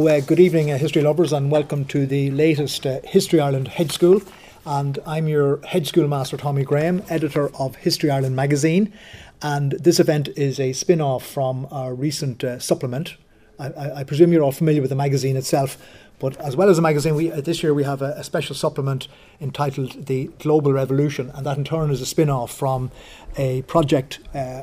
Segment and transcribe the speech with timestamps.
[0.00, 3.90] Uh, good evening, uh, history lovers, and welcome to the latest uh, History Ireland Hedge
[3.90, 4.22] School.
[4.64, 8.92] And I'm your hedge School Master, Tommy Graham, editor of History Ireland magazine.
[9.42, 13.16] And this event is a spin off from our recent uh, supplement.
[13.58, 15.76] I, I, I, presume you're all familiar with the magazine itself,
[16.20, 18.54] but as well as the magazine, we, uh, this year we have a, a, special
[18.54, 19.08] supplement
[19.40, 22.92] entitled The Global Revolution, and that in turn is a spin off from
[23.36, 24.62] a project uh,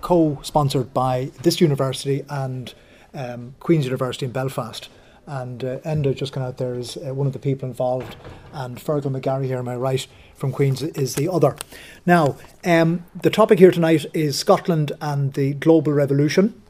[0.00, 2.74] co sponsored by this university and
[3.14, 4.88] um, Queen's University in Belfast.
[5.26, 8.16] And uh, Enda just gone out there is uh, one of the people involved,
[8.52, 11.56] and Fergal McGarry here on my right from Queen's is the other.
[12.04, 16.60] Now, um, the topic here tonight is Scotland and the global revolution.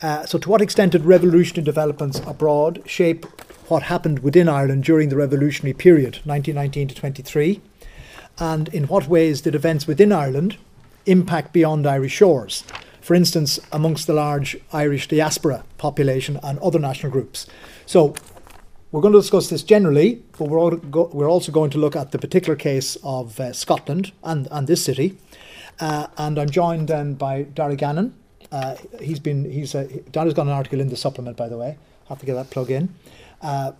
[0.00, 3.26] Uh, so, to what extent did revolutionary developments abroad shape
[3.68, 7.60] what happened within Ireland during the revolutionary period, 1919 to 23?
[8.38, 10.56] And in what ways did events within Ireland
[11.06, 12.64] impact beyond Irish shores?
[13.02, 17.46] For instance, amongst the large Irish diaspora population and other national groups.
[17.84, 18.14] So
[18.90, 22.12] we're going to discuss this generally, but we're, go- we're also going to look at
[22.12, 25.18] the particular case of uh, Scotland and, and this city.
[25.80, 28.14] Uh, and I'm joined then by Darragh Gannon.
[28.50, 31.78] Uh, he's been he's uh, Darragh's got an article in the supplement, by the way.
[32.08, 32.94] Have to get that plug in.
[33.40, 33.72] Uh,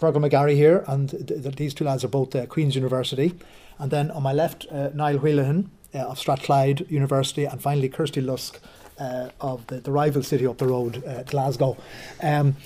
[0.00, 3.32] Fergal McGarry here, and th- th- these two lads are both uh, Queen's University.
[3.78, 5.68] And then on my left, uh, Niall Wheelahan, uh,
[6.04, 8.60] of Strathclyde University, and finally Kirsty Lusk
[8.98, 11.76] uh, of the, the rival city up the road, uh, Glasgow.
[12.22, 12.56] Um,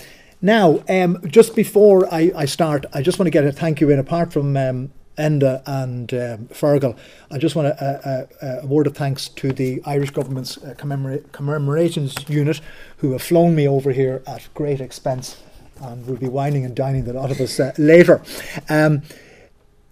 [0.41, 3.89] now, um, just before I, I, start, I just want to get a thank you
[3.89, 6.97] in, apart from um, Enda and um, Fergal,
[7.29, 11.31] I just want a, a, a, word of thanks to the Irish government's uh, commemora-
[11.31, 12.59] commemorations unit
[12.97, 15.41] who have flown me over here at great expense
[15.81, 18.21] and we'll be wining and dining the lot of us uh, later.
[18.69, 19.01] Um,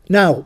[0.07, 0.45] now,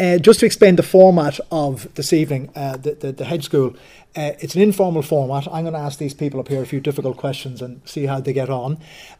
[0.00, 3.76] uh, just to explain the format of this evening, uh, the, the, the school,
[4.16, 5.46] uh, it's an informal format.
[5.52, 8.18] I'm going to ask these people up here a few difficult questions and see how
[8.18, 8.78] they get on.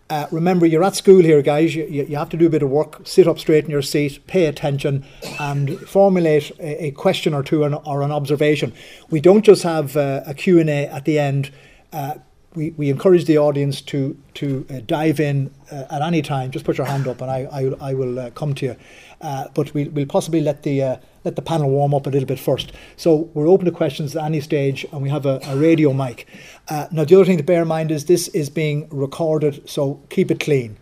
[0.08, 1.74] Uh, remember, you're at school here, guys.
[1.74, 3.06] You, you, have to do a bit of work.
[3.06, 5.04] Sit up straight in your seat, pay attention,
[5.38, 8.72] and formulate a, a question or two or an observation.
[9.10, 11.52] We don't just have uh, a Q&A at the end.
[11.92, 12.14] Uh,
[12.54, 16.50] we, we encourage the audience to to uh, dive in uh, at any time.
[16.50, 18.76] Just put your hand up, and I I, I will uh, come to you.
[19.20, 22.26] Uh, but we, will possibly let the uh, let the panel warm up a little
[22.26, 22.72] bit first.
[22.96, 26.26] So we're open to questions at any stage, and we have a, a radio mic.
[26.68, 30.02] Uh, now the other thing to bear in mind is this is being recorded, so
[30.08, 30.78] keep it clean.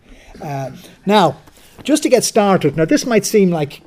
[1.05, 1.37] now,
[1.83, 3.81] just to get started, now this might seem like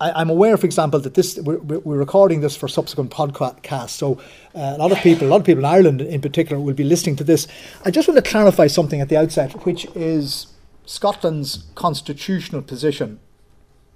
[0.00, 3.90] I, am aware, for example, that this we're, we're, recording this for subsequent podcasts.
[3.90, 4.14] So
[4.54, 6.84] uh, a lot of people, a lot of people in Ireland in particular, will be
[6.84, 7.48] listening to this.
[7.84, 10.48] I just want to clarify something at the outset, which is
[10.86, 13.18] Scotland's constitutional position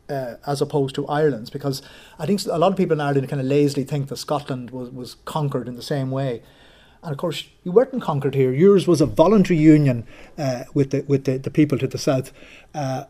[0.08, 1.82] uh, as opposed to Ireland's, because
[2.18, 4.90] I think a lot of people in Ireland kind of lazily think that Scotland was,
[4.90, 6.42] was conquered in the same way.
[7.02, 8.52] And of course, you weren't conquered here.
[8.52, 10.06] Yours was a voluntary union
[10.38, 12.32] uh, with the with the, the people to the south.
[12.74, 13.04] Uh,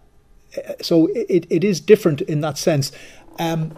[0.80, 2.92] so it, it is different in that sense.
[3.38, 3.76] Um,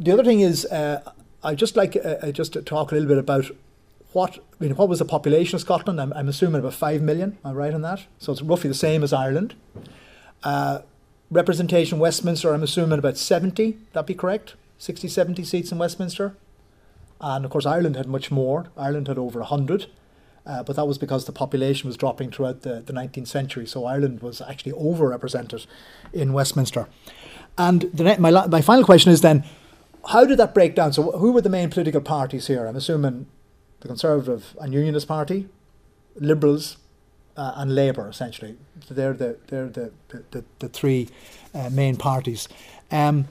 [0.00, 1.02] the other thing is, uh,
[1.42, 3.50] I just like uh, just to talk a little bit about
[4.12, 4.74] what I mean.
[4.76, 6.00] What was the population of Scotland?
[6.00, 7.38] I'm, I'm assuming about five million.
[7.44, 8.06] Am I right on that?
[8.18, 9.54] So it's roughly the same as Ireland.
[10.42, 10.80] Uh,
[11.32, 12.52] representation Westminster.
[12.52, 13.78] I'm assuming about seventy.
[13.92, 14.54] That be correct?
[14.78, 16.34] 60, 70 seats in Westminster.
[17.20, 18.66] And of course, Ireland had much more.
[18.76, 19.86] Ireland had over 100.
[20.44, 23.64] Uh, but that was because the population was dropping throughout the, the 19th century.
[23.64, 25.66] So Ireland was actually overrepresented
[26.12, 26.88] in Westminster.
[27.56, 29.44] And the, my, my final question is then,
[30.08, 30.92] how did that break down?
[30.92, 32.66] So who were the main political parties here?
[32.66, 33.26] I'm assuming
[33.80, 35.48] the Conservative and Unionist Party,
[36.16, 36.76] Liberals,
[37.36, 38.56] uh, and Labour, essentially.
[38.90, 39.92] They're the, they're the,
[40.30, 41.08] the, the, three
[41.54, 42.48] uh, main parties.
[42.90, 43.28] Um,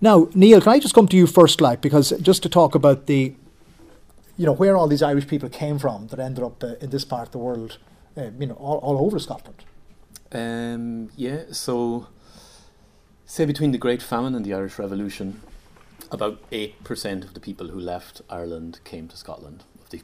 [0.00, 3.06] now, Niall, can I just come to you first, like, because just to talk about
[3.06, 3.34] the
[4.36, 7.04] you know, where all these Irish people came from that ended up uh, in this
[7.04, 7.78] part of the world,
[8.16, 9.64] uh, you know, all, all over Scotland.
[10.32, 12.08] Um, yeah, so
[13.26, 15.42] say between the Great Famine and the Irish Revolution,
[16.10, 19.64] about 8% of the people who left Ireland came to Scotland.
[19.92, 20.02] The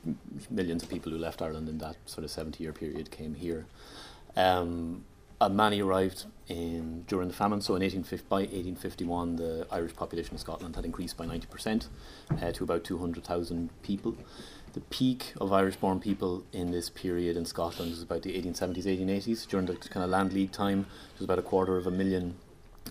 [0.50, 3.66] millions of people who left Ireland in that sort of 70 year period came here.
[4.36, 5.04] Um,
[5.40, 7.60] and many arrived in during the famine.
[7.60, 11.86] So in 1850, by 1851, the Irish population of Scotland had increased by 90%
[12.42, 14.16] uh, to about 200,000 people.
[14.72, 19.46] The peak of Irish-born people in this period in Scotland was about the 1870s, 1880s.
[19.46, 22.34] During the kind of land league time, there was about a quarter of a million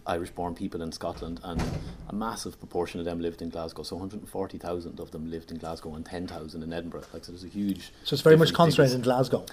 [0.05, 1.61] Irish-born people in Scotland, and
[2.09, 3.83] a massive proportion of them lived in Glasgow.
[3.83, 7.03] So 140,000 of them lived in Glasgow, and 10,000 in Edinburgh.
[7.13, 7.91] Like so, there's a huge.
[8.03, 9.45] So it's very much concentrated in Glasgow.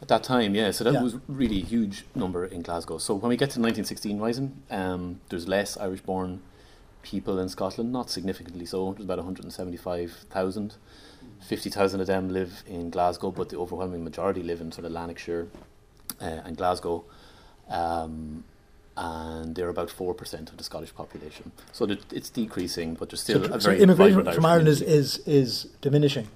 [0.00, 0.70] At that time, yeah.
[0.70, 1.02] So that yeah.
[1.02, 2.98] was really a huge number in Glasgow.
[2.98, 6.40] So when we get to 1916 rising, um, there's less Irish-born
[7.02, 8.92] people in Scotland, not significantly so.
[8.92, 10.74] There's about 175,000.
[11.40, 15.48] 50,000 of them live in Glasgow, but the overwhelming majority live in sort of Lanarkshire
[16.20, 17.04] uh, and Glasgow.
[17.68, 18.44] Um,
[18.98, 21.52] and they're about 4% of the Scottish population.
[21.72, 25.18] So it's decreasing, but there's still so, a very so immigration from Ireland is, is,
[25.18, 26.26] is diminishing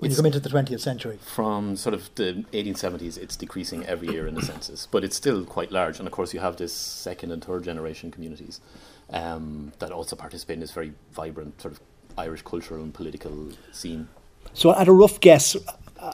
[0.00, 1.18] when it's you come into the 20th century?
[1.22, 5.44] From sort of the 1870s, it's decreasing every year in the census, but it's still
[5.44, 5.98] quite large.
[5.98, 8.60] And of course, you have this second and third generation communities
[9.10, 11.80] um, that also participate in this very vibrant sort of
[12.18, 14.08] Irish cultural and political scene.
[14.54, 15.54] So, at a rough guess,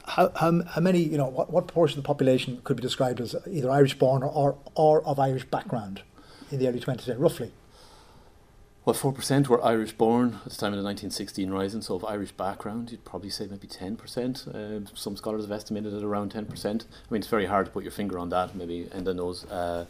[0.05, 3.21] how, how, how many, you know, what, what portion of the population could be described
[3.21, 6.01] as either Irish born or, or, or of Irish background
[6.51, 7.51] in the early 20th century, roughly?
[8.85, 12.31] Well, 4% were Irish born at the time of the 1916 Rising, so of Irish
[12.31, 14.47] background, you'd probably say maybe 10%.
[14.47, 16.65] Uh, some scholars have estimated it around 10%.
[16.65, 16.69] I
[17.09, 19.85] mean, it's very hard to put your finger on that, maybe Enda knows, uh,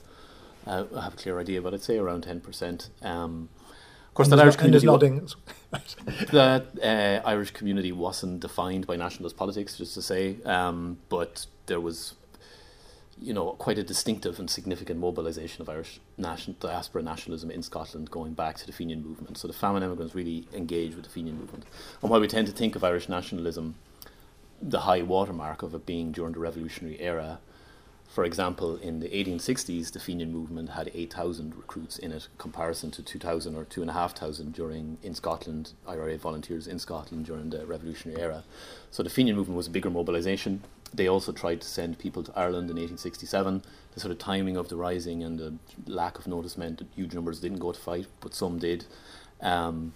[0.65, 2.89] uh, have a clear idea, but I'd say around 10%.
[3.05, 3.49] Um,
[4.17, 4.85] of course, that Irish community.
[4.87, 5.29] Nodding.
[6.31, 11.79] that uh, Irish community wasn't defined by nationalist politics, just to say, um, but there
[11.79, 12.15] was
[13.19, 18.09] you know, quite a distinctive and significant mobilisation of Irish nation, diaspora nationalism in Scotland
[18.11, 19.37] going back to the Fenian movement.
[19.37, 21.65] So the famine immigrants really engaged with the Fenian movement.
[22.01, 23.75] And while we tend to think of Irish nationalism,
[24.61, 27.39] the high watermark of it being during the revolutionary era,
[28.07, 33.03] for example, in the 1860s, the Fenian movement had 8,000 recruits in it, comparison to
[33.03, 38.43] 2,000 or 2,500 during in Scotland, IRA volunteers in Scotland during the revolutionary era.
[38.91, 40.63] So the Fenian movement was a bigger mobilisation
[40.93, 43.63] they also tried to send people to Ireland in 1867.
[43.93, 45.53] The sort of timing of the rising and the
[45.85, 48.85] lack of notice meant that huge numbers didn't go to fight, but some did.
[49.41, 49.93] Um,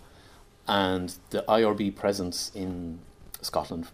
[0.67, 2.99] and the IRB presence in
[3.41, 3.87] Scotland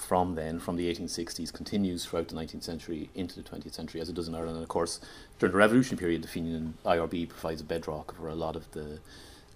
[0.00, 4.08] from then, from the 1860s, continues throughout the 19th century into the 20th century, as
[4.08, 4.56] it does in Ireland.
[4.56, 5.00] And of course,
[5.38, 9.00] during the Revolution period, the Fenian IRB provides a bedrock for a lot of the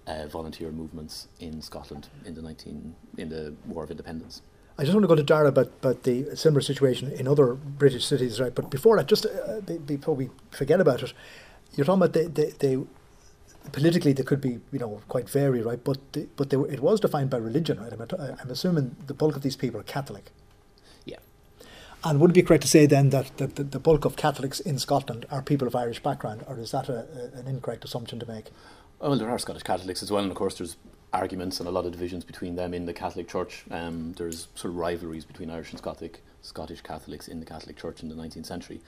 [0.06, 4.42] uh, volunteer movements in Scotland in the 19 in the War of Independence.
[4.76, 8.04] I just want to go to Darragh about, about the similar situation in other British
[8.04, 8.54] cities, right?
[8.54, 11.12] But before that, just uh, before we forget about it,
[11.74, 12.84] you're talking about they, they, they
[13.72, 15.82] politically they could be you know quite varied, right?
[15.82, 17.92] But the, but they, it was defined by religion, right?
[17.92, 18.00] I'm,
[18.40, 20.30] I'm assuming the bulk of these people are Catholic.
[21.04, 21.18] Yeah.
[22.02, 24.60] And would it be correct to say then that, that the, the bulk of Catholics
[24.60, 28.18] in Scotland are people of Irish background, or is that a, a, an incorrect assumption
[28.20, 28.46] to make?
[29.00, 30.76] Well, there are Scottish Catholics as well, and of course there's
[31.12, 33.64] arguments and a lot of divisions between them in the Catholic Church.
[33.70, 36.12] Um, there's sort of rivalries between Irish and Scottish
[36.42, 38.80] Scottish Catholics in the Catholic Church in the 19th century.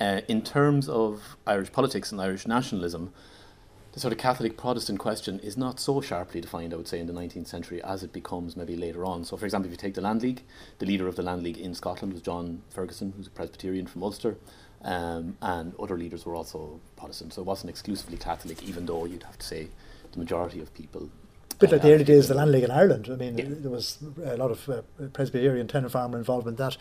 [0.00, 3.12] Uh, in terms of Irish politics and Irish nationalism,
[3.92, 7.06] the sort of Catholic Protestant question is not so sharply defined, I would say, in
[7.06, 9.24] the 19th century as it becomes maybe later on.
[9.24, 10.42] So, for example, if you take the Land League,
[10.78, 14.02] the leader of the Land League in Scotland was John Ferguson, who's a Presbyterian from
[14.02, 14.36] Ulster,
[14.82, 17.34] um, and other leaders were also Protestant.
[17.34, 19.68] So it wasn't exclusively Catholic, even though you'd have to say
[20.12, 21.10] the majority of people
[21.62, 23.08] bit like the early days of the Land League in Ireland.
[23.10, 23.44] I mean, yeah.
[23.48, 26.76] there was a lot of uh, Presbyterian tenant farmer involvement in that.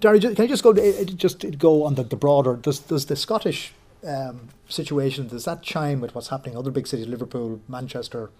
[0.00, 2.56] Darry, can I just go uh, just go on the, the broader?
[2.56, 3.72] Does does the Scottish
[4.06, 8.30] um, situation does that chime with what's happening in other big cities, Liverpool, Manchester?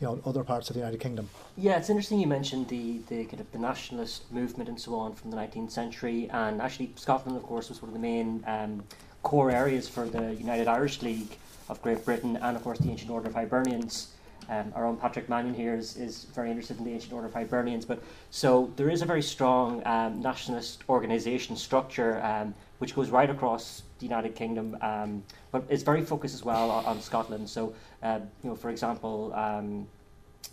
[0.00, 1.30] You know, other parts of the United Kingdom.
[1.56, 5.14] Yeah, it's interesting you mentioned the, the kind of the nationalist movement and so on
[5.14, 8.84] from the 19th century, and actually Scotland, of course, was one of the main um,
[9.22, 11.38] core areas for the United Irish League
[11.70, 14.08] of Great Britain, and of course the Ancient Order of Hibernians.
[14.48, 17.34] Um, our own Patrick Mannion here is, is very interested in the ancient order of
[17.34, 17.84] Hibernians.
[17.84, 23.30] But so there is a very strong um, nationalist organisation structure um, which goes right
[23.30, 27.48] across the United Kingdom, um, but it's very focused as well on, on Scotland.
[27.48, 29.86] So, uh, you know, for example, um,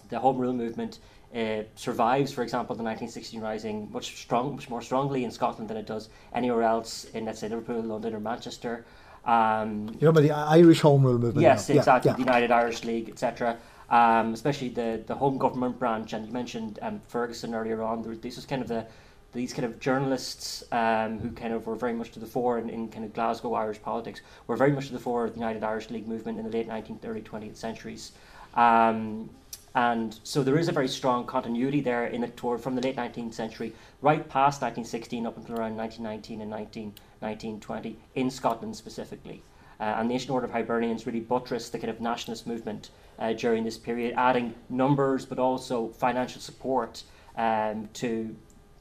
[0.10, 1.00] the Home Rule movement.
[1.36, 5.78] Uh, survives, for example, the 1916 Rising much strong, much more strongly in Scotland than
[5.78, 8.86] it does anywhere else in, let's say, Liverpool, London, or Manchester.
[9.26, 11.42] Um, you know about the Irish Home Rule movement?
[11.42, 11.78] Yes, now.
[11.78, 12.10] exactly.
[12.10, 12.24] Yeah, yeah.
[12.24, 13.58] The United Irish League, etc
[13.94, 16.14] um, especially the, the home government branch.
[16.14, 18.02] And you mentioned um, Ferguson earlier on.
[18.22, 18.86] This was kind of the
[19.34, 22.70] these kind of journalists um, who kind of were very much to the fore in,
[22.70, 25.64] in kind of Glasgow Irish politics were very much to the fore of the United
[25.64, 28.12] Irish League movement in the late 19th, early 20th centuries.
[28.56, 29.30] Um,
[29.76, 32.96] and so there is a very strong continuity there in the tour from the late
[32.96, 36.84] 19th century right past 1916 up until around 1919 and 19,
[37.20, 39.42] 1920 in Scotland specifically.
[39.80, 43.34] Uh, and the Ancient Order of Hibernians really buttressed the kind of nationalist movement uh,
[43.34, 47.04] during this period, adding numbers but also financial support
[47.36, 48.36] um, to,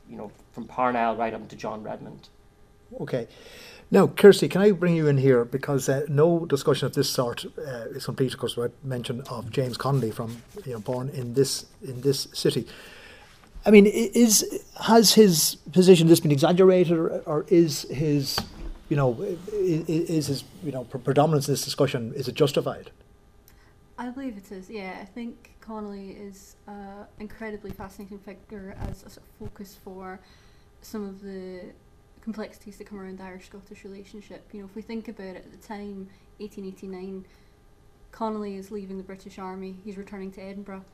[0.08, 2.28] you know, from Parnell right up to John Redmond.
[3.00, 3.26] Okay.
[3.90, 7.44] Now, Kirsty, can I bring you in here because uh, no discussion of this sort
[7.58, 11.34] uh, is complete, of course, without mention of James Connolly from you know born in
[11.34, 12.66] this in this city.
[13.66, 18.38] I mean, is has his position just been exaggerated, or, or is his
[18.88, 19.20] you know
[19.52, 22.90] is, is his you know predominance in this discussion is it justified?
[23.98, 24.70] I believe it is.
[24.70, 30.18] Yeah, I think Connolly is an incredibly fascinating figure as a sort of focus for
[30.82, 31.72] some of the
[32.20, 34.48] complexities that come around the Irish Scottish relationship.
[34.52, 36.08] You know, if we think about it at the time,
[36.38, 37.26] 1889,
[38.10, 40.84] Connolly is leaving the British Army, he's returning to Edinburgh.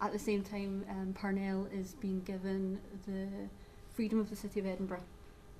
[0.00, 3.28] At the same time, um, Parnell is being given the
[3.94, 5.02] freedom of the city of Edinburgh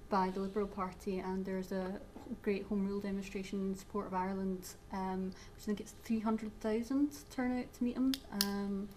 [0.09, 2.01] by the Liberal Party, and there's a
[2.43, 7.59] great Home Rule demonstration in support of Ireland, um, which I think it's 300,000 turn
[7.59, 8.13] out to meet him.
[8.45, 8.89] Um,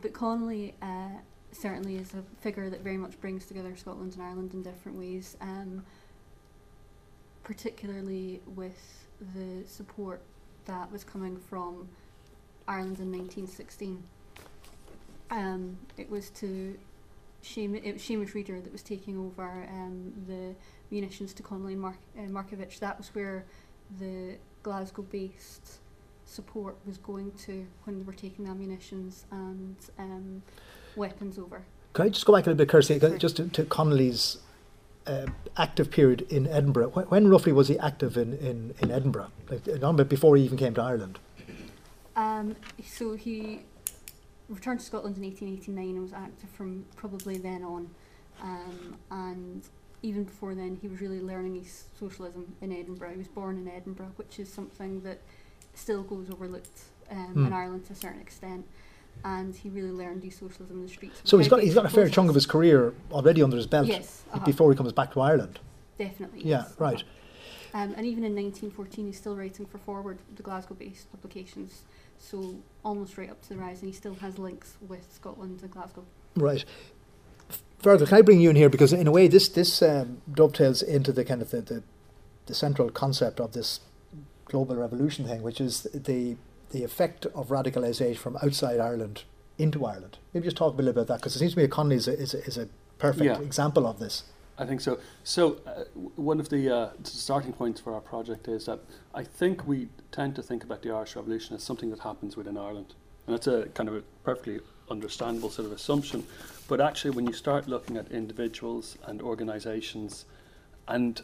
[0.00, 1.20] but Connolly uh,
[1.54, 5.36] certainly is a figure that very much brings together Scotland and Ireland in different ways,
[5.40, 5.84] um,
[7.42, 10.20] particularly with the support
[10.66, 11.88] that was coming from
[12.66, 14.02] Ireland in 1916.
[15.30, 16.76] Um, it was to
[17.42, 20.54] Seamus, it was Reader that was taking over um, the
[20.90, 22.78] munitions to Connolly and Mark, uh, Markievicz.
[22.78, 23.44] That was where
[24.00, 25.80] the Glasgow-based
[26.24, 30.42] support was going to when they were taking the munitions and um,
[30.96, 31.64] weapons over.
[31.92, 34.38] Can I just go back a little bit, Kirsty, just to, to Connolly's
[35.06, 36.88] uh, active period in Edinburgh?
[36.88, 39.30] When, when, roughly was he active in, in, in Edinburgh?
[39.48, 41.18] Like, a bit before he even came to Ireland?
[42.16, 43.60] Um, so he
[44.48, 47.90] returned to Scotland in 1889 and was active from probably then on.
[48.42, 49.62] Um, and
[50.02, 53.12] even before then, he was really learning his socialism in Edinburgh.
[53.12, 55.20] He was born in Edinburgh, which is something that
[55.74, 57.46] still goes overlooked um, mm.
[57.46, 58.66] in Ireland to a certain extent.
[59.24, 61.20] And he really learned his socialism in the streets.
[61.24, 63.86] So he's got he's got a fair chunk of his career already under his belt
[63.86, 64.44] yes, uh-huh.
[64.44, 65.60] before he comes back to Ireland.
[65.98, 66.40] Definitely.
[66.40, 66.96] Yeah, yes, right.
[66.96, 67.04] Uh-huh.
[67.74, 71.82] Um, and even in 1914, he's still writing for Forward, the Glasgow-based publications.
[72.18, 75.70] So almost right up to the rise, and he still has links with Scotland and
[75.72, 76.04] Glasgow.
[76.36, 76.64] Right.
[77.82, 80.82] Fergal, can I bring you in here because in a way this this um, dovetails
[80.82, 81.82] into the kind of the, the,
[82.46, 83.80] the central concept of this
[84.46, 86.36] global revolution thing, which is the
[86.74, 89.22] the effect of radicalisation from outside Ireland
[89.58, 90.18] into Ireland.
[90.32, 92.08] Maybe just talk a little bit about that because it seems to me Connolly is
[92.08, 93.38] a, is a, is a perfect yeah.
[93.38, 94.24] example of this.
[94.58, 94.98] I think so.
[95.22, 95.84] So uh,
[96.16, 98.80] one of the uh, starting points for our project is that
[99.14, 102.56] I think we tend to think about the Irish Revolution as something that happens within
[102.56, 102.94] Ireland,
[103.26, 104.58] and that's a kind of a perfectly
[104.90, 106.26] understandable sort of assumption.
[106.66, 110.24] But actually, when you start looking at individuals and organisations,
[110.88, 111.22] and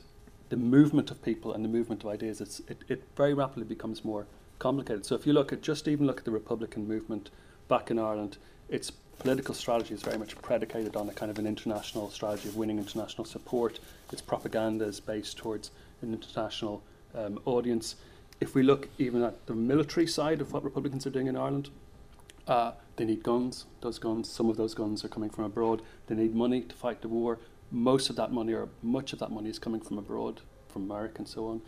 [0.49, 4.05] the movement of people and the movement of ideas, it's, it, it very rapidly becomes
[4.05, 4.27] more
[4.61, 5.05] complicated.
[5.05, 7.31] So if you look at just even look at the Republican movement
[7.67, 8.39] back in Ireland,
[8.69, 12.57] its political strategy is very much predicated on a kind of an international strategy of
[12.57, 13.81] winning international support.
[14.13, 16.83] Its propaganda is based towards an international
[17.15, 17.97] um, audience.
[18.41, 21.69] If we look even at the military side of what Republicans are doing in Ireland,
[22.47, 23.67] uh, they need guns.
[23.81, 25.83] Those guns, some of those guns are coming from abroad.
[26.07, 27.39] They need money to fight the war.
[27.71, 31.19] Most of that money, or much of that money, is coming from abroad, from America
[31.19, 31.61] and so on.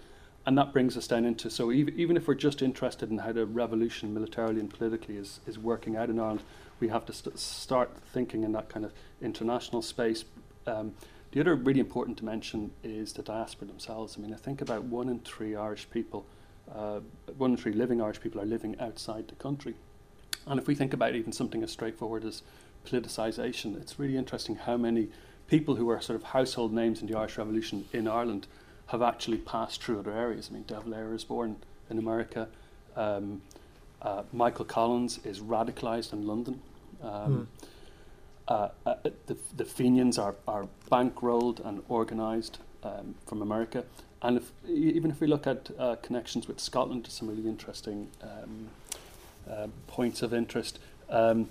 [0.44, 3.32] And that brings us down into so even, even if we're just interested in how
[3.32, 6.42] the revolution militarily and politically is, is working out in Ireland,
[6.80, 10.24] we have to st- start thinking in that kind of international space.
[10.66, 10.94] Um,
[11.30, 14.16] the other really important dimension is the diaspora themselves.
[14.18, 16.26] I mean, I think about one in three Irish people,
[16.74, 17.00] uh,
[17.38, 19.74] one in three living Irish people are living outside the country.
[20.46, 22.42] And if we think about even something as straightforward as
[22.84, 25.08] politicisation, it's really interesting how many
[25.46, 28.48] people who are sort of household names in the Irish Revolution in Ireland
[28.92, 30.48] have actually passed through other areas.
[30.50, 31.56] I mean, De Valera is born
[31.88, 32.48] in America.
[32.94, 33.40] Um,
[34.02, 36.60] uh, Michael Collins is radicalised in London.
[37.02, 37.68] Um, mm.
[38.48, 38.94] uh, uh,
[39.26, 43.84] the, the Fenians are, are bankrolled and organised um, from America.
[44.20, 48.08] And if, even if we look at uh, connections with Scotland, there's some really interesting
[48.22, 48.68] um,
[49.50, 50.78] uh, points of interest.
[51.08, 51.48] Um,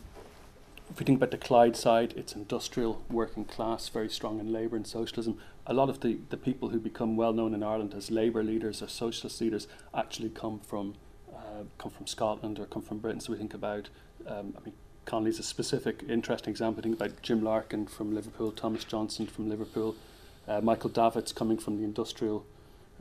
[0.92, 4.76] if we think about the Clyde side, it's industrial, working class, very strong in labour
[4.76, 5.40] and socialism.
[5.68, 8.82] A lot of the, the people who become well known in Ireland as labour leaders
[8.82, 10.96] or socialist leaders actually come from
[11.34, 13.20] uh, come from Scotland or come from Britain.
[13.20, 13.90] So we think about,
[14.28, 14.74] um, I mean,
[15.06, 16.84] Connolly's a specific, interesting example.
[16.84, 19.96] Think about Jim Larkin from Liverpool, Thomas Johnson from Liverpool,
[20.48, 22.46] uh, Michael Davitt's coming from the industrial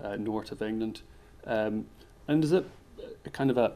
[0.02, 1.02] uh, north of England.
[1.46, 1.86] Um,
[2.28, 2.64] and there's a,
[3.24, 3.72] a, kind of a,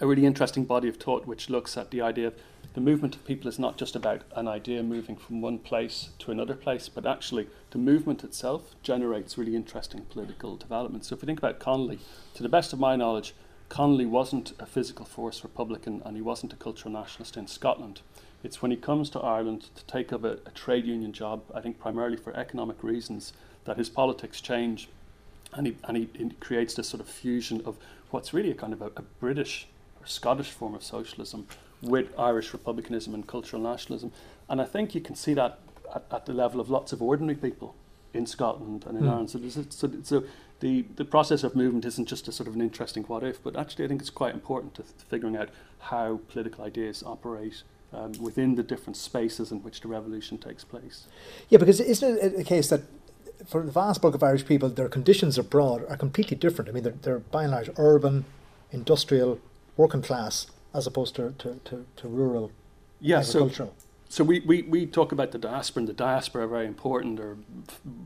[0.00, 2.34] a really interesting body of thought which looks at the idea of
[2.74, 6.32] the movement of people is not just about an idea moving from one place to
[6.32, 11.08] another place, but actually the movement itself generates really interesting political developments.
[11.08, 12.00] So if we think about Connolly,
[12.34, 13.32] to the best of my knowledge,
[13.68, 18.00] Connolly wasn't a physical force Republican and he wasn't a cultural nationalist in Scotland.
[18.42, 21.60] It's when he comes to Ireland to take up a, a trade union job, I
[21.60, 23.32] think primarily for economic reasons,
[23.66, 24.88] that his politics change
[25.52, 27.76] and he, and he, he creates this sort of fusion of
[28.10, 29.68] what's really a kind of a, a British
[30.04, 31.46] Scottish form of socialism
[31.82, 34.12] with Irish republicanism and cultural nationalism.
[34.48, 35.58] And I think you can see that
[35.94, 37.74] at, at the level of lots of ordinary people
[38.12, 39.10] in Scotland and in mm.
[39.10, 39.30] Ireland.
[39.30, 40.24] So, so, so
[40.60, 43.56] the, the process of movement isn't just a sort of an interesting what if, but
[43.56, 48.12] actually I think it's quite important to, th- figuring out how political ideas operate um,
[48.20, 51.06] within the different spaces in which the revolution takes place.
[51.48, 52.82] Yeah, because isn't it a case that
[53.46, 56.68] for the vast bulk of Irish people, their conditions abroad are completely different.
[56.68, 58.24] I mean, they're, they're by and large urban,
[58.70, 59.40] industrial,
[59.76, 62.52] working class, as opposed to, to, to, to rural
[63.00, 63.74] yeah, so agricultural.
[64.08, 67.36] So we, we, we talk about the diaspora, and the diaspora are very important, or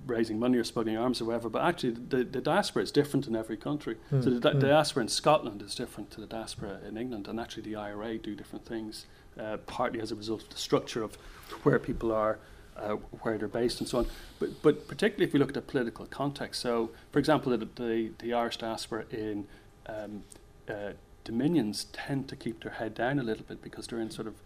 [0.06, 1.50] raising money or smuggling arms or whatever.
[1.50, 3.96] But actually, the, the diaspora is different in every country.
[4.08, 4.58] Hmm, So the di- hmm.
[4.60, 8.34] diaspora in Scotland is different to the diaspora in England, and actually the IRA do
[8.34, 9.04] different things,
[9.38, 11.16] uh, partly as a result of the structure of
[11.62, 12.38] where people are,
[12.76, 14.06] uh, where they're based, and so on.
[14.38, 16.62] But but particularly if we look at the political context.
[16.62, 19.46] So, for example, the the, the Irish diaspora in
[19.86, 20.22] um,
[20.70, 20.92] uh,
[21.28, 24.36] Dominions tend to keep their head down a little bit because they're in sort of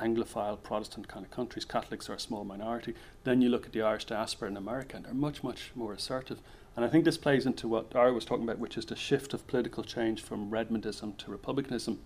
[0.00, 1.64] Anglophile Protestant kind of countries.
[1.64, 2.94] Catholics are a small minority.
[3.24, 6.38] Then you look at the Irish diaspora in America, and they're much, much more assertive.
[6.76, 9.34] And I think this plays into what Darragh was talking about, which is the shift
[9.34, 11.98] of political change from Redmondism to republicanism.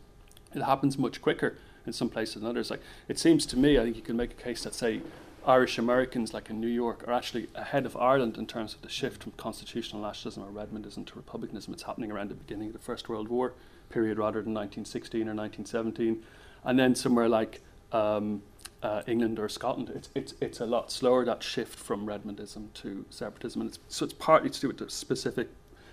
[0.55, 2.71] It happens much quicker in some places than others.
[2.71, 5.03] Like it seems to me, I think you can make a case that say
[5.47, 8.89] Irish Americans, like in New York, are actually ahead of Ireland in terms of the
[8.89, 11.75] shift from constitutional nationalism or Redmondism to republicanism.
[11.75, 13.53] It's happening around the beginning of the First World War
[13.95, 16.23] period rather than 1916 or 1917.
[16.65, 17.61] And then somewhere like
[17.93, 18.43] um,
[18.83, 23.05] uh, England or Scotland, it's, it's, it's a lot slower that shift from Redmondism to
[23.11, 23.61] separatism.
[23.63, 25.49] And it's, so it's partly to do with the specific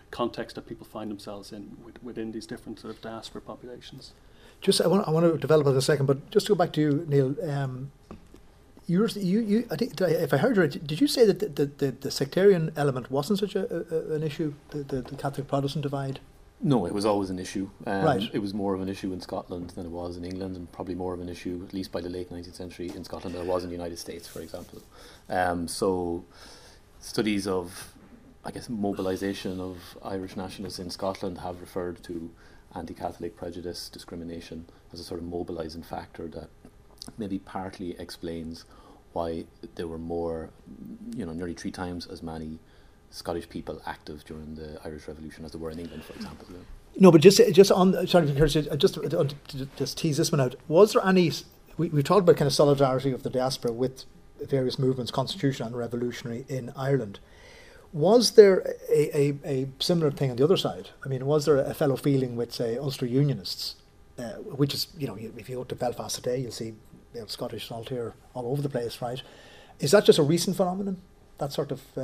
[0.10, 4.12] context that people find themselves in with, within these different sort of diaspora populations.
[4.60, 6.72] Just I want I want to develop it a second, but just to go back
[6.74, 7.36] to you, Niall.
[7.50, 7.92] Um,
[8.88, 11.40] yours, you, you, I think, I- if I heard you right, did you say that
[11.40, 15.16] the, the, the, the sectarian element wasn't such a, a, an issue, the, the, the
[15.16, 16.20] Catholic Protestant divide?
[16.64, 17.70] No, it was always an issue.
[17.88, 18.30] Um, Right.
[18.34, 20.96] It was more of an issue in Scotland than it was in England, and probably
[20.96, 23.48] more of an issue, at least by the late 19th century, in Scotland than it
[23.48, 24.82] was in the United States, for example.
[25.28, 26.24] Um, so,
[27.00, 27.94] studies of,
[28.46, 32.30] I guess, mobilisation of Irish nationalists in Scotland have referred to
[32.76, 36.50] anti Catholic prejudice, discrimination, as a sort of mobilising factor that
[37.18, 38.66] maybe partly explains
[39.14, 40.52] why there were more,
[41.16, 42.60] you know, nearly three times as many
[43.12, 46.48] Scottish people active during the Irish Revolution as they were in England, for example.
[46.98, 49.26] No, but just just on sorry, just uh,
[49.76, 50.56] just tease this one out.
[50.68, 51.32] Was there any?
[51.78, 54.06] We we talked about kind of solidarity of the diaspora with
[54.42, 57.20] various movements, constitutional and revolutionary in Ireland.
[57.94, 60.90] Was there a, a, a similar thing on the other side?
[61.04, 63.76] I mean, was there a fellow feeling with say Ulster Unionists,
[64.18, 66.74] uh, which is you know if you go to Belfast today, you'll see
[67.14, 69.22] you know, Scottish Saltire all over the place, right?
[69.80, 71.02] Is that just a recent phenomenon?
[71.42, 72.02] That sort of uh,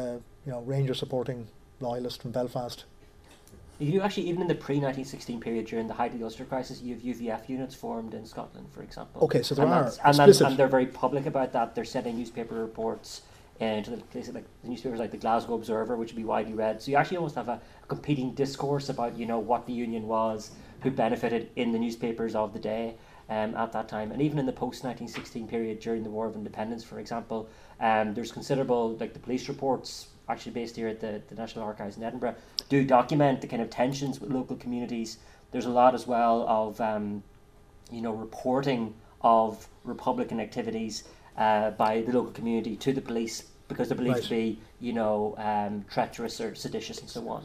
[0.47, 1.47] you know Ranger supporting
[1.80, 2.86] loyalist from Belfast.
[3.78, 6.43] You do actually, even in the pre 1916 period during the height of the Ulster
[6.43, 9.21] Crisis, you have UVF units formed in Scotland, for example.
[9.21, 11.76] Okay, so there and are and, and they're very public about that.
[11.76, 13.21] They're sending newspaper reports
[13.60, 16.82] into the places like the newspapers like the Glasgow Observer, which would be widely read.
[16.82, 20.08] So you actually almost have a, a competing discourse about you know what the union
[20.08, 20.50] was,
[20.82, 22.95] who benefited in the newspapers of the day.
[23.30, 26.36] Um, at that time, and even in the post 1916 period during the War of
[26.36, 27.50] Independence, for example,
[27.82, 31.98] um, there's considerable, like the police reports, actually based here at the, the National Archives
[31.98, 32.36] in Edinburgh,
[32.70, 35.18] do document the kind of tensions with local communities.
[35.52, 37.22] There's a lot as well of, um,
[37.92, 41.04] you know, reporting of Republican activities
[41.38, 44.24] uh, by the local community to the police because they're believed Right.
[44.24, 47.44] to be, you know, um, treacherous or seditious and so on.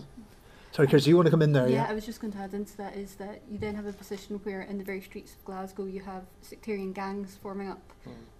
[0.72, 1.68] Sorry, Kirsty, you want to come in there?
[1.68, 1.90] yeah, Yeah.
[1.90, 4.40] I was just going to add into that is that you then have a position
[4.42, 7.82] where in the very streets of Glasgow you have sectarian gangs forming up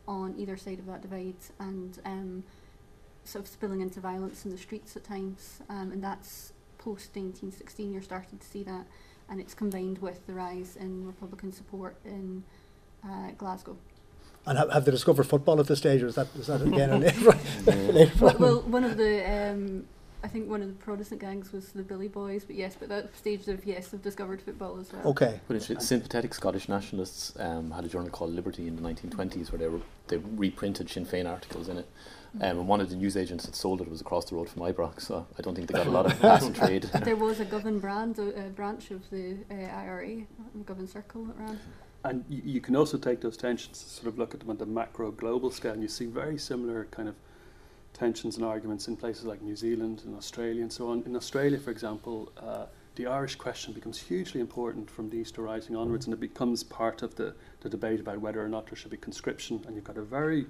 [0.09, 2.43] on either side of that divide and um,
[3.25, 5.61] sort of spilling into violence in the streets at times.
[5.69, 8.87] Um, and that's post 1916, you're starting to see that.
[9.29, 12.45] And it's combined with the rise in Republican support in
[13.05, 13.77] uh, Glasgow.
[14.47, 16.91] And have, have they discovered football at this stage, or is that is that again
[16.91, 17.39] a later,
[17.93, 19.85] later well, well, one of the, um,
[20.25, 23.17] I think one of the Protestant gangs was the Billy Boys, but yes, but that
[23.17, 25.09] stage of, yes, they've discovered football as well.
[25.09, 25.41] Okay.
[25.49, 29.59] But interesting, sympathetic Scottish nationalists um, had a journal called Liberty in the 1920s where
[29.59, 31.89] they were they reprinted Sinn Féin articles in it.
[32.37, 35.03] Um, and one of the newsagents that sold it was across the road from Ibrox,
[35.03, 36.89] so I don't think they got a lot of passing trade.
[37.05, 40.23] There was a Govan brand, a, a branch of the uh, IRA,
[40.65, 41.61] Govan Circle that ran.
[42.05, 44.67] And you, you can also take those tensions, sort of look at them on the
[44.67, 47.15] macro global scale, and you see very similar kind of
[47.93, 51.03] tensions and arguments in places like New Zealand and Australia and so on.
[51.05, 55.77] In Australia, for example, uh, the Irish question becomes hugely important from the Easter Rising
[55.77, 58.91] onwards, and it becomes part of the, the debate about whether or not there should
[58.91, 59.63] be conscription.
[59.67, 60.47] And you've got a very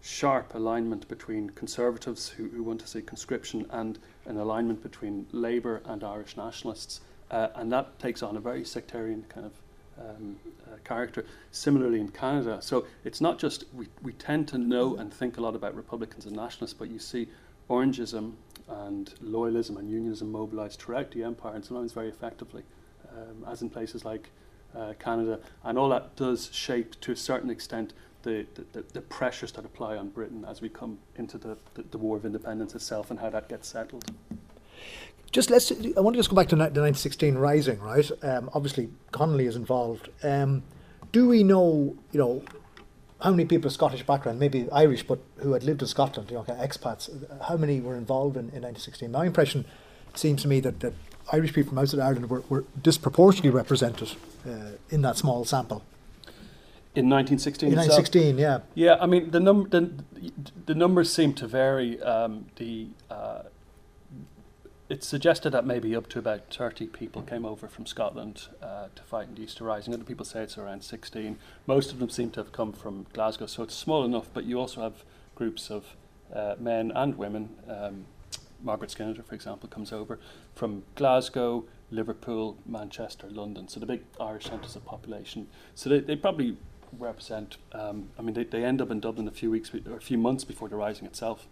[0.00, 5.80] sharp alignment between conservatives who, who want to see conscription and an alignment between Labour
[5.84, 7.00] and Irish nationalists.
[7.30, 9.52] Uh, and that takes on a very sectarian kind of
[9.98, 11.24] um, uh, character.
[11.50, 15.40] Similarly in Canada, so it's not just we, we tend to know and think a
[15.40, 17.28] lot about Republicans and nationalists, but you see
[17.68, 18.32] Orangism
[18.68, 22.62] and loyalism and unionism mobilised throughout the empire and sometimes very effectively,
[23.10, 24.30] um, as in places like
[24.76, 25.38] uh, Canada.
[25.64, 29.96] And all that does shape to a certain extent the, the, the pressures that apply
[29.96, 33.30] on Britain as we come into the, the, the War of Independence itself and how
[33.30, 34.04] that gets settled.
[35.32, 35.72] Just let's.
[35.72, 38.08] I want to just go back to the 1916 Rising, right?
[38.22, 40.10] Um, obviously, Connolly is involved.
[40.22, 40.62] Um,
[41.10, 42.42] do we know, you know,
[43.20, 46.36] how many people of Scottish background, maybe Irish, but who had lived in Scotland, you
[46.36, 47.08] know, expats,
[47.42, 49.10] how many were involved in, in 1916?
[49.10, 49.64] My impression
[50.14, 50.94] seems to me that, that
[51.32, 54.12] Irish people from outside Ireland were, were disproportionately represented
[54.46, 55.82] uh, in that small sample.
[56.94, 58.60] In 1916 In 1916, yeah.
[58.74, 59.90] Yeah, I mean, the, num- the,
[60.66, 62.00] the numbers seem to vary.
[62.02, 62.88] Um, the
[64.92, 69.02] it's suggested that maybe up to about 30 people came over from Scotland uh, to
[69.04, 69.94] fight in the Easter Rising.
[69.94, 71.38] Other people say it's around 16.
[71.66, 74.60] Most of them seem to have come from Glasgow, so it's small enough, but you
[74.60, 75.02] also have
[75.34, 75.96] groups of
[76.30, 77.48] uh, men and women.
[77.66, 78.04] Um,
[78.62, 80.18] Margaret Skinnider, for example, comes over
[80.54, 85.48] from Glasgow, Liverpool, Manchester, London, so the big Irish centres of population.
[85.74, 86.58] So they, they probably
[86.98, 90.02] represent, um, I mean, they, they end up in Dublin a few weeks or a
[90.02, 91.46] few months before the Rising itself.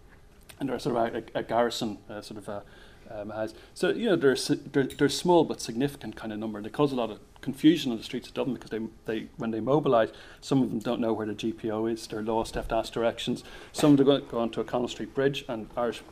[0.58, 2.64] And they're sort of a, a garrison, uh, sort of a
[3.10, 3.54] um, has.
[3.74, 4.36] So you know they're,
[4.72, 6.60] they're they're small but significant kind of number.
[6.62, 9.50] They cause a lot of confusion on the streets of Dublin because they they when
[9.50, 12.06] they mobilise, some of them don't know where the GPO is.
[12.06, 13.44] They're lost, they have to ask directions.
[13.72, 16.02] Some of them go, go onto O'Connell Street Bridge, and Irish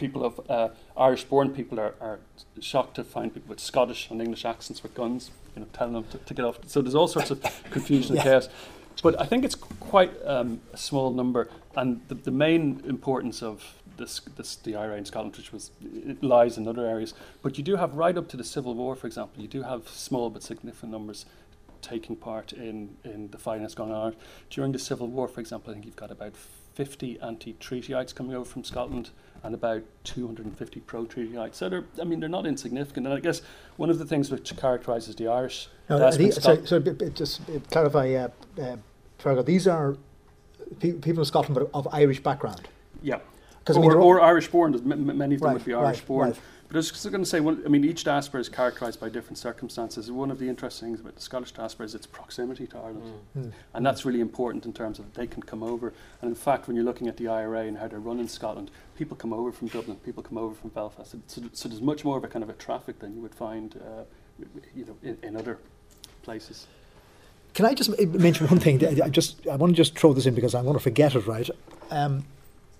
[0.00, 2.20] people of uh, Irish-born people are, are
[2.60, 6.04] shocked to find people with Scottish and English accents with guns, you know, telling them
[6.10, 6.58] to, to get off.
[6.66, 8.22] So there's all sorts of confusion yeah.
[8.22, 8.48] and chaos.
[9.02, 13.80] But I think it's quite um, a small number, and the, the main importance of
[13.96, 17.14] this, this, the IRA in Scotland, which was it lies in other areas.
[17.42, 19.88] But you do have right up to the Civil War, for example, you do have
[19.88, 21.26] small but significant numbers
[21.82, 24.16] taking part in, in the fighting that's going on.
[24.48, 26.34] During the Civil War, for example, I think you've got about
[26.74, 29.10] 50 anti-treatyites coming over from Scotland
[29.42, 31.54] and about 250 pro-treatyites.
[31.54, 33.06] So they're, I mean, they're not insignificant.
[33.06, 33.42] And I guess
[33.76, 35.68] one of the things which characterises the Irish...
[35.88, 38.28] No, the, sorry, sorry, just clarify, uh,
[38.60, 39.96] uh, these are
[40.78, 42.68] pe- people in Scotland but of Irish background.
[43.02, 43.18] Yeah.
[43.68, 46.28] Or, I mean, or Irish born, many of them right, would be Irish right, born.
[46.30, 46.40] Right.
[46.70, 49.08] But I was just going to say, one, I mean, each diaspora is characterised by
[49.08, 50.08] different circumstances.
[50.12, 53.12] One of the interesting things about the Scottish diaspora is its proximity to Ireland.
[53.36, 53.42] Mm.
[53.42, 53.52] Mm.
[53.74, 55.92] And that's really important in terms of they can come over.
[56.22, 58.70] And in fact, when you're looking at the IRA and how they're run in Scotland,
[58.96, 61.16] people come over from Dublin, people come over from Belfast.
[61.26, 63.74] So, so there's much more of a kind of a traffic than you would find,
[63.76, 64.04] uh,
[64.72, 65.58] you know, in, in other
[66.22, 66.68] places.
[67.54, 69.02] Can I just mention one thing?
[69.02, 71.26] I just I want to just throw this in because I'm going to forget it.
[71.26, 71.48] Right.
[71.90, 72.24] Um,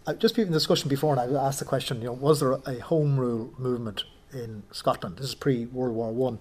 [0.06, 2.52] uh, just in the discussion before, and I asked the question, you know, was there
[2.52, 5.16] a home rule movement in Scotland?
[5.18, 6.38] This is pre World War One.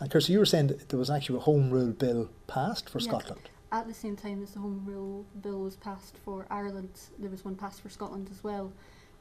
[0.00, 3.00] And Kirsty, you were saying that there was actually a home rule bill passed for
[3.00, 3.40] Scotland.
[3.70, 7.44] At the same time as the home rule bill was passed for Ireland, there was
[7.44, 8.72] one passed for Scotland as well,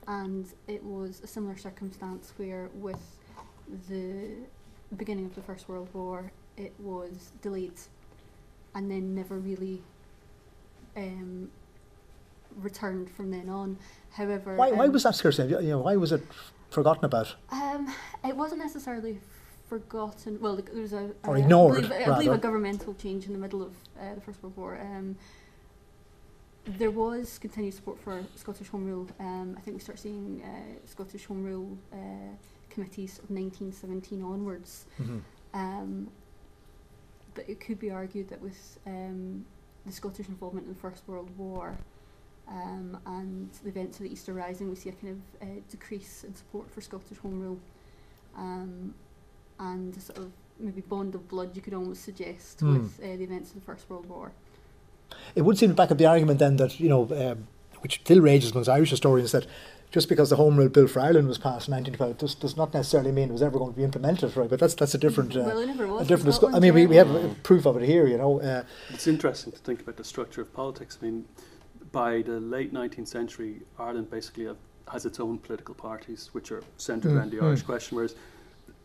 [0.08, 3.18] and it was a similar circumstance where, with
[3.90, 4.36] the
[4.96, 7.74] beginning of the First World War, it was delayed,
[8.78, 9.82] and then never really
[10.96, 11.50] um,
[12.56, 13.78] returned from then on.
[14.12, 15.50] However, why, um, why was that scarcity?
[15.50, 16.22] You know, why was it
[16.70, 17.36] forgotten about?
[17.52, 17.92] Um,
[18.24, 19.20] it wasn't necessarily
[19.68, 20.40] forgotten.
[20.40, 21.86] Well, there was a or ignored.
[21.86, 24.56] I believe, I believe a governmental change in the middle of uh, the First World
[24.56, 24.80] War.
[24.80, 25.18] Um,
[26.66, 29.08] there was continued support for Scottish Home Rule.
[29.20, 31.98] Um, I think we start seeing uh, Scottish Home Rule uh,
[32.70, 34.86] committees of 1917 onwards.
[35.02, 35.20] Mm-hmm.
[37.38, 39.45] But it could be argued that with um,
[39.86, 41.78] the Scottish involvement in the First World War,
[42.50, 46.23] um, and the events of the Easter Rising, we see a kind of uh, decrease
[46.23, 47.60] in support for Scottish Home Rule,
[48.36, 48.95] um,
[49.60, 52.73] and a sort of maybe bond of blood you could almost suggest mm.
[52.73, 54.32] with uh, the events of the First World War.
[55.36, 57.47] It would seem to back up the argument then that you know, um,
[57.82, 59.45] which still rages amongst Irish historians, that
[59.91, 62.73] just because the Home Rule Bill for Ireland was passed in 1912 does, does not
[62.73, 64.50] necessarily mean it was ever going to be implemented, right?
[64.50, 65.36] But that's that's a different.
[65.36, 66.06] Uh, well, it never was.
[66.06, 68.41] A different discu- I mean, we, we have proof of it here, you know.
[68.41, 70.97] Uh, it's interesting to think about the structure of politics.
[71.02, 71.26] I mean,
[71.91, 74.58] by the late 19th century, Ireland basically have,
[74.91, 77.17] has its own political parties, which are centred mm.
[77.17, 77.67] around the Irish mm.
[77.67, 78.15] question, whereas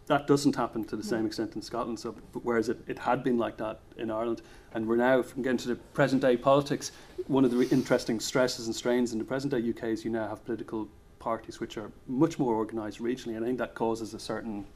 [0.07, 1.99] that doesn't happen to the same extent in Scotland.
[1.99, 2.13] So,
[2.43, 4.43] whereas it, it had been like that in Ireland,
[4.75, 6.93] and we're now from getting to the present day politics.
[7.29, 10.29] One of the interesting stresses and strains in the present day UK is you now
[10.29, 10.89] have political
[11.19, 14.67] parties which are much more organised regionally, and I think that causes a certain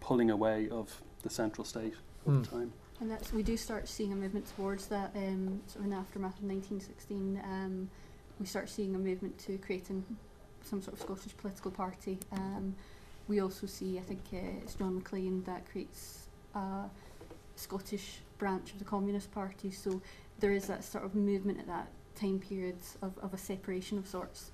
[0.00, 1.94] pulling away of the central state
[2.26, 2.50] over mm.
[2.50, 2.72] time.
[3.00, 5.12] And that's we do start seeing a movement towards that.
[5.14, 7.90] Um, sort of in the aftermath of 1916, um,
[8.40, 10.04] we start seeing a movement to creating
[10.62, 12.18] some sort of Scottish political party.
[12.32, 12.74] Um,
[13.28, 16.84] we also see, I think uh, it's John Maclean that creates a
[17.56, 19.70] Scottish branch of the Communist Party.
[19.70, 20.00] So
[20.38, 24.06] there is that sort of movement at that time period of, of a separation of
[24.06, 24.50] sorts.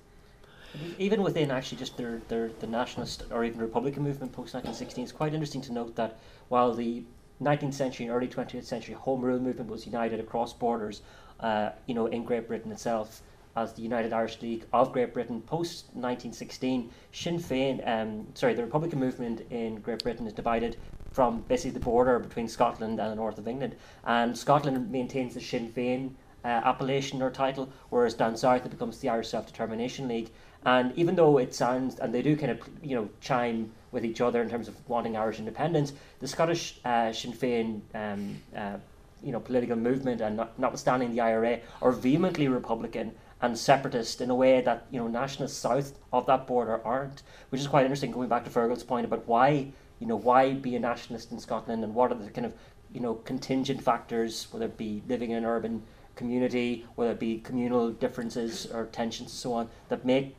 [0.99, 5.13] Even within actually just their, their the nationalist or even Republican movement post 1916, it's
[5.13, 7.03] quite interesting to note that while the
[7.41, 11.01] 19th century and early 20th century home rule movement was united across borders.
[11.39, 13.21] uh, you know, in Great Britain itself
[13.55, 16.89] as the United Irish League of Great Britain post 1916.
[17.11, 20.77] Sinn Féin, um, sorry, the Republican movement in Great Britain is divided
[21.11, 25.41] from basically the border between Scotland and the north of England, and Scotland maintains the
[25.41, 26.11] Sinn Féin
[26.43, 30.29] uh, appellation or title, whereas down south it becomes the Irish Self Determination League.
[30.65, 34.19] And even though it sounds, and they do kind of, you know, chime with each
[34.19, 38.77] other in terms of wanting Irish independence, the Scottish uh, Sinn Féin um, uh,
[39.23, 44.29] you know, political movement and not, notwithstanding the IRA are vehemently Republican and separatist in
[44.29, 48.11] a way that you know nationalists south of that border aren't, which is quite interesting.
[48.11, 49.67] Going back to Fergal's point about why
[49.99, 52.53] you know why be a nationalist in Scotland and what are the kind of
[52.93, 55.83] you know contingent factors, whether it be living in an urban
[56.15, 60.35] community, whether it be communal differences or tensions and so on, that make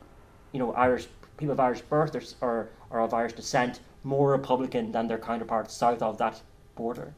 [0.51, 1.07] you know Irish
[1.37, 5.73] people of Irish birth or, or, or of Irish descent more Republican than their counterparts
[5.73, 6.41] south of that
[6.75, 7.13] border.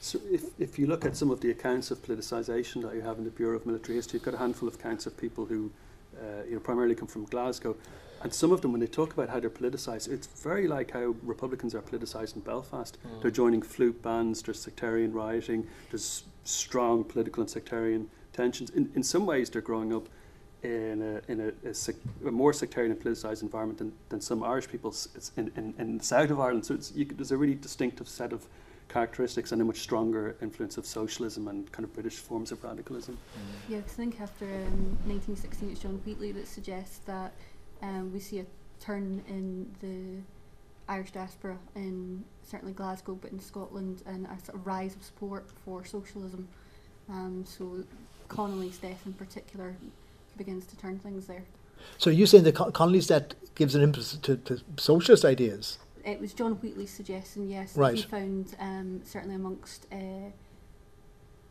[0.00, 3.18] So if, if you look at some of the accounts of politicisation that you have
[3.18, 5.70] in the Bureau of Military History, you've got a handful of accounts of people who
[6.18, 7.76] uh, you know, primarily come from Glasgow.
[8.22, 11.14] And some of them, when they talk about how they're politicised, it's very like how
[11.22, 12.98] Republicans are politicised in Belfast.
[13.06, 13.22] Mm.
[13.22, 18.70] They're joining flute bands, there's sectarian rioting, there's strong political and sectarian tensions.
[18.70, 20.08] In, in some ways, they're growing up
[20.62, 21.94] in a, in a, a, sec,
[22.26, 24.94] a more sectarian and politicised environment than, than some Irish people
[25.36, 26.66] in, in, in the south of Ireland.
[26.66, 28.46] So you, there's a really distinctive set of
[28.90, 33.16] characteristics and a much stronger influence of socialism and kind of British forms of radicalism.
[33.16, 33.72] Mm.
[33.72, 37.32] Yeah, I think after um, 1916 it's John Wheatley that suggests that
[37.82, 38.46] um, we see a
[38.80, 40.22] turn in the
[40.92, 45.48] Irish diaspora in certainly Glasgow but in Scotland and a sort of rise of support
[45.64, 46.48] for socialism.
[47.08, 47.84] Um, so
[48.28, 49.76] Connolly's death in particular
[50.36, 51.44] begins to turn things there.
[51.98, 55.78] So you're saying that Connolly's death gives an impetus to, to socialist ideas?
[56.04, 57.76] It was John Wheatley's suggestion, yes.
[57.76, 57.96] Right.
[57.96, 60.30] He found, um, certainly amongst uh,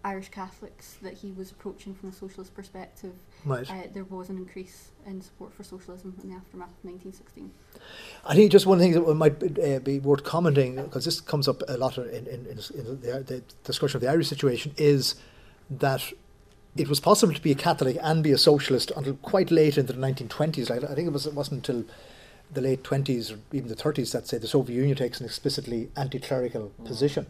[0.04, 3.14] Irish Catholics, that he was approaching from a socialist perspective.
[3.46, 3.70] Right.
[3.70, 7.52] Uh, there was an increase in support for socialism in the aftermath of 1916.
[8.26, 11.62] I think just one thing that might uh, be worth commenting, because this comes up
[11.68, 12.56] a lot in, in, in,
[13.02, 15.16] the, the discussion of the Irish situation, is
[15.70, 16.12] that
[16.76, 19.94] it was possible to be a Catholic and be a socialist until quite late into
[19.94, 20.70] the 1920s.
[20.70, 21.86] Like, I think it, was, it wasn't until
[22.52, 25.90] the late 20s or even the 30s that say the Soviet Union takes an explicitly
[25.96, 26.86] anti-clerical mm.
[26.86, 27.28] position.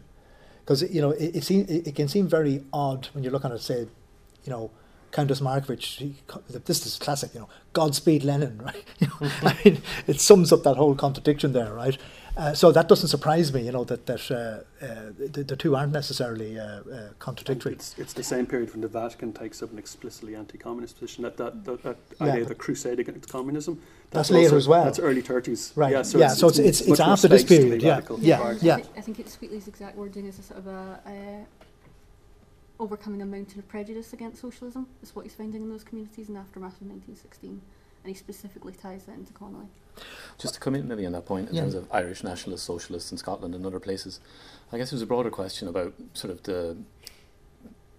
[0.60, 3.44] Because, you know, it, it, seem, it, it, can seem very odd when you look
[3.44, 3.80] at it, say,
[4.44, 4.70] you know,
[5.10, 6.14] Countess Markievicz, he,
[6.64, 8.84] this is classic, you know, Godspeed Lenin, right?
[8.98, 11.98] You know, I mean, it sums up that whole contradiction there, right?
[12.36, 15.74] Uh, so that doesn't surprise me, you know, that, that uh, uh, the, the, two
[15.74, 17.72] aren't necessarily uh, uh, contradictory.
[17.72, 21.24] It's, it's, the same period when the Vatican takes up an explicitly anti-communist position.
[21.24, 23.80] That that, that, that yeah, idea of the crusade against communism.
[24.10, 24.84] That's, that's later also, as well.
[24.84, 25.72] That's early thirties.
[25.74, 25.92] Right.
[25.92, 26.02] Yeah.
[26.02, 27.82] So yeah, it's, so it's, it's, it's after this period.
[27.82, 28.00] Yeah.
[28.18, 28.56] Yeah.
[28.60, 28.74] Yeah.
[28.74, 31.44] I, th- I think it's Wheatley's exact wording is a sort of a, a
[32.78, 34.86] overcoming a mountain of prejudice against socialism.
[35.02, 37.60] Is what he's finding in those communities in the aftermath of 1916
[38.02, 39.66] and he specifically ties that into Connolly.
[40.38, 41.62] Just to come in maybe on that point in yeah.
[41.62, 44.20] terms of Irish nationalists, socialists in Scotland and other places,
[44.72, 46.76] I guess there's a broader question about sort of the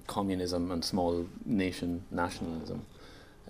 [0.07, 2.85] communism and small nation nationalism.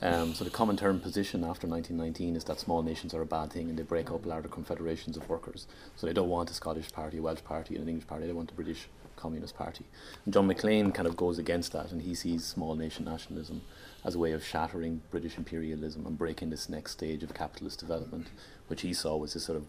[0.04, 3.70] Um, so the Comintern position after 1919 is that small nations are a bad thing
[3.70, 5.67] and they break up larger confederations of workers.
[5.96, 8.26] So they don't want a Scottish party, a Welsh party, and an English party.
[8.26, 8.88] They want a British
[9.22, 9.86] Communist Party.
[10.26, 13.62] And John Maclean kind of goes against that, and he sees small nation nationalism
[14.04, 18.28] as a way of shattering British imperialism and breaking this next stage of capitalist development,
[18.72, 19.66] which he saw was this sort of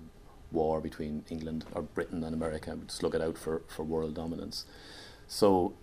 [0.53, 4.65] war between England or Britain and America, slug it out for, for world dominance.
[5.27, 5.75] So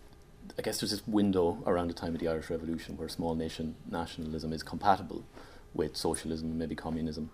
[0.58, 3.76] I guess there's this window around the time of the Irish Revolution where small nation
[3.92, 5.26] nationalism is compatible
[5.74, 7.30] with socialism and maybe communism.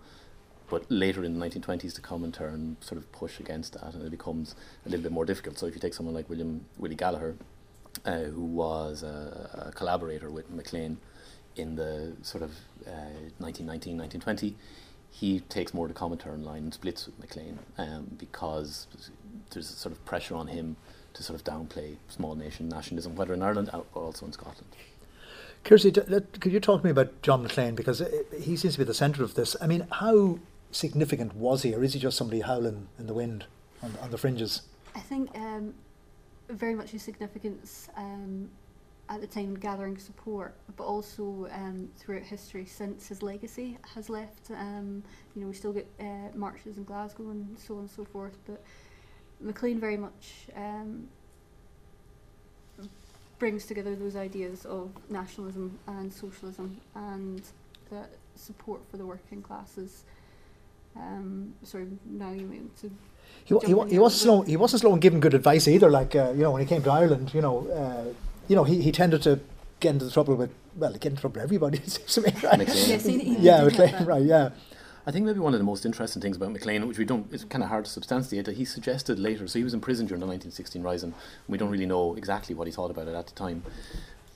[0.68, 4.56] But later in the 1920s, the Comintern sort of push against that, and it becomes
[4.84, 5.56] a little bit more difficult.
[5.56, 7.36] So if you take someone like William Willie Gallacher,
[8.04, 10.98] uh, who was a, a, collaborator with Maclean
[11.54, 12.50] in the sort of
[12.86, 14.56] uh, 1919, 1920,
[15.18, 18.86] he takes more of the Comintern line and splits with Maclean um, because
[19.50, 20.76] there's sort of pressure on him
[21.14, 24.68] to sort of downplay small nation nationalism, whether in Ireland or also in Scotland.
[25.64, 28.84] Kirsty, could you talk to me about John Maclean because uh, he seems to be
[28.84, 29.56] the centre of this.
[29.58, 30.38] I mean, how
[30.70, 33.46] significant was he, or is he just somebody howling in the wind
[33.82, 34.62] on, on the fringes?
[34.94, 35.72] I think um,
[36.50, 38.50] very much his significance um,
[39.08, 44.50] at the time gathering support, but also um, throughout history since his legacy has left.
[44.50, 45.02] Um,
[45.34, 48.36] you know, we still get uh, marches in Glasgow and so on and so forth,
[48.46, 48.62] but
[49.40, 51.08] Maclean very much um,
[53.38, 57.42] brings together those ideas of nationalism and socialism and
[57.90, 60.04] the support for the working classes.
[60.96, 62.90] Um, sorry, now you mean to
[63.44, 64.42] he, he, he wasn't slow.
[64.42, 65.90] He wasn't slow in giving good advice either.
[65.90, 68.12] Like uh, you know, when he came to Ireland, you know, uh,
[68.48, 69.40] you know, he, he tended to
[69.80, 71.78] get into trouble with well, get into trouble with everybody.
[71.84, 72.68] It seems to me, right?
[72.68, 74.22] Yes, he- he yeah, did Maclean, right?
[74.22, 74.50] Yeah.
[75.08, 77.44] I think maybe one of the most interesting things about Maclean, which we don't, it's
[77.44, 79.46] kind of hard to substantiate, that he suggested later.
[79.46, 81.10] So he was in prison during the 1916 Rising.
[81.10, 81.14] And
[81.48, 83.62] we don't really know exactly what he thought about it at the time.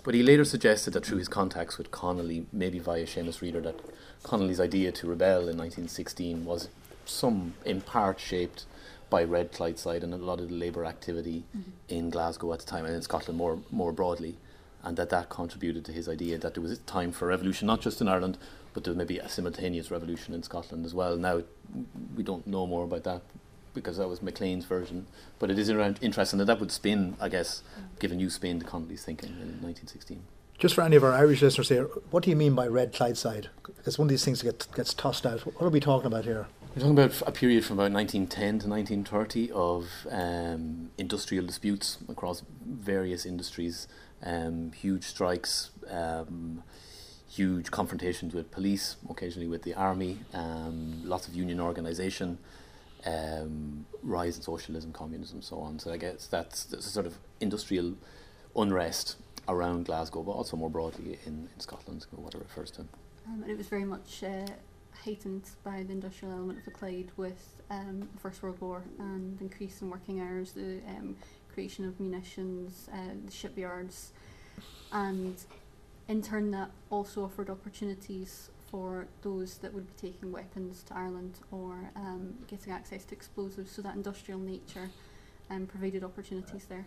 [0.04, 3.80] But he later suggested that through his contacts with Connolly, maybe via Seamus Reader, that
[4.22, 6.68] Connolly's idea to rebel in 1916 was
[7.04, 8.64] some, in part, shaped
[9.10, 11.70] by Red Clydeside and a lot of the labour activity mm-hmm.
[11.88, 14.38] in Glasgow at the time and in Scotland more, more broadly.
[14.82, 17.82] And that that contributed to his idea that there was a time for revolution, not
[17.82, 18.38] just in Ireland,
[18.72, 21.16] but there may be a simultaneous revolution in Scotland as well.
[21.16, 21.42] Now,
[22.16, 23.22] we don't know more about that
[23.74, 25.06] because that was Maclean's version,
[25.38, 28.00] but it is around interesting that that would spin, I guess, mm.
[28.00, 30.22] give a new spin to Connolly's thinking in 1916.
[30.58, 33.46] Just for any of our Irish listeners here, what do you mean by red Clydeside?
[33.86, 35.40] It's one of these things that gets, gets tossed out.
[35.40, 36.48] What are we talking about here?
[36.72, 42.44] We're talking about a period from about 1910 to 1930 of um, industrial disputes across
[42.64, 43.88] various industries,
[44.22, 46.62] um, huge strikes, um,
[47.28, 52.38] huge confrontations with police, occasionally with the army, um, lots of union organisation,
[53.04, 55.80] um, rise in socialism, communism, so on.
[55.80, 57.96] So I guess that's, that's a sort of industrial
[58.54, 59.16] unrest
[59.48, 62.82] around Glasgow, but also more broadly in, in Scotland, what it refers to.
[63.26, 64.46] Um, and it was very much uh,
[65.04, 69.40] heightened by the industrial element of the Clyde with um, the First World War and
[69.40, 71.16] increase in working hours, the um,
[71.52, 74.12] creation of munitions, uh, the shipyards,
[74.92, 75.36] and
[76.08, 81.40] in turn that also offered opportunities for those that would be taking weapons to Ireland
[81.50, 83.72] or um, getting access to explosives.
[83.72, 84.90] So that industrial nature
[85.50, 86.86] um, provided opportunities there.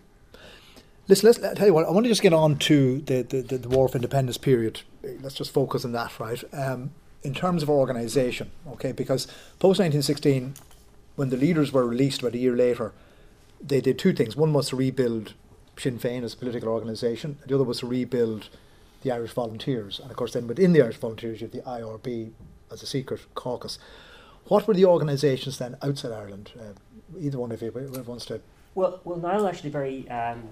[1.07, 1.85] Listen, let's I tell you what.
[1.85, 4.81] I want to just get on to the, the, the, the War of Independence period.
[5.03, 6.41] Let's just focus on that, right?
[6.53, 6.91] Um,
[7.23, 9.27] in terms of organisation, okay, because
[9.59, 10.53] post nineteen sixteen,
[11.15, 12.91] when the leaders were released about a year later,
[13.61, 14.35] they did two things.
[14.35, 15.33] One was to rebuild
[15.77, 18.49] Sinn Féin as a political organisation, the other was to rebuild
[19.01, 19.99] the Irish Volunteers.
[19.99, 22.31] And of course, then within the Irish Volunteers, you have the IRB
[22.71, 23.79] as a secret caucus.
[24.45, 26.51] What were the organisations then outside Ireland?
[26.59, 26.73] Uh,
[27.19, 28.41] either one of you, whoever wants to.
[28.75, 30.43] Well, well, Niall actually very um,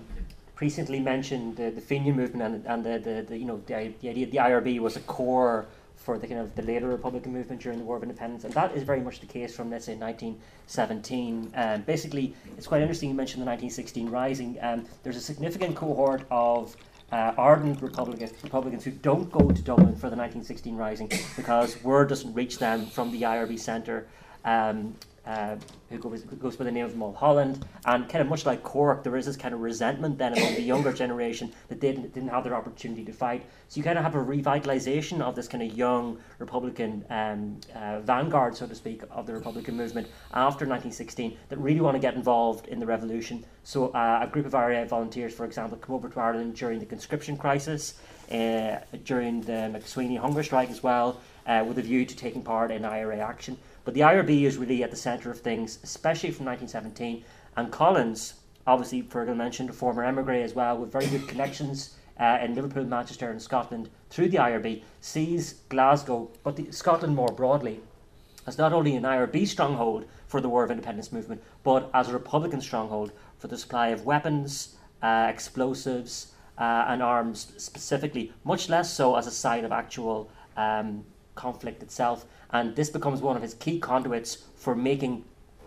[0.59, 4.09] recently mentioned the, the Fenian movement and, and the, the, the you know the, the
[4.09, 5.65] idea the IRB was a core
[6.03, 8.75] for the kind of the later Republican movement during the War of Independence, and that
[8.75, 11.53] is very much the case from let's say 1917.
[11.55, 14.57] Um, basically, it's quite interesting you mentioned the 1916 Rising.
[14.61, 16.75] Um, there's a significant cohort of
[17.11, 22.09] uh, ardent Republicans, Republicans who don't go to Dublin for the 1916 Rising because word
[22.09, 24.07] doesn't reach them from the IRB centre.
[24.43, 25.55] Um, uh,
[25.89, 29.15] who goes, goes by the name of Mulholland, and kind of much like Cork, there
[29.15, 32.43] is this kind of resentment then among the younger generation that they didn't, didn't have
[32.43, 33.45] their opportunity to fight.
[33.67, 37.99] So you kind of have a revitalization of this kind of young Republican um, uh,
[38.01, 42.15] vanguard, so to speak, of the Republican movement after 1916 that really want to get
[42.15, 43.45] involved in the revolution.
[43.63, 46.85] So uh, a group of IRA volunteers, for example, come over to Ireland during the
[46.85, 47.99] conscription crisis,
[48.31, 52.71] uh, during the MacSwiney hunger strike as well, uh, with a view to taking part
[52.71, 53.57] in IRA action.
[53.83, 57.23] But the IRB is really at the centre of things, especially from 1917.
[57.57, 58.35] And Collins,
[58.67, 62.85] obviously, Fergal mentioned, a former emigre as well, with very good connections uh, in Liverpool,
[62.85, 67.79] Manchester, and Scotland through the IRB, sees Glasgow, but the, Scotland more broadly,
[68.45, 72.13] as not only an IRB stronghold for the War of Independence movement, but as a
[72.13, 78.93] Republican stronghold for the supply of weapons, uh, explosives, uh, and arms specifically, much less
[78.93, 81.03] so as a site of actual um,
[81.45, 82.25] conflict itself.
[82.51, 84.31] And this becomes one of his key conduits
[84.63, 85.13] for making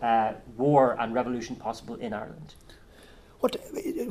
[0.01, 2.53] uh, war and revolution possible in Ireland.
[3.41, 3.55] What?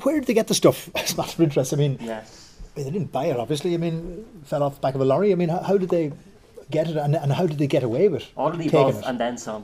[0.05, 0.79] Where did they get the stuff?
[1.01, 1.73] It's a matter of interest.
[1.73, 2.27] I mean, Yes.
[2.75, 3.75] they didn't buy it, obviously.
[3.75, 3.99] I mean,
[4.45, 5.31] fell off the back of a lorry.
[5.33, 6.13] I mean, how, how did they
[6.71, 9.05] get it, and, and how did they get away with All of the above it?
[9.09, 9.63] and then some.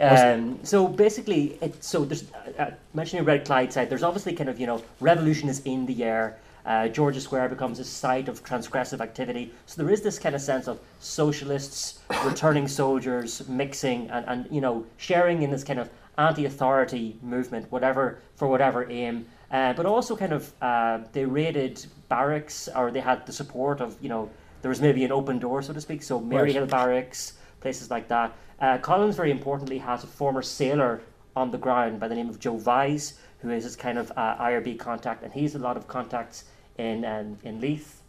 [0.00, 3.88] Um, so basically, it, so there's uh, uh, mentioning Red Clydeside.
[3.88, 6.24] There's obviously kind of you know revolution is in the air.
[6.68, 9.50] Uh, George Square becomes a site of transgressive activity.
[9.64, 14.60] So there is this kind of sense of socialists, returning soldiers, mixing and, and you
[14.60, 19.24] know sharing in this kind of anti-authority movement, whatever for whatever aim.
[19.50, 23.96] Uh, but also kind of uh, they raided barracks or they had the support of
[24.02, 24.28] you know
[24.60, 26.02] there was maybe an open door so to speak.
[26.02, 28.36] So Maryhill Barracks, places like that.
[28.60, 31.00] Uh, Collins, very importantly, has a former sailor
[31.34, 34.36] on the ground by the name of Joe Vize, who is his kind of uh,
[34.36, 36.44] IRB contact, and he has a lot of contacts
[36.78, 38.02] in um, in Leith,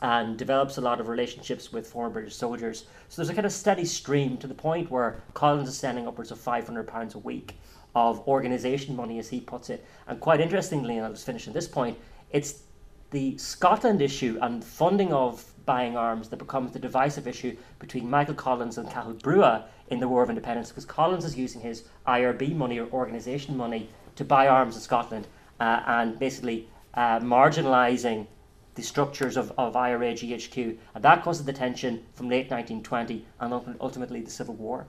[0.00, 2.86] and develops a lot of relationships with former British soldiers.
[3.08, 6.30] So there's a kind of steady stream to the point where Collins is sending upwards
[6.30, 7.56] of five hundred pounds a week
[7.94, 9.84] of organisation money, as he puts it.
[10.06, 11.98] And quite interestingly, and I'll just finish on this point,
[12.30, 12.62] it's
[13.10, 18.34] the Scotland issue and funding of buying arms that becomes the divisive issue between Michael
[18.34, 22.54] Collins and Cathal Brugha in the War of Independence because Collins is using his IRB
[22.54, 25.26] money or organisation money to buy arms in Scotland
[25.60, 26.68] uh, and basically
[26.98, 28.26] uh, marginalising
[28.74, 33.76] the structures of, of IRA GHQ, and that caused the tension from late 1920 and
[33.80, 34.86] ultimately the Civil War.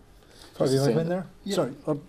[0.57, 1.27] Sorry, you in there?
[1.43, 1.55] Yeah.
[1.55, 1.99] Sorry, or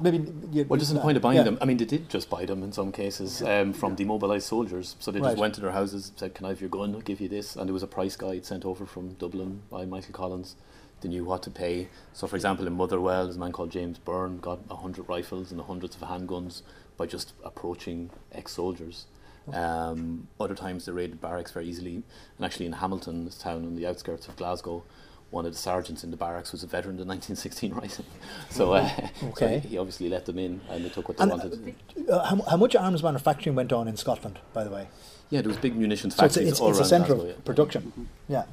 [0.00, 0.18] maybe.
[0.52, 1.44] You, Well, just in the point of buying yeah.
[1.44, 4.94] them, I mean, they did just buy them in some cases um, from demobilised soldiers.
[5.00, 5.30] So they Right.
[5.30, 6.94] just went to their houses, said, "Can I have your gun?
[6.94, 9.84] I'll give you this." And there was a price guide sent over from Dublin by
[9.86, 10.54] Michael Collins.
[11.00, 11.88] They knew what to pay.
[12.12, 15.60] So, for example, in Motherwell, there's a man called James Byrne got hundred rifles and
[15.60, 16.62] hundreds of handguns
[16.96, 19.06] by just approaching ex-soldiers.
[19.54, 22.02] Um, other times they raided barracks very easily.
[22.36, 24.84] And actually, in Hamilton, this town on the outskirts of Glasgow,
[25.30, 28.06] one of the sergeants in the barracks was a veteran of the 1916 Rising.
[28.50, 28.90] So, uh,
[29.24, 29.58] Okay.
[29.60, 31.74] he, he obviously let them in and they took what they And, wanted.
[32.08, 34.88] Uh, how, how much arms manufacturing went on in Scotland, by the way?
[35.30, 37.34] Yeah, there was big munitions So it's, factories it's, all it's a centre of yeah.
[37.44, 38.08] production.
[38.28, 38.44] Yeah.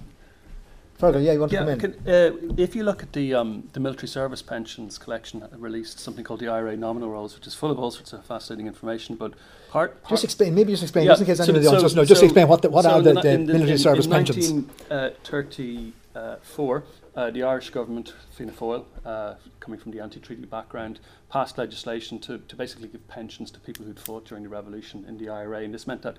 [0.97, 1.79] Further, yeah, you want to come Yeah, in?
[1.79, 5.99] can, uh, if you look at the um, the military service pensions collection, uh, released
[5.99, 9.15] something called the IRA nominal rolls, which is full of all sorts of fascinating information.
[9.17, 9.33] But
[9.69, 11.97] part, part just explain, maybe just explain, Yeah, just in case anybody so- else doesn't
[11.97, 13.77] know, just so- explain what, the, what so are in the, ni- the military in-
[13.77, 14.49] service in pensions?
[14.49, 16.83] 1934,
[17.17, 22.37] uh, the Irish government, Fianna Fáil, uh, coming from the anti-treaty background, passed legislation to,
[22.37, 25.73] to basically give pensions to people who'd fought during the revolution in the IRA, and
[25.73, 26.15] this meant that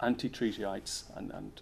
[0.00, 1.52] anti-treatyites and, and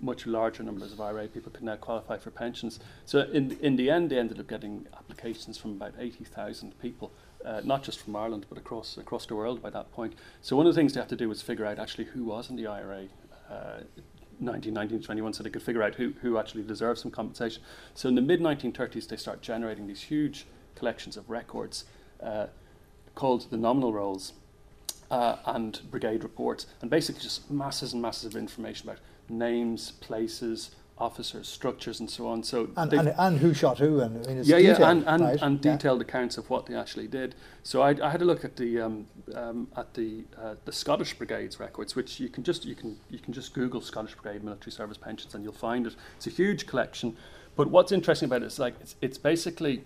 [0.00, 2.78] much larger numbers of IRA people could now qualify for pensions.
[3.04, 7.10] So in in the end, they ended up getting applications from about 80,000 people,
[7.44, 10.14] uh, not just from Ireland, but across across the world by that point.
[10.40, 12.50] So one of the things they have to do was figure out actually who was
[12.50, 13.06] in the IRA.
[13.50, 13.80] Uh,
[14.42, 17.62] 1919 21, so they could figure out who, who actually deserves some compensation.
[17.92, 21.84] So in the mid 1930s, they start generating these huge collections of records
[22.22, 22.46] uh,
[23.14, 24.32] called the nominal rolls
[25.10, 30.70] uh, and brigade reports, and basically just masses and masses of information about names, places,
[30.98, 32.42] officers, structures, and so on.
[32.44, 35.22] So And, and, and who shot who, and I mean, yeah, yeah, detailed, and and,
[35.22, 35.42] right?
[35.42, 35.72] and Yeah.
[35.72, 37.34] detailed accounts of what they actually did.
[37.62, 41.14] So I, I had a look at the um, um, at the uh, the Scottish
[41.14, 44.72] Brigade's records, which you can just you can you can just Google Scottish Brigade military
[44.72, 45.96] service pensions and you'll find it.
[46.16, 47.16] It's a huge collection.
[47.56, 49.84] But what's interesting about it is like it's, it's basically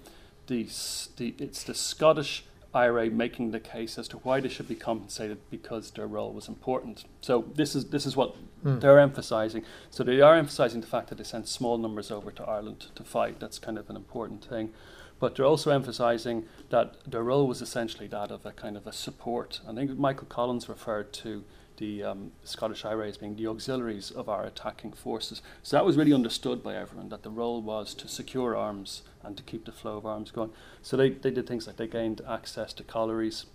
[0.48, 0.68] the
[1.16, 2.44] the it's the Scottish
[2.74, 6.48] IRA making the case as to why they should be compensated because their role was
[6.48, 7.04] important.
[7.20, 8.80] So this is this is what hmm.
[8.80, 9.64] they're emphasising.
[9.90, 13.04] So they are emphasising the fact that they sent small numbers over to Ireland to
[13.04, 13.38] fight.
[13.40, 14.72] That's kind of an important thing.
[15.20, 18.92] But they're also emphasising that their role was essentially that of a kind of a
[18.92, 19.60] support.
[19.68, 21.44] I think Michael Collins referred to
[21.76, 25.42] the um, Scottish IRA being the auxiliaries of our attacking forces.
[25.62, 29.36] So that was really understood by everyone that the role was to secure arms and
[29.36, 30.50] to keep the flow of arms going.
[30.82, 33.46] So they, they did things like they gained access to collieries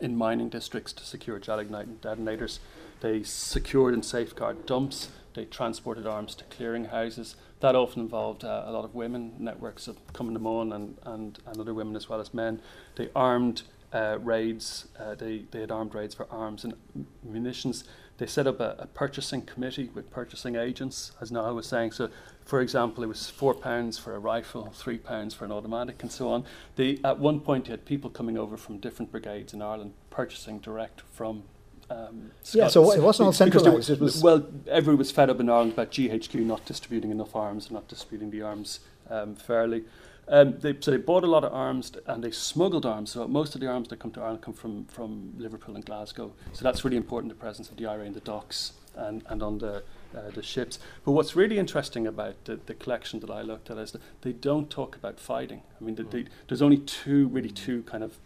[0.00, 2.60] in mining districts to secure gelignite detonators.
[3.00, 5.08] They secured and safeguarded dumps.
[5.34, 7.36] They transported arms to clearing houses.
[7.60, 11.38] That often involved uh, a lot of women, networks of Cumann na mBan and, and,
[11.46, 12.60] and other women as well as men.
[12.96, 14.86] They armed uh, raids.
[14.98, 16.74] Uh, they, they had armed raids for arms and
[17.22, 17.84] munitions.
[18.18, 21.92] They set up a, a purchasing committee with purchasing agents, as Noah was saying.
[21.92, 22.10] So,
[22.44, 26.12] for example, it was four pounds for a rifle, three pounds for an automatic, and
[26.12, 26.44] so on.
[26.76, 30.58] They, at one point, you had people coming over from different brigades in Ireland purchasing
[30.58, 31.44] direct from.
[31.88, 35.48] Um, Yeah, so it wasn't all centralised, it was- well, everyone was fed up in
[35.48, 39.84] Ireland about GHQ not distributing enough arms, and not distributing the arms um, fairly.
[40.28, 43.10] Um, they, so they bought a lot of arms and they smuggled arms.
[43.12, 46.32] So most of the arms that come to Ireland come from, from Liverpool and Glasgow.
[46.52, 49.58] So that's really important, the presence of the IRA in the docks and, and on
[49.58, 49.82] the,
[50.16, 50.78] uh, the ships.
[51.04, 54.32] But what's really interesting about the, the collection that I looked at is that they
[54.32, 55.62] don't talk about fighting.
[55.80, 58.16] I mean, they, they, there's only two, really two kind of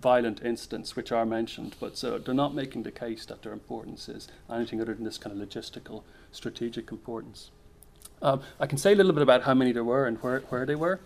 [0.00, 4.08] violent incidents which are mentioned, but so they're not making the case that their importance
[4.08, 7.50] is anything other than this kind of logistical, strategic importance.
[8.22, 10.64] Um, I can say a little bit about how many there were and where, where
[10.64, 11.00] they were.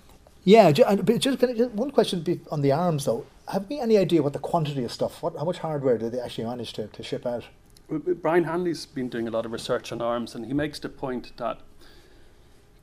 [0.49, 3.27] Yeah, but just, can I- just one question on the arms though.
[3.49, 6.21] Have we any idea what the quantity of stuff, what, how much hardware did they
[6.21, 7.45] actually manage to, to ship out?
[8.23, 11.33] Brian Hanley's been doing a lot of research on arms, and he makes the point
[11.39, 11.61] that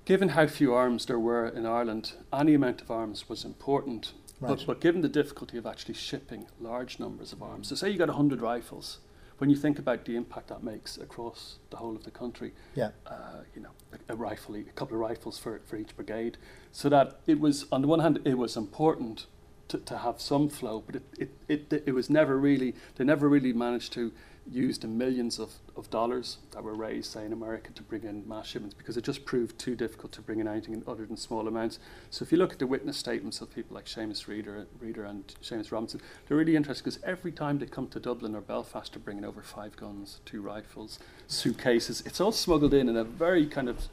[0.06, 4.14] given how few arms there were in Ireland, any amount of arms was important.
[4.40, 4.50] Right.
[4.58, 7.98] But, but given the difficulty of actually shipping large numbers of arms, so say you
[7.98, 9.00] got 100 rifles,
[9.38, 12.90] when you think about the impact that makes across the whole of the country, Yeah.
[13.08, 13.70] uh, you know,
[14.10, 16.38] a, a rifle, a couple of rifles for, for each brigade,
[16.76, 19.28] so that it was, on the one hand, it was important
[19.70, 21.32] to, to have some flow, but it, it,
[21.72, 24.12] it, it was never really, they never really managed to
[24.46, 28.28] use the millions of, of dollars that were raised, say, in America to bring in
[28.28, 31.48] mass shipments because it just proved too difficult to bring in anything other than small
[31.48, 31.80] amounts.
[32.10, 35.26] So if you look at the witness statements of people like Seamus Reader, Reader and
[35.42, 39.02] Seamus Robinson, they're really interesting because every time they come to Dublin or Belfast, they're
[39.02, 42.04] bringing over five guns, two rifles, suitcases.
[42.06, 43.88] It's all smuggled in in a very kind of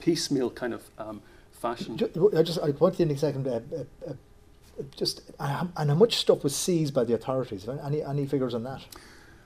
[0.00, 1.22] piecemeal kind of um,
[1.58, 1.98] fashion.
[2.36, 3.46] I just I want you in a second.
[3.46, 4.12] Uh, uh, uh,
[4.96, 7.68] just uh, and how much stuff was seized by the authorities?
[7.68, 8.82] Any any figures on that?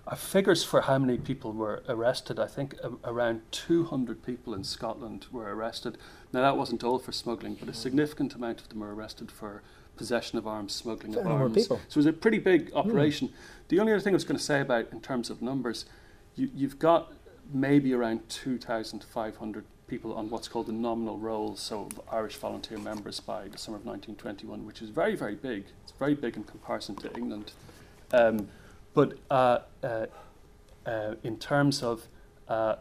[0.06, 4.64] our figures for how many people were arrested, I think a, around 200 people in
[4.64, 5.96] Scotland were arrested.
[6.32, 9.62] Now, that wasn't all for smuggling, but a significant amount of them were arrested for
[9.96, 11.66] possession of arms, smuggling Fair of arms.
[11.66, 13.32] So it was a pretty big operation.
[13.68, 15.84] The only other thing I was going to say about in terms of numbers,
[16.34, 17.12] you, you've got
[17.52, 23.46] maybe around 2,500 people on what's called the nominal rolls, so Irish volunteer members by
[23.48, 25.66] the summer of 1921, which is very, very big.
[25.82, 27.52] It's very big in comparison to England.
[28.10, 28.48] Um,
[28.94, 30.06] but uh, uh,
[30.86, 32.04] uh, in terms of
[32.48, 32.76] uh,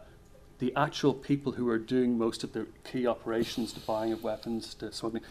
[0.58, 4.72] the actual people who are doing most of the key operations, the buying of weapons,
[4.72, 5.22] the smuggling,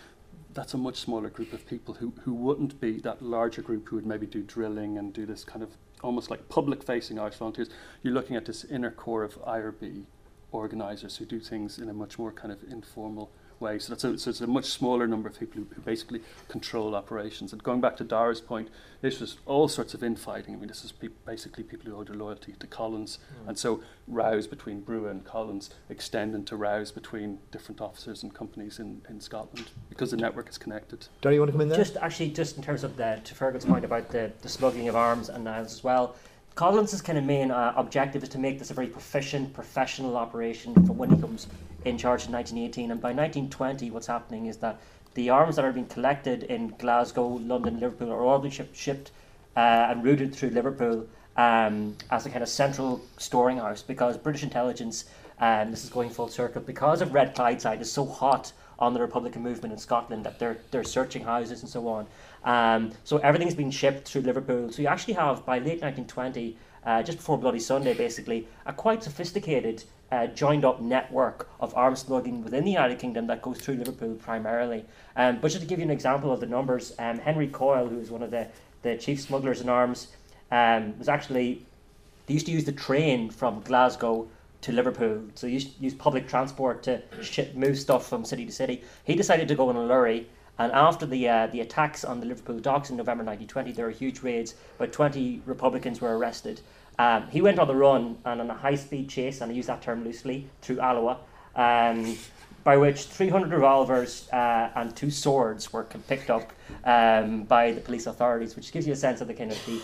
[0.54, 3.96] that's a much smaller group of people who, who wouldn't be that larger group who
[3.96, 5.72] would maybe do drilling and do this kind of
[6.04, 7.72] almost like public facing Irish volunteers.
[8.04, 10.04] You're looking at this inner core of IRB
[10.52, 13.32] organisers who do things in a much more kind of informal
[13.62, 13.80] way.
[13.80, 16.95] So that's a, so it's a much smaller number of people who, who basically control
[16.95, 17.54] operations.
[17.54, 18.70] And going back to Darragh's point,
[19.02, 20.56] this was all sorts of infighting.
[20.56, 23.20] I mean, this is pe- basically people who owed their loyalty to Collins.
[23.43, 23.49] Hmm.
[23.49, 28.80] And so rows between Brugha and Collins extend into rows between different officers and companies
[28.80, 31.08] in, in Scotland because the network is connected.
[31.22, 31.78] Darragh, you want to come in there?
[31.78, 34.95] Just actually, just in terms of the to Fergus' point about the, the smuggling of
[34.95, 36.16] arms and knives as well.
[36.56, 40.74] Collins' kind of main uh, objective is to make this a very proficient, professional operation
[40.74, 41.47] from when he comes
[41.86, 42.91] in charge in 1918.
[42.91, 44.80] And by 1920, what's happening is that
[45.14, 49.12] the arms that are being collected in Glasgow, London, Liverpool are all being shipped, shipped
[49.56, 54.43] uh, and routed through Liverpool um, as a kind of central storing house because British
[54.43, 55.06] intelligence,
[55.39, 58.52] and this is going full circle, because of Red Clydeside is so hot
[58.82, 62.08] on the Republican movement in Scotland that they're they're searching houses and so on.
[62.44, 64.72] Um, so everything's been shipped through Liverpool.
[64.72, 69.04] So you actually have by late 1920, uh, just before Bloody Sunday, basically a quite
[69.04, 73.76] sophisticated uh, joined up network of arms smuggling within the United Kingdom that goes through
[73.76, 74.84] Liverpool primarily.
[75.16, 78.00] Um, but just to give you an example of the numbers, um, Henry Coyle, who
[78.00, 78.48] is one of the,
[78.82, 80.08] the chief smugglers in arms,
[80.52, 81.64] um, was actually
[82.26, 84.28] they used to use the train from Glasgow
[84.62, 85.24] to Liverpool.
[85.36, 88.84] So used use public transport to ship, move stuff from city to city.
[89.03, 90.28] He decided to go in a lorry.
[90.59, 93.91] And after the uh, the attacks on the Liverpool docks in November 1920, there were
[93.91, 94.55] huge raids.
[94.78, 96.62] About 20 Republicans were arrested.
[96.99, 99.68] Um, he went on the run and on a high speed chase, and I use
[99.68, 101.18] that term loosely, through Alloa,
[101.55, 102.18] um,
[102.64, 106.51] by which 300 revolvers uh, and two swords were picked up
[106.84, 109.82] um, by the police authorities, which gives you a sense of the kind of the,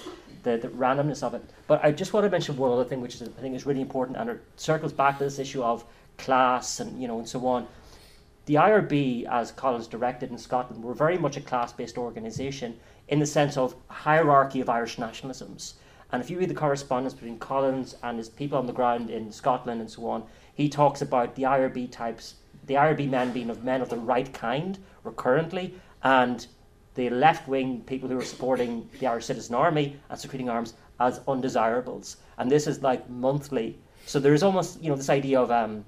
[0.48, 1.44] the, the randomness of it.
[1.68, 3.82] But I just want to mention one other thing, which is I think is really
[3.82, 5.84] important, and it circles back to this issue of
[6.18, 7.68] class and you know and so on.
[8.46, 12.80] The IRB, as Collins directed in Scotland, were very much a class-based organisation
[13.10, 15.74] in the sense of hierarchy of Irish nationalisms.
[16.14, 19.34] And if you read the correspondence between Collins and his people on the ground in
[19.34, 20.24] Scotland and so on,
[20.54, 22.36] he talks about the IRB types,
[22.68, 25.74] the IRB men being of men of the right kind recurrently,
[26.04, 26.48] and
[26.98, 31.22] the left wing people who are supporting the Irish Citizen Army and secreting arms as
[31.28, 32.18] undesirables.
[32.40, 33.78] And this is like monthly.
[34.08, 35.86] So there is almost, you know, this idea of um,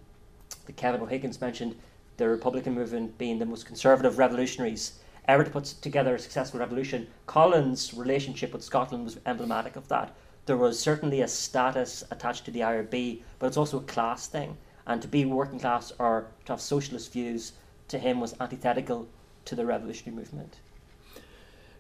[0.76, 1.76] Kevin O'Higgins mentioned
[2.18, 7.08] the Republican movement being the most conservative revolutionaries ever to put together a successful revolution.
[7.26, 10.14] Collins' relationship with Scotland was emblematic of that.
[10.46, 14.58] There was certainly a status attached to the IRB, but it's also a class thing.
[14.86, 17.54] And to be working class or to have socialist views
[17.88, 19.08] to him was antithetical
[19.46, 20.58] to the revolutionary movement.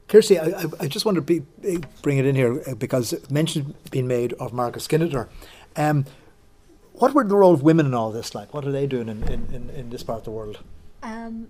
[0.10, 1.43] Kirsty, I, I just want to be,
[2.01, 5.30] bring it in here uh, because mention being made of Margaret Skinnider.
[5.76, 6.05] Um,
[6.93, 8.51] what were the role of women in all this like?
[8.51, 10.60] What are they doing in, in, in, in this part of the world?
[11.03, 11.49] Um,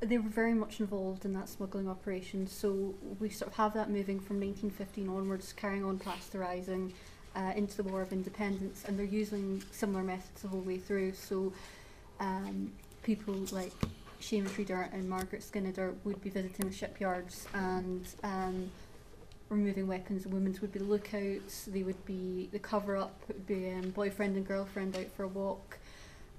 [0.00, 2.48] they were very much involved in that smuggling operation.
[2.48, 6.92] So we sort of have that moving from 1915 onwards, carrying on pasteurising
[7.36, 11.14] uh, into the War of Independence, and they're using similar methods the whole way through.
[11.14, 11.52] So
[12.18, 12.72] um,
[13.04, 13.72] people like
[14.20, 18.70] Seamus Reader and Margaret Skinnider would be visiting the shipyards and um,
[19.48, 20.24] removing weapons.
[20.24, 21.66] The women's would be lookouts.
[21.66, 23.20] They would be the cover up.
[23.28, 25.78] Would be um, boyfriend and girlfriend out for a walk.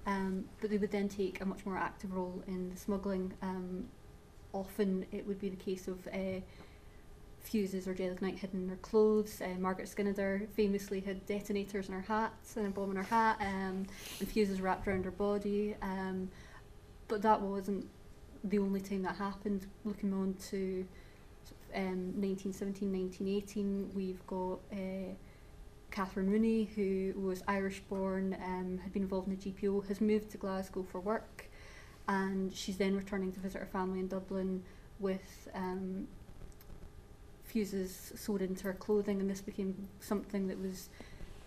[0.06, 3.34] Um, but they would then take a much more active role in the smuggling.
[3.42, 3.88] Um,
[4.54, 6.40] often it would be the case of uh,
[7.42, 9.42] fuses or gelignite hidden in their clothes.
[9.42, 13.38] Uh, Margaret Skinnider famously had detonators in her hat and a bomb in her hat,
[13.42, 13.86] um,
[14.20, 15.76] and fuses wrapped around her body.
[15.82, 16.30] Um,
[17.08, 17.88] but that wasn't
[18.44, 19.68] the only time that happened.
[19.86, 20.86] Looking on to
[21.76, 25.14] um, 1917, 1918, we've got uh,
[25.92, 30.32] Catherine Rooney, who was Irish born, um, had been involved in the GPO, has moved
[30.32, 31.50] to Glasgow for work,
[32.08, 34.64] and she's then returning to visit her family in Dublin
[35.00, 36.08] with um,
[37.44, 40.90] fuses sewed into her clothing, and this became something that was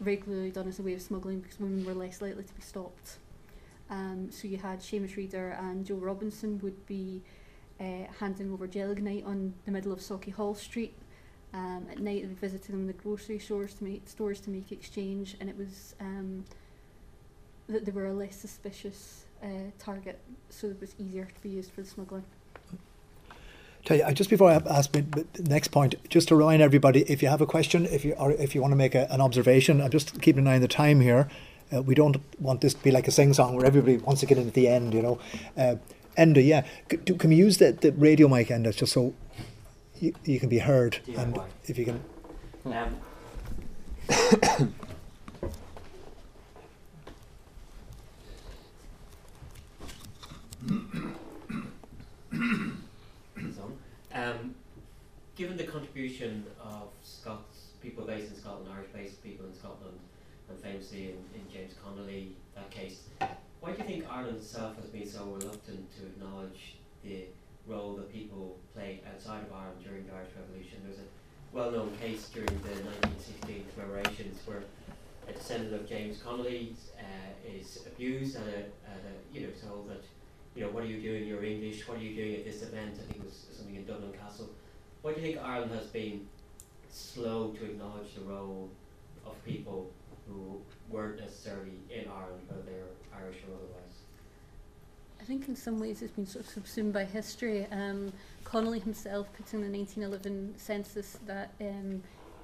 [0.01, 3.19] regularly done as a way of smuggling because women were less likely to be stopped.
[3.91, 7.23] Um, so you had Seamus Reader and Joe Robinson would be
[7.81, 10.95] uh, handing over gelignite on the middle of Sauchiehall Street
[11.53, 14.71] Um, at night, they visited them in the grocery stores to make stores to make
[14.71, 16.45] exchange, and it was um,
[17.69, 19.47] that they were a less suspicious uh,
[19.79, 22.25] target, so it was easier to be used for the smuggling.
[23.85, 27.29] Tell you, just before I ask the next point, just to remind everybody, if you
[27.29, 29.91] have a question, if you or if you want to make a, an observation, I'm
[29.91, 31.29] just keeping an eye on the time here.
[31.73, 34.27] Uh, we don't want this to be like a sing song where everybody wants to
[34.27, 35.19] get in at the end, you know.
[35.57, 35.77] Uh,
[36.19, 36.65] Enda, yeah.
[36.91, 39.15] C- do, can we use the, the radio mic, Enda, just so
[40.01, 40.99] you, you can be heard?
[41.17, 42.03] And if you can.
[42.67, 42.97] Um,
[54.15, 54.55] um,
[55.37, 59.99] given the contribution of Scots, people based in Scotland, Irish based people in Scotland,
[60.51, 63.03] and famously in, in James Connolly, that case,
[63.61, 67.25] why do you think Ireland itself has been so reluctant to acknowledge the
[67.67, 70.81] role that people played outside of Ireland during the Irish Revolution?
[70.85, 71.09] There's a
[71.53, 74.63] well known case during the 1916 commemorations where
[75.29, 79.89] a descendant of James Connolly uh, is abused and a, and a, you know, told
[79.89, 80.03] that,
[80.55, 81.27] you know, what are you doing?
[81.27, 81.87] You're English.
[81.87, 82.95] What are you doing at this event?
[82.95, 84.51] I think it was something in Dublin Castle.
[85.03, 86.27] Why do you think Ireland has been
[86.91, 88.71] slow to acknowledge the role
[89.25, 89.91] of people
[90.31, 93.97] who weren't necessarily in Ireland, whether they're Irish or otherwise?
[95.21, 97.67] I think in some ways it's been sort of subsumed by history.
[97.71, 98.13] Um,
[98.45, 102.03] Connolly himself puts in the 1911 census that um,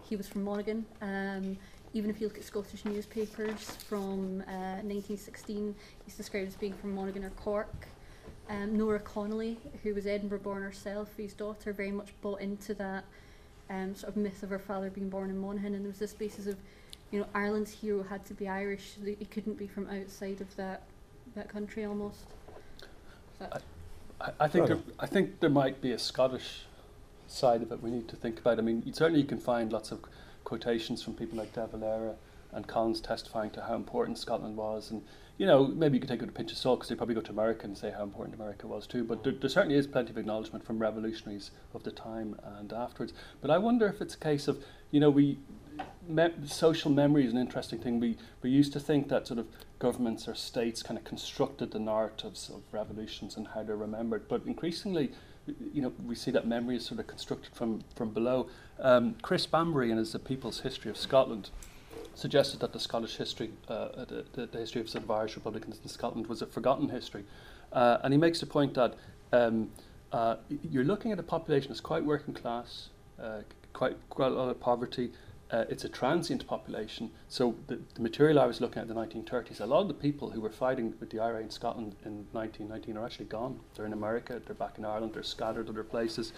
[0.08, 0.84] he was from Monaghan.
[1.00, 1.56] Um,
[1.94, 5.74] even if you look at Scottish newspapers from uh, 1916,
[6.04, 7.88] he's described as being from Monaghan or Cork.
[8.48, 13.04] Um, Nora Connolly, who was Edinburgh born herself, his daughter very much bought into that
[13.70, 16.12] um, sort of myth of her father being born in Monaghan, and there was this
[16.12, 16.56] basis of,
[17.16, 20.54] you know, Ireland's hero had to be Irish; so he couldn't be from outside of
[20.56, 20.82] that
[21.34, 22.26] that country almost.
[23.40, 26.66] I, I, think there, I think there might be a Scottish
[27.26, 28.58] side of it we need to think about.
[28.58, 30.00] I mean, certainly you can find lots of
[30.44, 32.16] quotations from people like De Valera
[32.52, 35.02] and Collins testifying to how important Scotland was, and
[35.38, 37.22] you know maybe you could take it a pinch of salt because they probably go
[37.22, 39.04] to America and say how important America was too.
[39.04, 43.14] But there, there certainly is plenty of acknowledgement from revolutionaries of the time and afterwards.
[43.40, 45.38] But I wonder if it's a case of you know we
[46.08, 48.00] me- social memory is an interesting thing.
[48.00, 49.46] We we used to think that sort of
[49.78, 54.42] governments or states kind of constructed the narratives of revolutions and how they're remembered, but
[54.46, 55.10] increasingly,
[55.72, 58.48] you know, we see that memory is sort of constructed from from below.
[58.78, 61.50] Um, Chris Bambery, in his The People's History of Scotland,
[62.14, 65.80] suggested that the Scottish history, uh, the, the, the, history of sort of Irish Republicans
[65.82, 67.24] in Scotland, was a forgotten history,
[67.72, 68.94] uh, and he makes the point that.
[69.32, 69.70] Um,
[70.12, 72.88] uh, you're looking at a population that's quite working class,
[73.20, 73.40] uh,
[73.72, 75.12] quite quite a lot of poverty,
[75.50, 77.10] uh, it's a transient population.
[77.28, 79.94] So the, the, material I was looking at in the 1930s, a lot of the
[79.94, 83.60] people who were fighting with the IRA in Scotland in 1919 are actually gone.
[83.74, 86.32] They're in America, they're back in Ireland, they're scattered other places.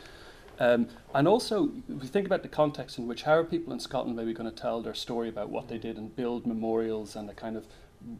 [0.60, 3.80] Um, and also, if you think about the context in which how are people in
[3.80, 7.28] Scotland maybe going to tell their story about what they did and build memorials and
[7.28, 7.66] the kind of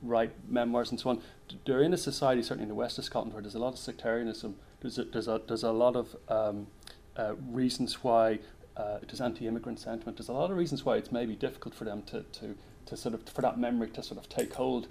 [0.02, 1.22] write memoirs and so on.
[1.66, 3.78] They're in a society, certainly in the west of Scotland, where there's a lot of
[3.78, 4.56] sectarianism.
[4.80, 6.68] There's a, there's a, there's a lot of um,
[7.16, 8.38] uh, reasons why
[8.78, 10.16] uh, there's anti-immigrant sentiment.
[10.16, 12.54] There's a lot of reasons why it's maybe difficult for them to, to,
[12.86, 14.86] to sort of for that memory to sort of take hold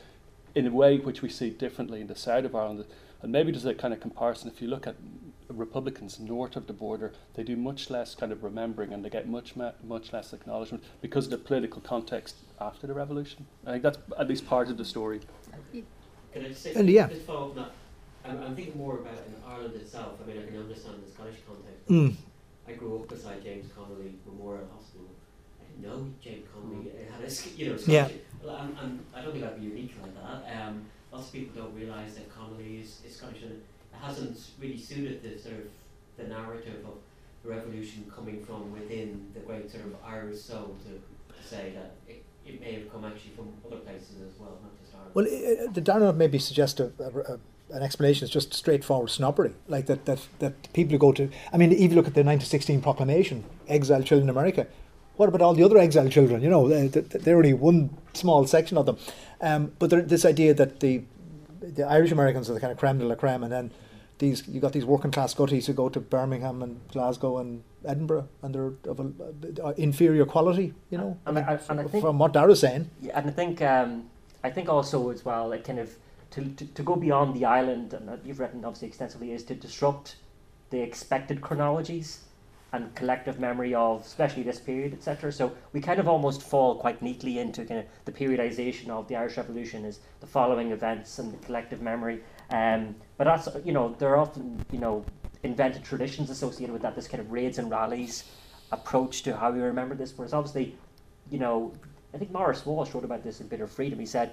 [0.53, 2.85] in a way which we see differently in the south of Ireland.
[3.21, 4.49] And maybe there's a kind of comparison.
[4.49, 4.95] If you look at
[5.49, 9.27] Republicans north of the border, they do much less kind of remembering and they get
[9.27, 13.45] much much less acknowledgement because of the political context after the revolution.
[13.65, 15.21] I think that's at least part of the story.
[15.71, 17.07] Can I just say, and yeah.
[17.07, 17.71] just follow up that?
[18.25, 20.19] I'm, I'm, thinking more about in Ireland itself.
[20.21, 21.87] I mean, I can understand the Scottish context.
[21.87, 22.15] Mm.
[22.67, 25.07] I grew up beside James Connolly Memorial Hospital.
[25.61, 27.11] I didn't know James Connolly mm.
[27.11, 28.09] had a, you know, yeah.
[28.43, 30.61] Well, I'm, I'm, I do not think I'd be unique like that.
[30.61, 34.77] Um, lots of people don't realise that Connolly is, is Scottish and it hasn't really
[34.77, 35.67] suited the sort of
[36.17, 36.95] the narrative of
[37.43, 42.23] the revolution coming from within the great sort of Irish soul to say that it,
[42.45, 45.13] it may have come actually from other places as well, not just Ireland.
[45.13, 47.39] Well, it, the Darren maybe suggest a, a, a
[47.71, 49.53] an explanation is just straightforward snobbery.
[49.67, 52.81] Like that, that, that people who go to, I mean, even look at the 1916
[52.81, 54.67] proclamation, exiled children in America.
[55.15, 56.41] What about all the other exiled children?
[56.41, 58.97] You know, they, they're only one small section of them.
[59.41, 61.03] Um, but this idea that the
[61.59, 63.71] the Irish Americans are the kind of creme de la creme, and then
[64.19, 68.27] these you got these working class Scotties who go to Birmingham and Glasgow and Edinburgh,
[68.41, 70.73] and they're of a, uh, inferior quality.
[70.89, 72.89] You know, and, I mean, and I think, from what Darragh's saying.
[73.01, 74.09] Yeah, and I think um,
[74.43, 75.95] I think also as well, it kind of
[76.31, 80.15] to, to, go beyond the island, and you've written obviously extensively, is to disrupt
[80.69, 82.25] the expected chronologies
[82.73, 85.31] and collective memory of, especially this period, etc.
[85.31, 89.15] So we kind of almost fall quite neatly into kind of the periodization of the
[89.15, 92.21] Irish Revolution is the following events and the collective memory.
[92.49, 95.05] Um, but that's you know there are often you know
[95.43, 96.95] invented traditions associated with that.
[96.95, 98.25] This kind of raids and rallies,
[98.71, 100.13] approach to how we remember this.
[100.15, 100.77] Whereas obviously,
[101.31, 101.73] you know,
[102.13, 103.99] I think Maurice Walsh wrote about this in Bitter Freedom.
[103.99, 104.31] He said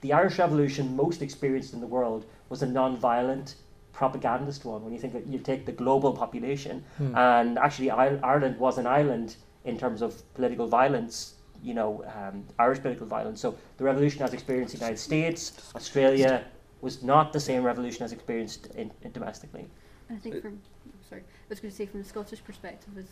[0.00, 3.56] the Irish Revolution most experienced in the world was a non-violent
[3.92, 4.82] propagandist one.
[4.82, 7.14] When you think that you take the global population, Hmm.
[7.16, 11.34] and actually Ireland was an island in terms of political violence.
[11.62, 13.38] You know, um, Irish political violence.
[13.40, 16.44] So the revolution as experienced in the United States, Australia
[16.80, 19.68] was not the same revolution as experienced in, in domestically.
[20.08, 20.62] I think from
[21.06, 23.08] sorry, I was going to say from the Scottish perspective as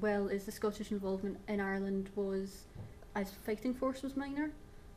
[0.00, 2.66] well is the Scottish involvement in Ireland was
[3.16, 4.50] as fighting force was minor.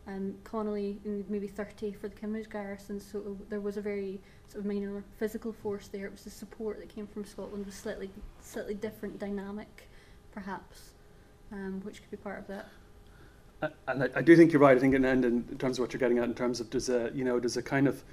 [0.08, 1.00] Um, Connolly
[1.30, 5.54] maybe thirty for the Kimmage garrison, so there was a very sort of minor physical
[5.54, 6.06] force there.
[6.06, 8.10] It was the support that came from Scotland was slightly
[8.42, 9.88] slightly different dynamic,
[10.32, 10.94] perhaps,
[11.52, 12.70] um, which could be part of that.
[13.88, 14.76] And I, I do think you're right.
[14.76, 17.12] I think in, in terms of what you're getting at, in terms of does a
[17.14, 18.04] you know does a kind of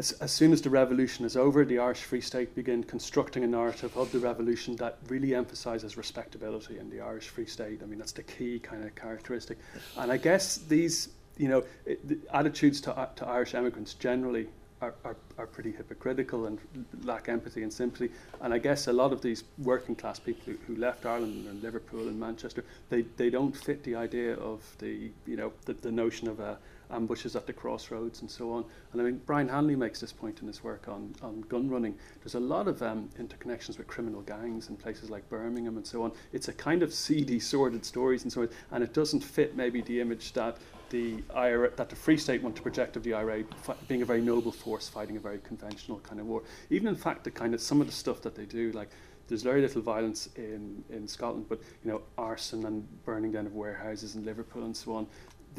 [0.00, 3.46] as, as soon as the revolution is over, the Irish Free State begin constructing a
[3.46, 7.82] narrative of the revolution that really emphasises respectability in the Irish Free State.
[7.82, 9.58] I mean, that's the key kind of characteristic.
[9.98, 14.48] And I guess these, you know, it, the attitudes to, to Irish immigrants generally
[14.80, 16.58] are, are, are pretty hypocritical and
[17.04, 18.10] lack empathy and sympathy.
[18.40, 21.62] And I guess a lot of these working class people who, who left Ireland and
[21.62, 25.92] Liverpool and Manchester, they, they don't fit the idea of the, you know, the, the
[25.92, 26.56] notion of a
[26.92, 28.64] ambushes at the crossroads and so on.
[28.92, 31.94] And I mean, Brian Hanley makes this point in his work on, on gun running.
[32.20, 36.02] There's a lot of um, interconnections with criminal gangs in places like Birmingham and so
[36.02, 36.12] on.
[36.32, 39.80] It's a kind of seedy, sordid stories and so on, and it doesn't fit maybe
[39.82, 40.56] the image that
[40.90, 43.44] the IRA, that the Free State want to project of the IRA
[43.88, 46.42] being a very noble force fighting a very conventional kind of war.
[46.68, 48.90] Even in fact, the kind of some of the stuff that they do, like
[49.28, 53.54] there's very little violence in, in Scotland, but you know, arson and burning down of
[53.54, 55.06] warehouses in Liverpool and so on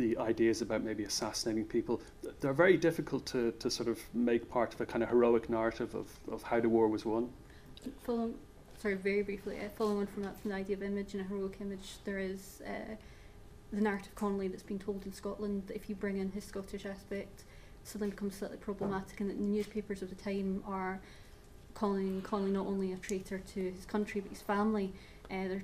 [0.01, 2.01] the ideas about maybe assassinating people,
[2.39, 5.93] they're very difficult to, to sort of make part of a kind of heroic narrative
[5.93, 7.29] of, of how the war was won.
[8.03, 8.33] Following,
[8.79, 11.25] sorry, very briefly, uh, following on from that, from the idea of image and a
[11.25, 12.95] heroic image, there is uh,
[13.71, 16.85] the narrative Connolly that's been told in Scotland that if you bring in his Scottish
[16.85, 17.43] aspect,
[17.83, 20.99] suddenly becomes slightly problematic, and that the newspapers of the time are
[21.75, 24.93] calling Connolly not only a traitor to his country but his family.
[25.29, 25.63] Uh, they're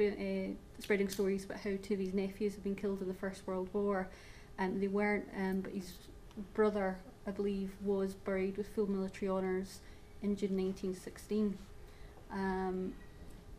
[0.00, 3.46] uh, spreading stories about how two of his nephews have been killed in the First
[3.46, 4.08] World War,
[4.58, 5.28] and they weren't.
[5.36, 5.92] Um, but his
[6.54, 9.80] brother, I believe, was buried with full military honours
[10.22, 11.56] in June 1916.
[12.32, 12.92] Um,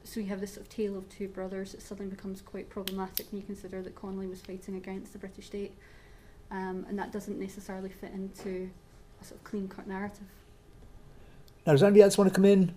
[0.03, 1.73] so you have this sort of tale of two brothers.
[1.73, 5.47] It suddenly becomes quite problematic when you consider that Connolly was fighting against the British
[5.47, 5.73] state,
[6.51, 8.69] um, and that doesn't necessarily fit into
[9.21, 10.27] a sort of clean-cut narrative.
[11.65, 12.75] Now, does anybody else want to come in?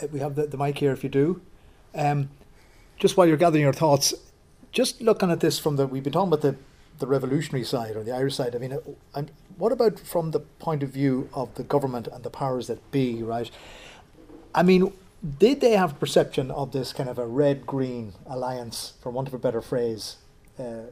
[0.00, 1.40] Uh, we have the, the mic here if you do.
[1.96, 2.28] Um,
[2.98, 4.14] just while you're gathering your thoughts,
[4.72, 6.56] just looking at this from the, we've been talking about the,
[6.98, 8.54] the revolutionary side or the Irish side.
[8.54, 9.22] I mean, uh,
[9.56, 13.22] what about from the point of view of the government and the powers that be,
[13.22, 13.50] right?
[14.54, 14.92] I mean,
[15.38, 19.38] did they have perception of this kind of a red-green alliance, for want of a
[19.38, 20.16] better phrase?
[20.58, 20.90] Uh,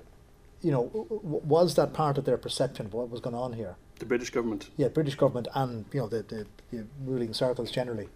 [0.63, 0.91] you know,
[1.23, 3.77] was that part of their perception of what was going on here?
[3.99, 4.71] The British government.
[4.77, 8.09] Yeah, British government and you know the, the, the ruling circles generally.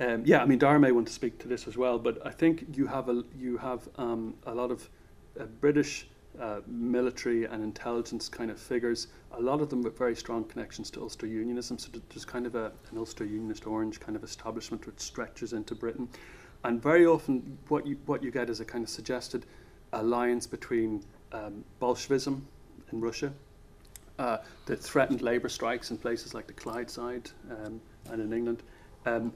[0.00, 2.30] Um, yeah, I mean, Darragh may want to speak to this as well, but I
[2.30, 4.88] think you have a you have um, a lot of
[5.38, 6.08] uh, British
[6.40, 9.08] uh, military and intelligence kind of figures.
[9.32, 11.78] A lot of them with very strong connections to Ulster Unionism.
[11.78, 15.74] So there's kind of a, an Ulster Unionist Orange kind of establishment which stretches into
[15.74, 16.08] Britain,
[16.64, 19.44] and very often what you what you get is a kind of suggested
[19.92, 22.46] alliance between um, Bolshevism
[22.90, 23.34] in Russia,
[24.18, 28.62] uh, threatened labour strikes in places like the Clydeside um, and in England.
[29.04, 29.32] Um,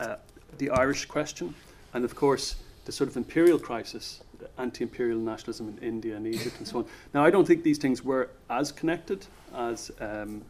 [0.00, 0.16] uh,
[0.58, 1.54] the Irish question,
[1.92, 4.22] and of course the sort of imperial crisis,
[4.56, 6.86] anti-imperial nationalism in India and Egypt and so on.
[7.12, 10.42] Now, I don't think these things were as connected as um,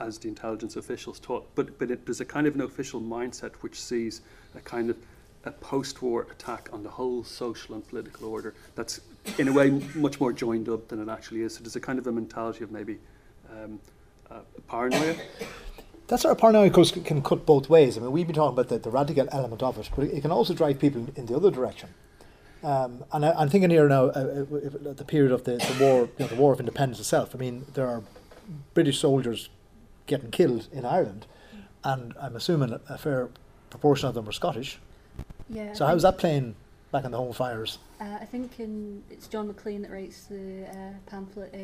[0.00, 3.52] as the intelligence officials taught, but but it, there's a kind of an official mindset
[3.62, 4.20] which sees
[4.54, 4.96] a kind of
[5.44, 9.00] a post-war attack on the whole social and political order that's
[9.38, 11.54] in a way much more joined up than it actually is.
[11.54, 12.98] So there's a kind of a mentality of maybe
[13.50, 13.80] um,
[14.30, 15.16] uh, paranoia
[16.08, 17.96] that sort of paranoia course, can cut both ways.
[17.96, 20.30] I mean, we've been talking about the, the radical element of it, but it can
[20.30, 21.90] also drive people in the other direction.
[22.62, 26.00] Um, and I, am thinking here now, uh, uh, the period of the, the war,
[26.00, 27.34] you know, the War of Independence itself.
[27.34, 28.02] I mean, there are
[28.74, 29.48] British soldiers
[30.06, 31.26] getting killed in Ireland,
[31.84, 33.28] and I'm assuming a fair
[33.70, 34.80] proportion of them are Scottish.
[35.50, 35.74] Yeah.
[35.74, 36.56] So how's that playing
[36.90, 37.78] back in the home fires?
[38.00, 41.54] Uh, I think in, it's John Maclean that writes the uh, pamphlet.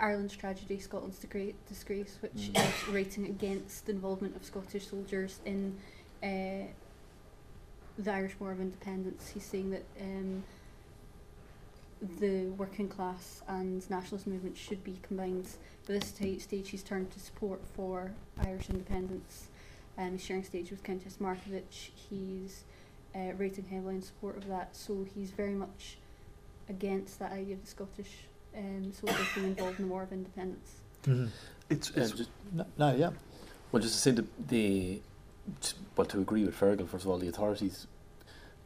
[0.00, 2.56] Ireland's tragedy, Scotland's disgrace, which mm.
[2.56, 5.76] is writing against the involvement of Scottish soldiers in
[6.22, 6.66] uh,
[7.98, 9.30] the Irish War of Independence.
[9.32, 10.42] He's saying that um,
[12.18, 15.48] the working class and nationalist movement should be combined.
[15.86, 18.12] But this stage, he's turned to support for
[18.44, 19.48] Irish independence.
[19.98, 21.90] Um, he's sharing stage with Countess Markievicz.
[21.94, 22.64] He's
[23.14, 24.74] uh, rating heavily in support of that.
[24.74, 25.98] So he's very much
[26.68, 28.12] against that idea of the Scottish
[28.56, 30.80] um, soldiers being involved in the War of Independence.
[31.04, 31.26] Mm-hmm.
[31.68, 33.10] It's, Um, it's just, No, no, yeah.
[33.72, 35.02] well, just to say the, the
[35.60, 37.86] t- well, to agree with Fergal, first of all, the authorities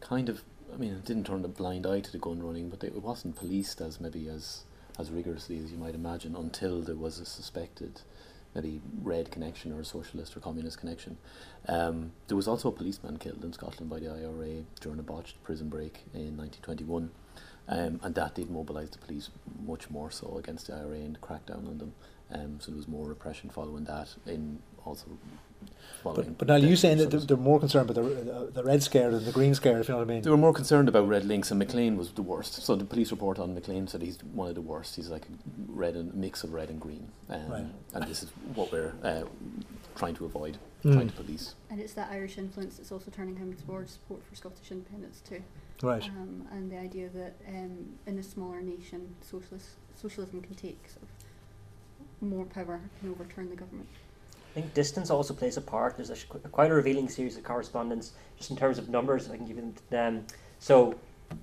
[0.01, 2.81] kind of, I mean, it didn't turn a blind eye to the gun running, but
[2.81, 4.65] they, it wasn't policed as maybe as
[4.97, 8.01] as rigorously as you might imagine until there was a suspected
[8.55, 11.17] maybe red connection or a socialist or communist connection.
[11.67, 15.43] Um, there was also a policeman killed in Scotland by the IRA during a botched
[15.43, 17.11] prison break in 1921.
[17.69, 19.31] Um, and that did mobilise the police
[19.67, 21.95] much more so against the IRA and crack down on them.
[22.33, 25.07] Um, so there was more repression following that, in also
[26.03, 26.27] following.
[26.31, 28.65] But, but now you deaths saying that they're, they're more concerned about the, the, the
[28.65, 30.23] red scare than the green scare, if you know what I mean.
[30.23, 32.63] They were more concerned about red links, and Maclean was the worst.
[32.63, 34.97] So the police report on Maclean said he's one of the worst.
[34.97, 37.67] He's like a red and mix of red and green, um, Right.
[37.95, 39.25] and this is what we're uh,
[39.97, 40.93] trying to avoid, Mm.
[40.95, 41.55] trying to police.
[41.71, 45.43] And it's that Irish influence that's also turning him towards support for Scottish independence too.
[45.85, 46.05] Right.
[46.05, 51.03] Um, and the idea that um, in a smaller nation, socialist, socialism can take sort
[51.03, 53.89] of more power and overturn the government.
[54.51, 55.97] I think distance also plays a part.
[55.97, 59.29] There's a, sh- quite a revealing series of correspondence, just in terms of numbers.
[59.29, 60.25] I can give you them.
[60.59, 60.95] So,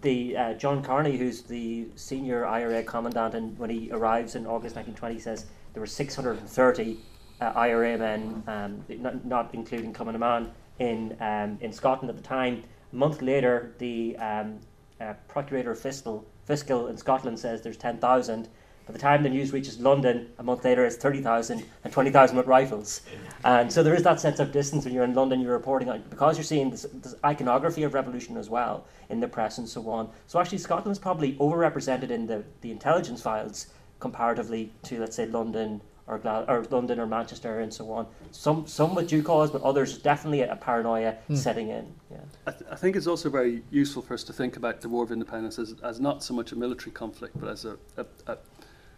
[0.02, 4.76] the uh, John Carney, who's the senior IRA commandant, and when he arrives in August
[4.76, 6.98] 1920, says there were 630
[7.42, 12.64] uh, IRA men, um, not, not including Cumann in um, in Scotland at the time.
[12.92, 14.60] A month later, the um,
[15.00, 18.50] uh, Procurator Fiscal Fiscal in Scotland says there's 10,000.
[18.88, 22.48] By the time the news reaches London, a month later, it's 30,000 and 20,000 with
[22.48, 23.02] rifles.
[23.46, 26.04] And so there is that sense of distance when you're in London, you're reporting on,
[26.10, 29.88] because you're seeing this, this iconography of revolution as well in the press and so
[29.90, 30.10] on.
[30.28, 33.68] So actually, Scotland's probably overrepresented in the, the intelligence files
[34.00, 35.82] comparatively to, let's say, London
[36.12, 38.06] or, Gla- or London or Manchester and so on.
[38.32, 41.92] Some, some with due cause, but others definitely a paranoia setting in.
[42.12, 42.18] Yeah.
[42.46, 45.04] I, th- I think it's also very useful for us to think about the War
[45.06, 48.38] of Independence as, as not so much a military conflict, but as a, a, a,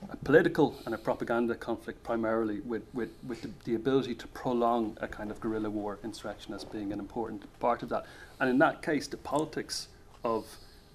[0.09, 4.97] a political and a propaganda conflict, primarily with, with, with the, the ability to prolong
[4.99, 8.05] a kind of guerrilla war insurrection as being an important part of that.
[8.39, 9.87] And in that case, the politics
[10.23, 10.47] of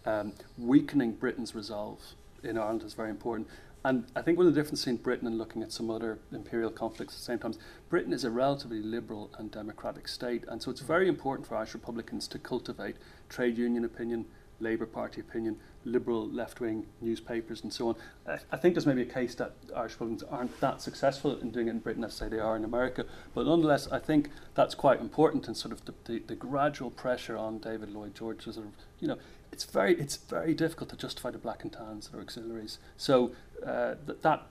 [0.04, 2.00] um, weakening Britain's resolve
[2.42, 3.48] in Ireland is very important.
[3.84, 6.70] And I think one of the differences between Britain and looking at some other imperial
[6.70, 7.54] conflicts at the same time,
[7.88, 11.74] Britain is a relatively liberal and democratic state, and so it's very important for Irish
[11.74, 12.96] Republicans to cultivate
[13.28, 14.26] trade union opinion,
[14.60, 17.96] Labour Party opinion, liberal left wing newspapers, and so on.
[18.26, 21.68] I, I think there's maybe a case that Irish Republicans aren't that successful in doing
[21.68, 25.00] it in Britain as, say, they are in America, but nonetheless, I think that's quite
[25.00, 28.66] important and sort of the, the, the gradual pressure on David Lloyd George to sort
[28.66, 29.18] of, you know,
[29.58, 32.78] it's very, it's very difficult to justify the black and tans or auxiliaries.
[32.96, 33.32] So
[33.66, 34.46] uh, that,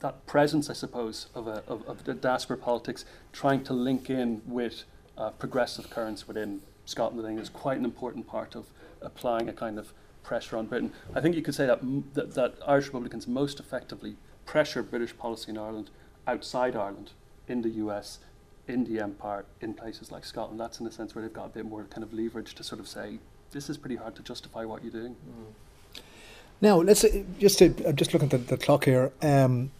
[0.00, 4.40] that presence, I suppose, of, a, of, of the diaspora politics trying to link in
[4.46, 4.84] with
[5.18, 8.68] uh, progressive currents within Scotland, I think is quite an important part of
[9.02, 9.92] applying a kind of
[10.22, 10.94] pressure on Britain.
[11.14, 15.14] I think you could say that, m- that, that Irish Republicans most effectively pressure British
[15.18, 15.90] policy in Ireland
[16.26, 17.10] outside Ireland,
[17.46, 18.20] in the US,
[18.66, 20.58] in the Empire, in places like Scotland.
[20.58, 22.80] That's in a sense where they've got a bit more kind of leverage to sort
[22.80, 23.18] of say,
[23.52, 25.16] this is pretty hard to justify what you're doing.
[26.60, 29.12] Now, let's uh, just to, I'm just looking at the, the clock here.
[29.22, 29.70] Um,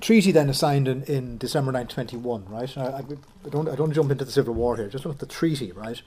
[0.00, 2.78] treaty then is signed in, in December 1921, right?
[2.78, 4.88] I, I, I don't I don't jump into the Civil War here.
[4.88, 6.00] Just look at the treaty, right?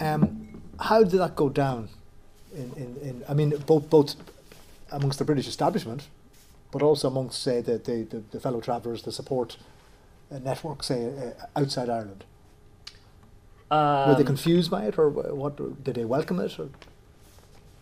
[0.00, 1.88] Um, how did that go down?
[2.54, 4.16] In, in, in I mean, both both
[4.90, 6.08] amongst the British establishment,
[6.70, 9.56] but also amongst say the the, the, the fellow travellers, the support
[10.32, 12.24] uh, network, say uh, outside Ireland.
[13.74, 15.56] Were they Um, confused by it, or what?
[15.84, 16.58] Did they welcome it?
[16.58, 16.68] Or?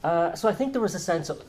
[0.02, 1.42] Uh, so I think there was a sense of,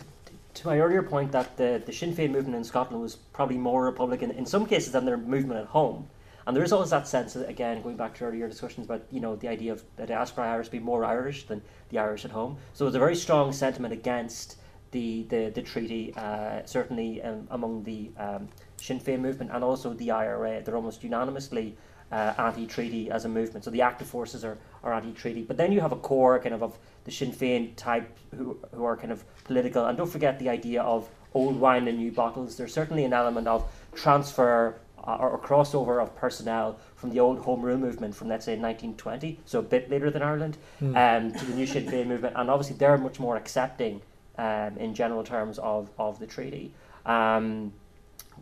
[0.56, 3.84] to my earlier point, that the, the Sinn Féin movement in Scotland was probably more
[3.86, 6.08] Republican in some cases than their movement at home.
[6.46, 9.22] And there is always that sense, that, again, going back to earlier discussions about, you
[9.22, 12.58] know, the idea of the diaspora Irish being more Irish than the Irish at home.
[12.74, 14.58] So there's a very strong sentiment against
[14.92, 19.94] the, the, the treaty, uh, certainly um, among the um, Sinn Féin movement and also
[19.94, 20.62] the IRA.
[20.62, 21.78] They're almost unanimously
[22.14, 23.66] uh, anti-treaty as a movement.
[23.66, 25.42] So the active forces are, are anti-treaty.
[25.42, 28.08] But then you have a core kind of of the Sinn Féin type
[28.38, 29.86] who, who are kind of political.
[29.88, 32.56] And don't forget the idea of old wine in new bottles.
[32.56, 37.40] There's certainly an element of transfer uh, or, or crossover of personnel from the old
[37.40, 40.58] Home Rule movement from, let's say, 1920, so a bit later than Ireland,
[40.96, 42.36] um, to the new Sinn Féin movement.
[42.38, 44.02] And obviously they're much more accepting
[44.38, 46.74] um, in general terms of, of the treaty.
[47.08, 47.74] Um,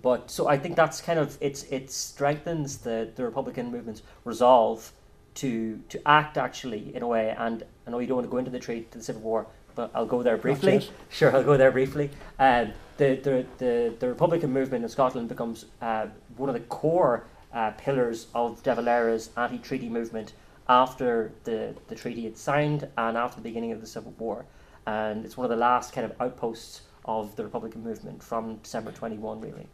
[0.01, 4.91] but so I think that's kind of it's it strengthens the, the Republican movement's resolve
[5.35, 7.35] to to act actually in a way.
[7.37, 9.47] And I know you don't want to go into the trade to the Civil War,
[9.75, 10.89] but I'll go there briefly.
[11.09, 12.09] Sure, I'll go there briefly.
[12.39, 17.25] Um, the, the the the Republican movement in Scotland becomes uh, one of the core
[17.53, 20.33] uh, pillars of De Valera's anti-treaty movement
[20.69, 24.45] after the, the treaty had signed and after the beginning of the Civil War.
[24.87, 28.91] And it's one of the last kind of outposts of the Republican movement from December
[28.91, 29.67] 21, really.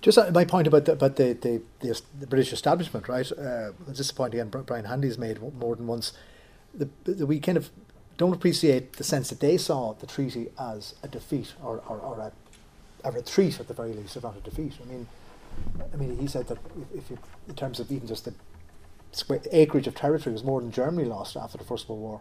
[0.00, 3.30] Just my point about the, about the, the, the, the British establishment, right?
[3.32, 6.12] Uh, this is a point again Brian Hanley's made more than once.
[6.74, 7.70] The, the, we kind of
[8.16, 12.18] don't appreciate the sense that they saw the treaty as a defeat or, or, or
[12.20, 12.32] a,
[13.08, 14.74] a retreat at the very least, if not a defeat.
[14.82, 15.08] I mean,
[15.92, 16.58] I mean, he said that
[16.92, 17.18] if, if you,
[17.48, 18.34] in terms of even just the
[19.12, 22.20] square acreage of territory was more than Germany lost after the First World War.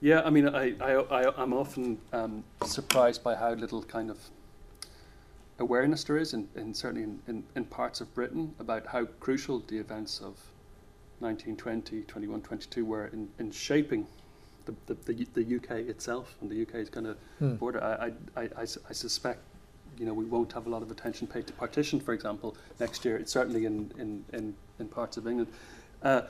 [0.00, 4.18] Yeah, I mean, I, I, I, am often um, surprised by how little kind of
[5.58, 9.60] awareness there is, in, in certainly in, in, in, parts of Britain, about how crucial
[9.68, 10.34] the events of
[11.20, 14.06] 1920, 21, 22 were in, in shaping
[14.66, 17.54] the, the, the, the UK itself and the UK's kind of hmm.
[17.54, 17.82] border.
[17.82, 19.40] I, I, I, I, suspect
[19.98, 23.04] you know, we won't have a lot of attention paid to partition, for example, next
[23.04, 23.16] year.
[23.16, 25.50] It's certainly in, in, in, in parts of England.
[26.02, 26.22] Uh,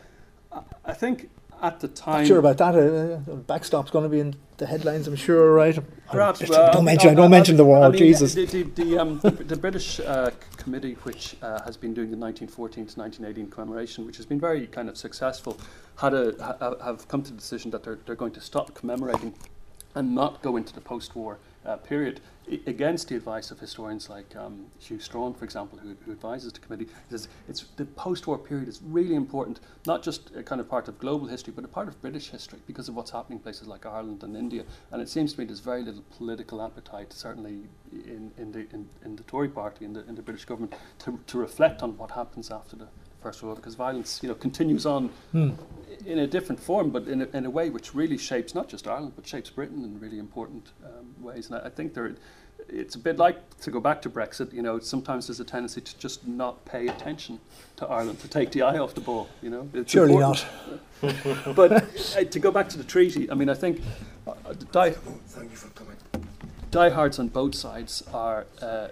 [0.85, 1.29] I think
[1.63, 2.21] at the time.
[2.21, 2.75] Not sure about that.
[2.75, 5.79] Uh, uh, backstop's going to be in the headlines, I'm sure, right?
[6.11, 6.49] Perhaps.
[6.49, 7.11] Well, don't mention.
[7.11, 7.83] I, don't mention the war.
[7.83, 8.35] I mean, Jesus.
[8.35, 12.17] The, the, the, um, the, the British uh, committee, which uh, has been doing the
[12.17, 15.59] 1914 to 1918 commemoration, which has been very kind of successful,
[15.97, 19.35] had a ha, have come to the decision that they're they're going to stop commemorating
[19.95, 22.21] and not go into the post-war uh, period
[22.67, 26.61] against the advice of historians like um, Hew Strachan, for example, who, who advises the
[26.61, 30.87] committee, says it's the post-war period is really important, not just a kind of part
[30.87, 33.67] of global history, but a part of British history because of what's happening in places
[33.67, 34.63] like Ireland and India.
[34.93, 38.89] And it seems to me there's very little political appetite, certainly in, in the in,
[39.05, 42.13] in the Tory party, in the in the British government, to, to reflect on what
[42.13, 42.87] happens after the
[43.27, 45.51] First World War, because violence, you know, continues on hmm.
[46.07, 48.87] in a different form, but in a, in a way which really shapes not just
[48.87, 51.49] Ireland, but shapes Britain in really important um, ways.
[51.49, 52.15] And I, I think there
[52.69, 54.53] it's a bit like to go back to Brexit.
[54.53, 57.41] You know, sometimes there's a tendency to just not pay attention
[57.79, 59.29] to Ireland, to take the eye off the ball.
[59.43, 60.47] You know, it's surely important.
[61.03, 61.57] not.
[61.57, 63.83] but uh, to go back to the treaty, I mean, I think
[64.29, 64.35] uh,
[64.71, 65.97] die, thank you for coming.
[66.71, 68.47] Diehards on both sides are.
[68.63, 68.89] Uh,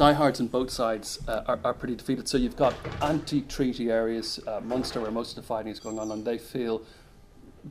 [0.00, 2.26] diehards on both sides uh, are, are, pretty defeated.
[2.26, 6.10] So you've got anti-treaty areas, uh, Munster, where most of the fighting is going on,
[6.10, 6.80] and they feel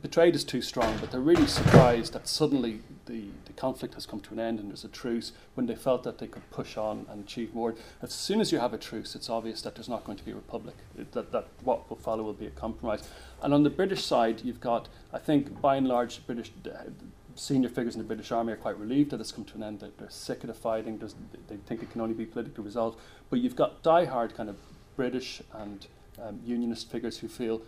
[0.00, 4.20] betrayed is too strong, but they're really surprised that suddenly the, the conflict has come
[4.20, 7.04] to an end and there's a truce when they felt that they could push on
[7.10, 7.74] and achieve more.
[8.00, 10.30] As soon as you have a truce, it's obvious that there's not going to be
[10.30, 10.76] a republic,
[11.10, 13.08] that, that what will follow will be a compromise.
[13.42, 16.52] And on the British side, you've got, I think, by and large, British
[17.34, 19.80] senior figures in the British Army are quite relieved that it's come to an end,
[19.80, 21.14] that they're sick of the fighting, There's,
[21.48, 22.98] they think it can only be politically resolved.
[23.30, 24.56] But you've got die-hard kind of
[24.96, 25.86] British and
[26.22, 27.62] um, unionist figures who feel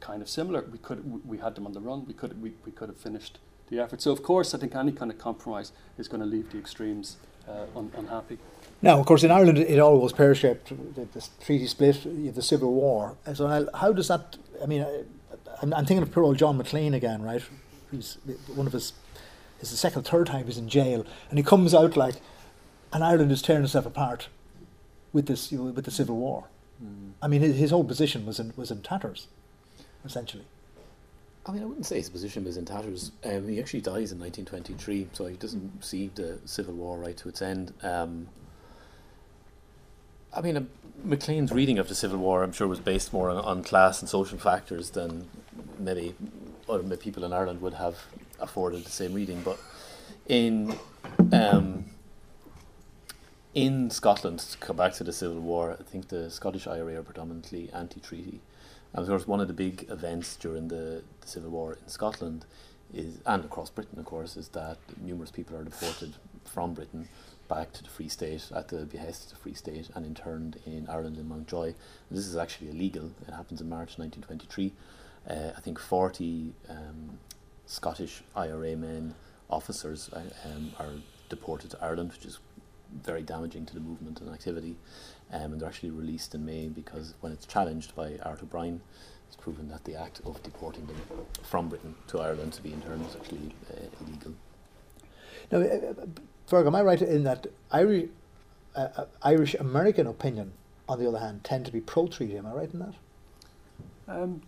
[0.00, 0.64] kind of similar.
[0.70, 2.04] We could we had them on the run.
[2.06, 3.38] We could we, we could have finished
[3.68, 4.02] the effort.
[4.02, 7.16] So of course, I think any kind of compromise is going to leave the extremes
[7.48, 8.38] uh, un- unhappy.
[8.80, 10.68] Now, of course, in Ireland, it all was pear-shaped.
[10.94, 13.16] The, the treaty split, the civil war.
[13.34, 14.36] So, how does that?
[14.62, 14.86] I mean,
[15.62, 17.42] I'm, I'm thinking of poor old John Maclean again, right?
[17.90, 18.18] He's
[18.54, 18.92] one of his.
[19.60, 22.16] The second, third time he's in jail, and he comes out like,
[22.92, 24.28] and Ireland is tearing itself apart
[25.12, 26.44] with this with the civil war.
[26.82, 27.12] Mm.
[27.20, 29.26] I mean, his, his whole position was in was in tatters
[30.04, 30.44] essentially.
[31.46, 33.12] I mean, I wouldn't say his position was in tatters.
[33.24, 37.28] Um, he actually dies in 1923, so he doesn't see the Civil War right to
[37.28, 37.72] its end.
[37.82, 38.28] Um,
[40.34, 40.64] I mean, uh,
[41.02, 44.08] Maclean's reading of the Civil War, I'm sure, was based more on, on class and
[44.10, 45.28] social factors than
[45.78, 46.14] maybe
[46.68, 47.98] other people in Ireland would have
[48.40, 49.42] afforded the same reading.
[49.42, 49.58] But
[50.26, 50.76] in
[51.32, 51.86] um,
[53.54, 57.02] in Scotland, to come back to the Civil War, I think the Scottish IRA are
[57.02, 58.40] predominantly anti-treaty.
[58.92, 62.44] And of course, one of the big events during the, the Civil War in Scotland
[62.92, 66.14] is, and across Britain, of course, is that numerous people are deported
[66.44, 67.08] from Britain
[67.48, 70.86] back to the Free State at the behest of the Free State and interned in
[70.88, 71.74] Ireland in Mountjoy.
[72.10, 73.10] This is actually illegal.
[73.26, 74.72] It happens in March 1923.
[75.28, 77.18] Uh, I think 40 um,
[77.66, 79.14] Scottish IRA men,
[79.50, 80.92] officers, uh, um, are
[81.28, 82.38] deported to Ireland, which is
[83.04, 84.76] very damaging to the movement and activity
[85.32, 88.80] um, and they're actually released in May because when it's challenged by Art O'Brien,
[89.26, 90.96] it's proven that the act of deporting them
[91.42, 94.32] from Britain to Ireland to be interned was actually uh, illegal.
[95.52, 96.06] Now, uh,
[96.50, 98.08] Ferg, am I right in that Irish,
[98.74, 100.52] uh, uh, Irish American opinion,
[100.88, 102.38] on the other hand, tend to be pro treaty?
[102.38, 102.94] Am I right in that?
[104.08, 104.42] Um,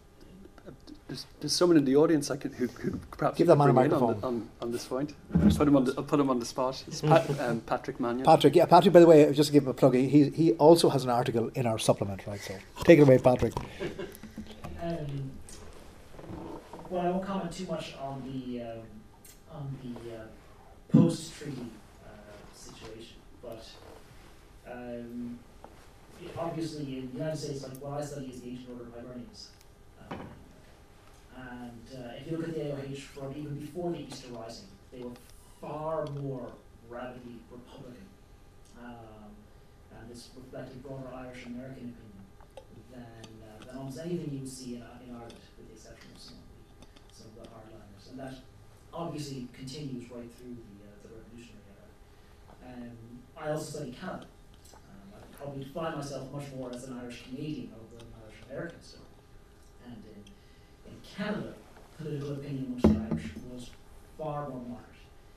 [1.11, 3.72] there's, there's someone in the audience I could, who, who perhaps give that man a
[3.72, 5.12] microphone on, on, on, this point.
[5.32, 6.84] Put him on the, I'll put him on the spot.
[6.86, 8.24] It's Pat, um, Patrick Mannion.
[8.24, 8.94] Patrick, yeah, Patrick.
[8.94, 11.50] By the way, just to give him a plug, he he also has an article
[11.56, 12.40] in our supplement, right?
[12.40, 12.54] So
[12.84, 13.54] take it away, Patrick.
[14.80, 15.32] Um,
[16.88, 18.78] well, I won't comment too much on the um,
[19.52, 20.26] on the uh,
[20.92, 21.72] post treaty
[22.06, 22.08] uh,
[22.54, 23.66] situation, but
[24.70, 25.40] um,
[26.38, 29.48] obviously in the United States, like what I study is the ancient order of Hibernians.
[30.08, 30.18] Um,
[31.41, 35.01] and uh, if you look at the AOH from even before the Easter Rising, they
[35.03, 35.11] were
[35.61, 36.53] far more
[36.88, 38.07] radically Republican.
[38.82, 39.30] Um,
[39.97, 42.24] and this reflected broader Irish American opinion
[42.93, 46.20] than, uh, than almost anything you would see in, in Ireland, with the exception of
[46.20, 48.11] some of the, some of the hardliners.
[48.11, 48.34] And that
[48.93, 52.74] obviously continues right through the, uh, the Revolutionary era.
[52.74, 52.97] Um,
[53.36, 54.26] I also study Canada.
[54.74, 58.41] Um, I probably define myself much more as an Irish Canadian rather than an Irish
[58.51, 59.07] American still.
[59.86, 59.97] And
[61.20, 61.52] Canada,
[61.98, 63.70] political opinion the Irish was
[64.16, 64.86] far more moderate.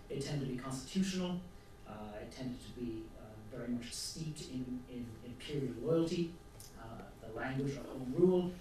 [0.10, 1.42] It tended to be constitutional,
[1.86, 6.32] uh, it tended to be uh, very much steeped in, in imperial loyalty.
[6.80, 8.52] Uh, the language of home rule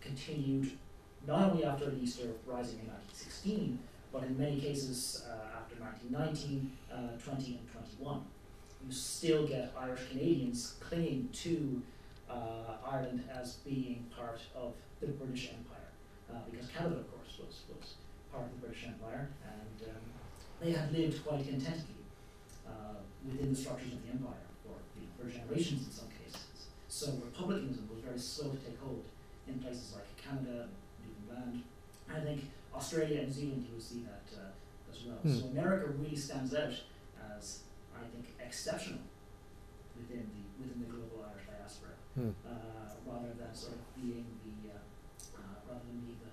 [0.00, 0.72] continued
[1.24, 3.78] not only after the Easter Rising in 1916,
[4.12, 8.24] but in many cases uh, after 1919, uh, 20, and 21.
[8.84, 11.80] You still get Irish Canadians clinging to
[12.28, 12.34] uh,
[12.84, 15.81] Ireland as being part of the British Empire,
[16.50, 17.94] because Canada, of course, was, was
[18.32, 20.02] part of the British Empire, and um,
[20.60, 22.06] they had lived quite contentedly
[22.66, 24.76] uh, within the structures of the empire for,
[25.18, 26.72] for generations in some cases.
[26.88, 29.04] So republicanism was very slow to take hold
[29.48, 30.68] in places like Canada,
[31.02, 31.62] Newfoundland.
[32.08, 34.52] I think Australia and New Zealand you will see that uh,
[34.90, 35.18] as well.
[35.24, 35.40] Mm.
[35.40, 36.72] So America really stands out
[37.36, 37.64] as,
[37.96, 39.00] I think, exceptional
[39.96, 42.32] within the within the global Irish diaspora, mm.
[42.46, 44.78] uh, rather than sort of being the uh,
[45.72, 46.30] rather than being the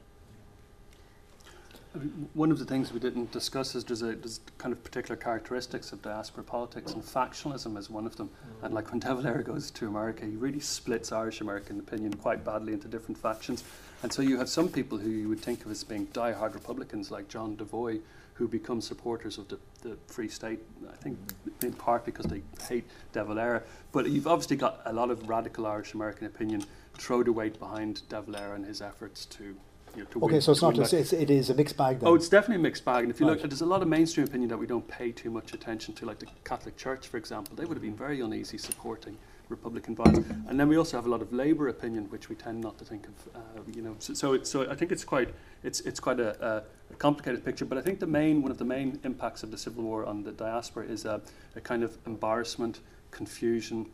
[1.95, 4.83] I mean, one of the things we didn't discuss is there's, a, there's kind of
[4.83, 8.27] particular characteristics of diaspora politics, and factionalism is one of them.
[8.29, 8.65] Mm.
[8.65, 12.43] And like when De Valera goes to America, he really splits Irish American opinion quite
[12.43, 13.63] badly into different factions.
[14.03, 17.11] And so you have some people who you would think of as being die-hard Republicans,
[17.11, 17.99] like John Devoy,
[18.35, 20.59] who become supporters of the, the Free State,
[20.89, 21.65] I think mm.
[21.65, 23.63] in part because they hate De Valera.
[23.91, 26.63] But you've obviously got a lot of radical Irish American opinion
[26.99, 29.55] throw the weight behind De Valera and his efforts to
[29.95, 31.99] you know, okay, win, Okay so it's not just it's, it is a mixed bag.
[31.99, 32.09] Then.
[32.09, 33.03] Oh, it's definitely a mixed bag.
[33.03, 33.39] And if you right.
[33.39, 36.05] look, there's a lot of mainstream opinion that we don't pay too much attention to,
[36.05, 37.55] like the Catholic Church, for example.
[37.55, 39.17] They would have been very uneasy supporting
[39.49, 40.27] Republican violence.
[40.47, 42.85] And then we also have a lot of Labour opinion, which we tend not to
[42.85, 43.35] think of.
[43.35, 43.39] Uh,
[43.73, 45.33] you know, so so, it, so I think it's quite
[45.63, 47.65] it's it's quite a, a, complicated picture.
[47.65, 50.23] But I think the main one of the main impacts of the Civil War on
[50.23, 51.21] the diaspora is a,
[51.55, 52.79] a kind of embarrassment,
[53.11, 53.87] confusion,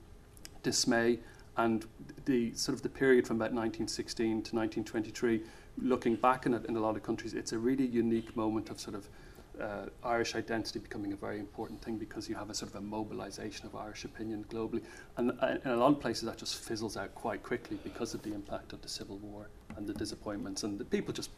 [0.61, 1.19] dismay,
[1.57, 1.85] and
[2.25, 5.41] the sort of the period from about 1916 to 1923
[5.81, 8.79] looking back in it in a lot of countries, it's a really unique moment of
[8.79, 9.07] sort of
[9.59, 12.81] uh, Irish identity becoming a very important thing because you have a sort of a
[12.81, 14.81] mobilization of Irish opinion globally.
[15.17, 18.21] And uh, in a lot of places, that just fizzles out quite quickly because of
[18.23, 20.63] the impact of the Civil War and the disappointments.
[20.63, 21.29] And the people just,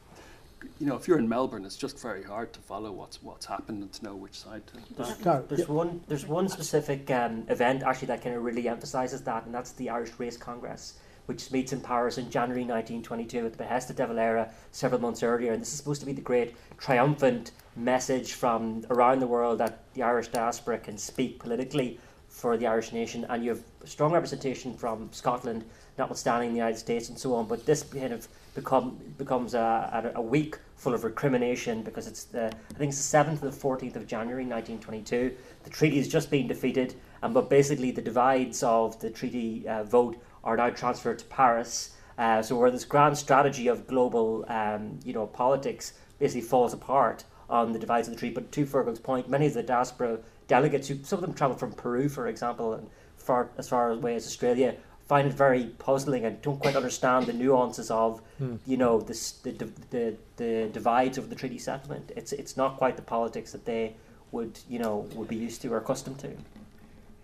[0.80, 3.84] you know, if you're in Melbourne, it's just very hard to follow what's what's happened
[3.84, 4.74] and to know which side to.
[4.96, 9.46] There's, there's one there's one specific um, event actually that kind of really emphasises that,
[9.46, 13.58] and that's the Irish Race Congress which meets in Paris in January 1922 at the
[13.58, 15.52] behest of De Valera several months earlier.
[15.52, 19.84] And this is supposed to be the great triumphant message from around the world that
[19.94, 22.00] the Irish diaspora can speak politically
[22.30, 23.26] for the Irish nation.
[23.30, 25.66] And you have strong representation from Scotland,
[25.98, 27.46] notwithstanding the United States and so on.
[27.46, 28.28] But this kind of
[28.58, 33.18] become becomes a, a, week full of recrimination because it's the I think it's the
[33.18, 35.32] 7th and the 14th of January 1922.
[35.64, 39.84] The treaty has just been defeated, and but basically the divides of the treaty uh,
[39.84, 41.96] vote are now transferred to Paris.
[42.18, 47.26] Uh, so where this grand strategy of global, um, you know, politics basically falls apart
[47.48, 48.34] on the divides of the treaty.
[48.34, 50.18] But to Fergal's point, many of the diaspora
[50.48, 54.16] delegates, who some of them travel from Peru, for example, and far as far away
[54.16, 54.76] as Australia,
[55.08, 58.58] find it very puzzling and don't quite understand the nuances of, hmm.
[58.66, 59.52] you know, this, the,
[59.90, 62.12] the the divides of the treaty settlement.
[62.16, 63.96] It's it's not quite the politics that they
[64.32, 66.32] would you know would be used to or accustomed to.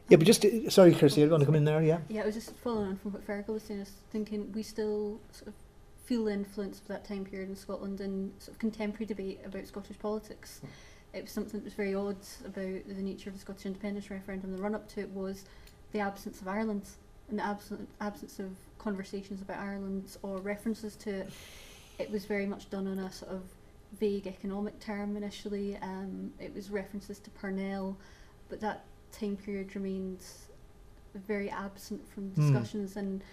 [0.10, 1.82] Yeah, but just uh, sorry, Kirsty, you want to come in there?
[1.82, 2.00] Yeah.
[2.10, 3.80] Yeah, I was just following on from what Fergal was saying.
[3.80, 5.54] I was thinking we still sort of
[6.06, 9.68] feel the influence of that time period in Scotland and sort of contemporary debate about
[9.68, 10.62] Scottish politics.
[10.64, 10.70] Mm.
[11.18, 14.56] It was something that was very odd about the nature of the Scottish independence referendum.
[14.56, 15.46] The run up to it was
[15.92, 16.88] the absence of Ireland
[17.30, 21.34] and the absence absence of conversations about Ireland or references to it.
[22.00, 23.44] It was very much done on a sort of
[24.00, 25.78] vague economic term initially.
[25.78, 27.98] Um, it was references to Parnell,
[28.50, 30.24] but that time period remained
[31.28, 32.42] very absent from hmm.
[32.42, 32.98] discussions mm.
[32.98, 33.24] and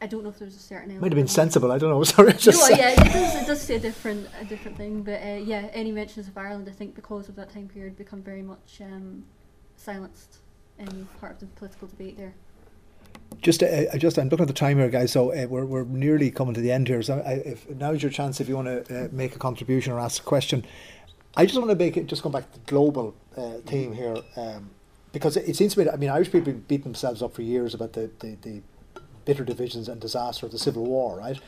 [0.00, 1.02] I don't know if there was a certain element.
[1.02, 1.70] Might have been sensible.
[1.70, 2.02] I don't know.
[2.04, 5.22] Sorry, just no, yeah, it does, it does say a different a different thing, but
[5.22, 8.42] uh, yeah, any mentions of Ireland, I think, because of that time period, become very
[8.42, 9.24] much um,
[9.76, 10.38] silenced
[10.78, 12.34] in part of the political debate there.
[13.40, 15.12] Just, uh, just I'm looking at the time here, guys.
[15.12, 17.02] So uh, we're we're nearly coming to the end here.
[17.02, 20.00] So I, if, now's your chance if you want to uh, make a contribution or
[20.00, 20.64] ask a question.
[21.36, 24.16] I just want to make it just go back to the global uh, theme here.
[24.36, 24.70] Um,
[25.12, 27.92] because it seems to me, I mean, Irish people beaten themselves up for years about
[27.92, 28.62] the, the, the
[29.24, 31.40] bitter divisions and disaster of the Civil War, right?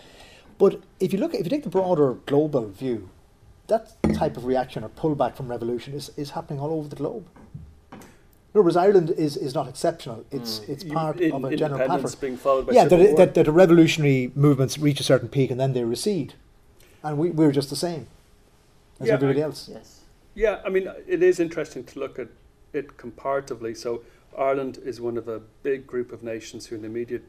[0.58, 3.10] But if you look, if you take the broader global view,
[3.66, 7.28] that type of reaction or pullback from revolution is, is happening all over the globe.
[8.56, 10.24] In other words, Ireland is, is not exceptional.
[10.30, 10.72] It's hmm.
[10.72, 12.10] it's You- part in- of a general pattern.
[12.22, 13.16] being followed by yeah, civil that, war.
[13.18, 16.32] that, that the revolutionary movements reach a certain peak and then they recede,
[17.02, 18.06] and we we're just the same
[18.98, 19.68] as Yeah, everybody I- else.
[19.70, 20.00] Yes.
[20.34, 22.28] Yeah, I mean, it is interesting to look at
[22.72, 23.74] it comparatively.
[23.74, 24.00] So,
[24.38, 27.24] Ireland is one of a big group of nations who, in the immediate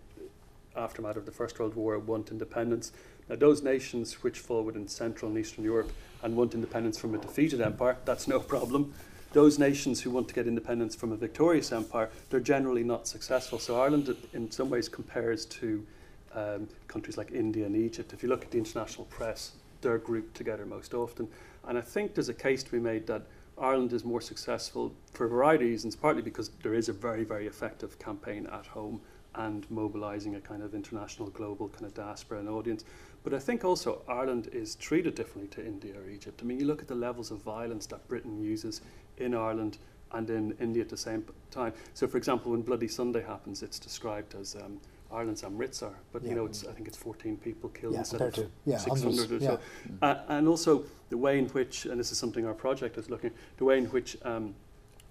[0.78, 2.94] aftermath of the First World War, want independence.
[3.28, 5.92] Now, those nations which fall within Central and Eastern Europe
[6.24, 8.94] and want independence from a defeated empire, that's no problem.
[9.34, 13.60] Those nations who want to get independence from a victorious empire, they're generally not successful.
[13.60, 15.86] So, Ireland, in some ways, compares to
[16.34, 18.14] um, countries like India and Egypt.
[18.14, 21.28] If you look at the international press, they're grouped together most often.
[21.68, 23.24] And I think there's a case to be made that
[23.60, 27.24] Ireland is more successful for a variety of reasons, partly because there is a very,
[27.24, 29.02] very effective campaign at home
[29.36, 32.86] and mobilising a kind of international, global kind of diaspora and audience.
[33.24, 36.40] But I think also Ireland is treated differently to India or Egypt.
[36.42, 38.82] I mean, you look at the levels of violence that Britain uses
[39.18, 39.78] in Ireland
[40.12, 41.74] and in India at the same time.
[41.94, 44.80] So, for example, when Bloody Sunday happens, it's described as um,
[45.12, 48.50] Ireland's Amritsar, but you know, it's I think it's 14 people killed Yeah, instead of
[48.66, 49.32] yeah, 600 hundreds.
[49.32, 49.58] or Yeah.
[49.58, 49.60] so.
[50.02, 53.32] Uh, and also the way in which, and this is something our project is looking,
[53.32, 54.54] at, the way in which um,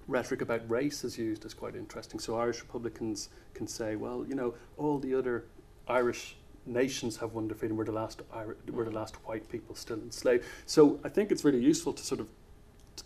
[0.06, 2.20] rhetoric about race is used is quite interesting.
[2.20, 5.44] So Irish Republicans can say, well, you know, all the other
[5.88, 7.76] Irish nations have won their freedom.
[7.76, 10.44] We're the last, Iri- we're the last white people still enslaved.
[10.66, 12.28] So I think it's really useful to sort of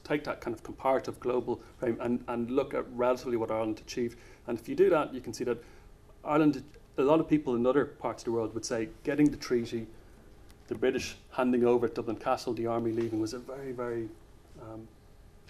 [0.04, 4.18] take that kind of comparative global frame and, and look at relatively what Ireland achieved.
[4.46, 5.62] And if you do that, you can see that
[6.24, 6.62] Ireland,
[6.98, 9.86] a lot of people in other parts of the world would say getting the treaty,
[10.68, 14.08] the British handing over at Dublin Castle, the army leaving, was a very, very
[14.60, 14.86] um,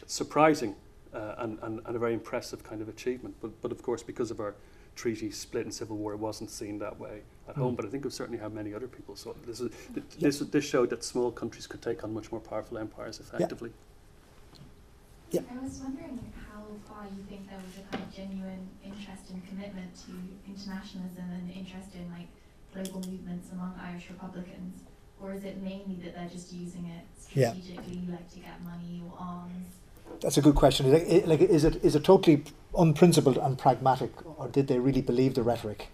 [0.06, 0.74] surprising
[1.14, 3.34] uh, and, and, and a very impressive kind of achievement.
[3.40, 4.54] But, but of course, because of our
[4.96, 7.72] treaty split and civil war, it wasn't seen that way at home.
[7.72, 7.76] Mm.
[7.76, 9.46] But I think it certainly how many other people saw it.
[9.46, 12.78] This, is, th- this, this showed that small countries could take on much more powerful
[12.78, 13.70] empires effectively.
[13.70, 13.89] Yeah.
[15.38, 16.18] I was wondering
[16.50, 20.12] how far you think there was a kind of genuine interest and commitment to
[20.48, 22.26] internationalism and interest in like
[22.74, 24.82] global movements among Irish Republicans,
[25.22, 27.04] or is it mainly that they're just using it
[27.38, 27.52] Yeah.
[27.52, 29.68] strategically, like to get money or arms?
[30.20, 30.90] That's a good question.
[30.92, 32.42] Like, i- like, is it is it totally
[32.76, 35.88] unprincipled and pragmatic, or did they really believe the rhetoric?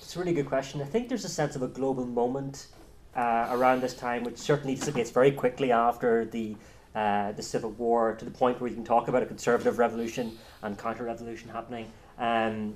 [0.00, 0.80] It's a really good question.
[0.80, 2.68] I think there's a sense of a global moment
[3.16, 6.56] uh, around this time, which certainly dissipates very quickly after the
[6.94, 10.36] uh, the Civil War, to the point where you can talk about a conservative revolution
[10.62, 11.90] and counter-revolution happening.
[12.18, 12.74] Um,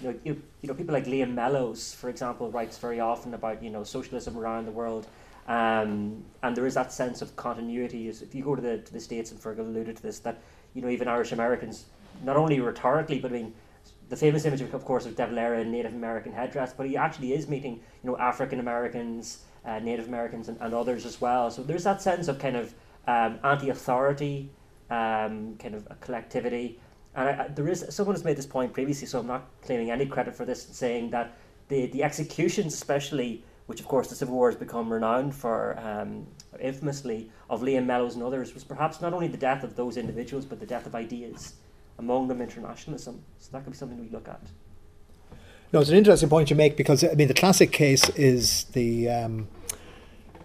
[0.00, 3.62] you know, you, you know, people like Liam Mellows, for example, writes very often about
[3.62, 5.06] you know socialism around the world,
[5.48, 8.08] um, and there is that sense of continuity.
[8.08, 10.40] If you go to the to the states, and Fergal alluded to this, that
[10.74, 11.86] you know even Irish Americans,
[12.24, 13.54] not only rhetorically, but I mean
[14.12, 17.32] the famous image, of course, of De Valera in Native American headdress, but he actually
[17.32, 21.50] is meeting, you know, African Americans, uh, Native Americans, and, and others as well.
[21.50, 22.74] So there's that sense of kind of
[23.06, 24.50] um, anti-authority,
[24.90, 26.78] um, kind of a collectivity.
[27.14, 30.06] And I, there is someone has made this point previously, so I'm not claiming any
[30.06, 31.36] credit for this, saying that
[31.68, 36.26] the the executions, especially, which of course the Civil War has become renowned for, um,
[36.60, 40.46] infamously, of Liam Mellows and others, was perhaps not only the death of those individuals,
[40.46, 41.54] but the death of ideas
[41.98, 43.22] among them internationalism.
[43.38, 44.40] So that could be something we look at.
[45.72, 49.08] No, it's an interesting point you make because I mean the classic case is the
[49.08, 49.48] um,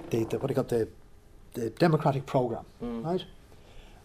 [0.09, 0.87] the, the what do you got the
[1.57, 3.05] the democratic program, Mm.
[3.05, 3.23] right?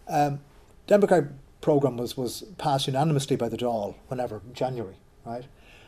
[0.07, 0.39] Um,
[0.87, 1.29] democratic
[1.61, 5.45] program was was passed unanimously by the Dáil whenever January, right?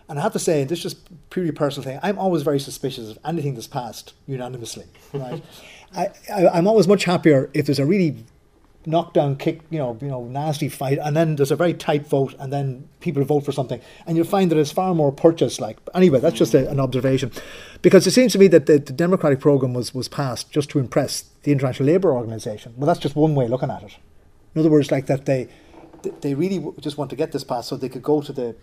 [0.07, 1.99] And I have to say, this is just purely personal thing.
[2.03, 5.41] I'm always very suspicious of anything that's passed unanimously, right?
[5.95, 8.23] I, I I'm always much happier if there's a really
[8.87, 12.35] knockdown kick, you know, you know, nasty fight, and then there's a very tight vote,
[12.39, 15.77] and then people vote for something, and you'll find that it's far more purchase like.
[15.95, 17.31] Anyway, that's just a, an observation,
[17.81, 20.77] because it seems to me that the, the democratic program was was passed just to
[20.79, 22.73] impress the International Labour Organization.
[22.75, 23.97] Well, that's just one way of looking at it.
[24.55, 25.47] In other words, like that they
[26.21, 28.55] they really just want to get this passed so they could go to the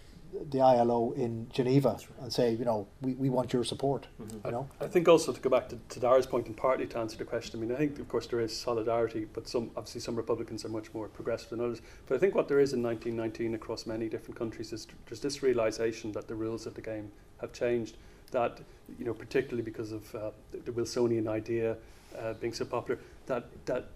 [0.51, 4.09] the ILO in Geneva and say, you know, we, we want your support.
[4.45, 6.99] You know, I think also to go back to, to Darragh's point and partly to
[6.99, 10.01] answer the question, I mean, I think of course there is solidarity, but some obviously
[10.01, 11.83] some Republicans are much more progressive than others.
[12.07, 15.43] But I think what there is in 1919 across many different countries is there's this
[15.43, 17.97] realization that the rules of the game have changed.
[18.33, 18.61] That
[18.99, 21.77] you know, particularly because of uh, the, the Wilsonian idea
[22.19, 23.89] uh, being so popular, that that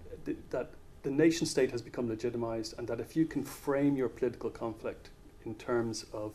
[0.51, 0.71] that
[1.03, 5.11] the nation state has become legitimized, and that if you can frame your political conflict
[5.45, 6.35] in terms of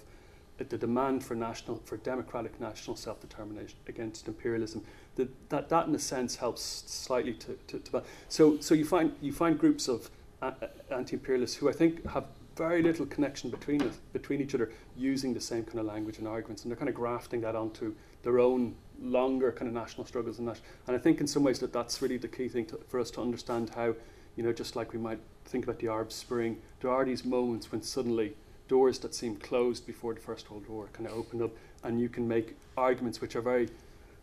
[0.58, 4.84] the demand for national, for democratic national self-determination against imperialism,
[5.16, 9.14] that that, that in a sense helps slightly to, to, to so so you find
[9.22, 10.10] you find groups of
[10.42, 10.52] uh,
[10.92, 12.26] anti-imperialists who I think have
[12.56, 16.64] very little connection between between each other, using the same kind of language and arguments,
[16.64, 20.48] and they're kind of grafting that onto their own longer kind of national struggles and
[20.48, 20.60] that.
[20.88, 23.12] And I think in some ways that that's really the key thing to, for us
[23.12, 23.96] to understand how,
[24.36, 27.72] you know, just like we might think about the Arab Spring, there are these moments
[27.72, 28.36] when suddenly
[28.68, 31.52] doors that seemed closed before the First World War kind of open up,
[31.84, 33.68] and you can make arguments which are very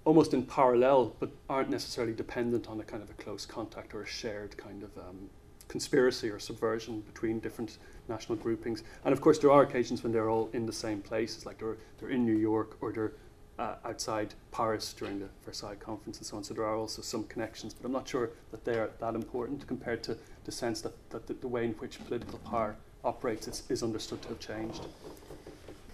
[0.04, 4.02] almost in parallel, but aren't necessarily dependent on a kind of a close contact or
[4.02, 5.28] a shared kind of um,
[5.68, 7.76] conspiracy or subversion between different
[8.08, 8.84] national groupings.
[9.04, 11.76] And of course, there are occasions when they're all in the same places, like they're,
[11.98, 13.12] they're in New York or they're
[13.58, 16.44] uh, outside Paris during the Versailles conference and so on.
[16.44, 19.66] So there are also some connections, but I'm not sure that they are that important
[19.66, 23.62] compared to the sense that, that the, the way in which political power operates is,
[23.68, 24.86] is understood to have changed.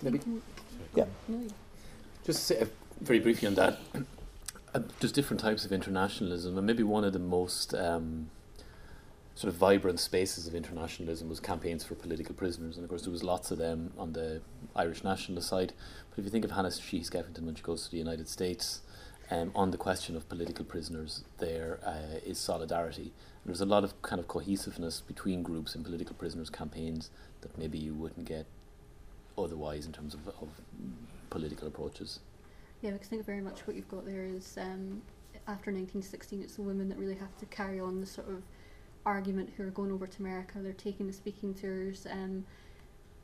[0.03, 0.21] Maybe.
[0.95, 1.07] Yeah.
[2.25, 2.67] Just say, uh,
[3.01, 3.79] very briefly on that,
[4.75, 8.31] uh, there's different types of internationalism, and maybe one of the most um,
[9.35, 13.13] sort of vibrant spaces of internationalism was campaigns for political prisoners, and of course there
[13.13, 14.41] was lots of them on the
[14.77, 15.73] Irish nationalist side.
[16.15, 18.83] But if you think of Hannah Sheehy Skeffington when she goes to the United States,
[19.31, 23.13] um, on the question of political prisoners, there uh, is solidarity.
[23.43, 27.11] And there's a lot of kind of cohesiveness between groups in political prisoners campaigns
[27.41, 28.47] that maybe you wouldn't get
[29.37, 30.49] otherwise in terms of, of
[31.31, 32.21] political approaches.
[32.81, 35.03] Yeah, because I think very much what you've got there is um,
[35.49, 38.43] after 1916, it's the women that really have to carry on the sort of
[39.07, 40.59] argument who are going over to America.
[40.61, 42.45] They're taking the speaking tours, um,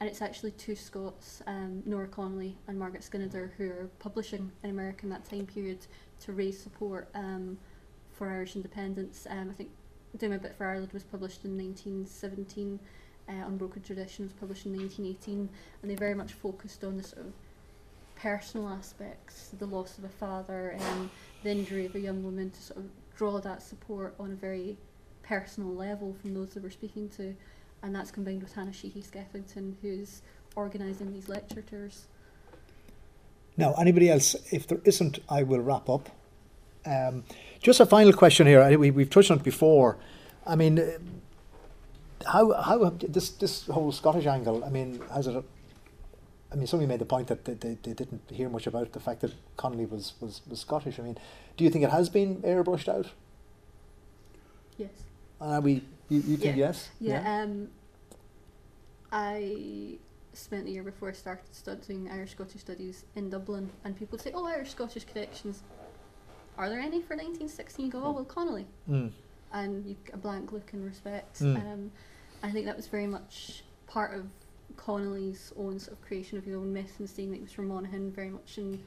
[0.01, 4.71] and it's actually two Scots, um, Nora Connolly and Margaret Skinnider, who are publishing in
[4.71, 5.87] America in that time period
[6.21, 7.59] to raise support um,
[8.11, 9.27] for Irish independence.
[9.29, 9.69] Um, I think
[10.17, 12.81] Doing My Bit for Ireland was published in 1917.
[13.29, 15.49] Uh, Unbroken Tradition was published in 1918,
[15.83, 17.33] and they very much focused on the sort of
[18.17, 21.11] personal aspects, the loss of a father, and
[21.43, 22.87] the injury of a young woman, to sort of
[23.17, 24.79] draw that support on a very
[25.23, 27.37] personal level from those that we're speaking to,
[27.83, 30.23] and that's combined with Hannah Sheehy Skeffington, who's
[30.57, 32.07] organising these lecture tours.
[33.57, 34.37] Now, anybody else?
[34.53, 36.09] If there isn't, I will wrap up.
[36.87, 37.25] Um,
[37.61, 38.79] just a final question here.
[38.79, 39.99] We, we've touched on it before.
[40.47, 40.99] I mean, uh,
[42.27, 44.65] how how this this whole Scottish angle?
[44.65, 45.45] I mean, has it?
[46.53, 49.01] I mean, somebody made the point that they, they, they didn't hear much about the
[49.01, 50.99] fact that Connolly was, was, was Scottish.
[50.99, 51.17] I mean,
[51.57, 53.07] do you think it has been airbrushed out?
[54.77, 54.91] Yes.
[55.41, 56.67] Uh, we, you, you think Yeah.
[56.67, 56.91] yes?
[57.01, 57.69] Yeah, um,
[59.13, 59.99] I
[60.33, 64.21] spent the year before I started studying Irish Scottish studies in Dublin, and people would
[64.21, 65.63] say, "Oh, Irish Scottish connections.
[66.59, 69.13] Are there any for 1916?" You go, "Oh, well, Connolly," Mm.
[69.53, 71.41] and you get a blank look in respect.
[71.41, 71.57] Mm.
[71.73, 71.91] Um,
[72.43, 74.27] I think that was very much part of
[74.77, 77.69] Connolly's own sort of creation of his own myth and saying that he was from
[77.69, 78.83] Monaghan, very much in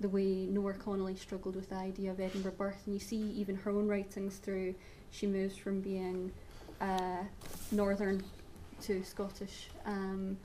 [0.00, 3.54] the way Nora Connolly struggled with the idea of Edinburgh birth, and you see even
[3.56, 4.74] her own writings through.
[5.12, 6.32] She moves from being
[6.80, 7.24] uh,
[7.72, 8.22] northern
[8.82, 10.36] to Scottish um,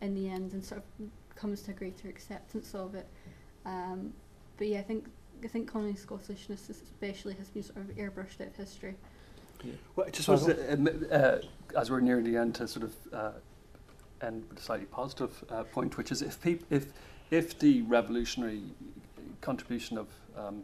[0.00, 3.06] in the end, and sort of comes to a greater acceptance of it.
[3.64, 4.12] Um,
[4.56, 5.06] but yeah, I think
[5.44, 8.94] I think Connolly's Scottishness especially has been sort of airbrushed out of history.
[9.94, 11.38] Well, I just wanted to, admit, uh,
[11.78, 13.30] as we're nearing the end, to sort of uh,
[14.20, 16.92] end with a slightly positive uh, point, which is if peop- if
[17.30, 18.62] if the revolutionary
[19.40, 20.62] contribution of um,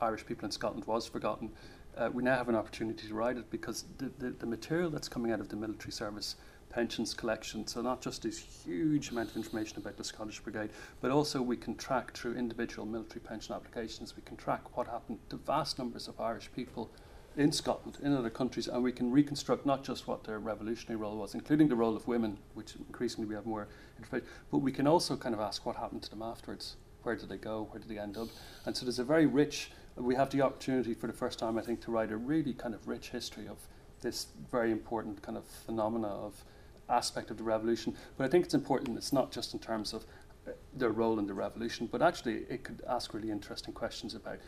[0.00, 1.50] Irish people in Scotland was forgotten,
[1.96, 5.08] uh, we now have an opportunity to write it because the, the, the material that's
[5.08, 6.36] coming out of the military service
[6.70, 10.70] pensions collection, so not just this huge amount of information about the Scottish Brigade,
[11.00, 15.18] but also we can track through individual military pension applications, we can track what happened
[15.30, 16.90] to vast numbers of Irish people
[17.36, 21.16] in Scotland, in other countries, and we can reconstruct not just what their revolutionary role
[21.16, 23.68] was, including the role of women, which increasingly we have more
[23.98, 26.76] information, but we can also kind of ask what happened to them afterwards.
[27.02, 27.68] Where did they go?
[27.70, 28.28] Where did they end up?
[28.64, 31.62] And so there's a very rich, we have the opportunity for the first time, I
[31.62, 33.56] think, to write a really kind of rich history of
[34.02, 36.44] this very important kind of phenomena of
[36.88, 37.96] aspect of the revolution.
[38.16, 40.04] But I think it's important, it's not just in terms of
[40.46, 44.38] uh, their role in the revolution, but actually it could ask really interesting questions about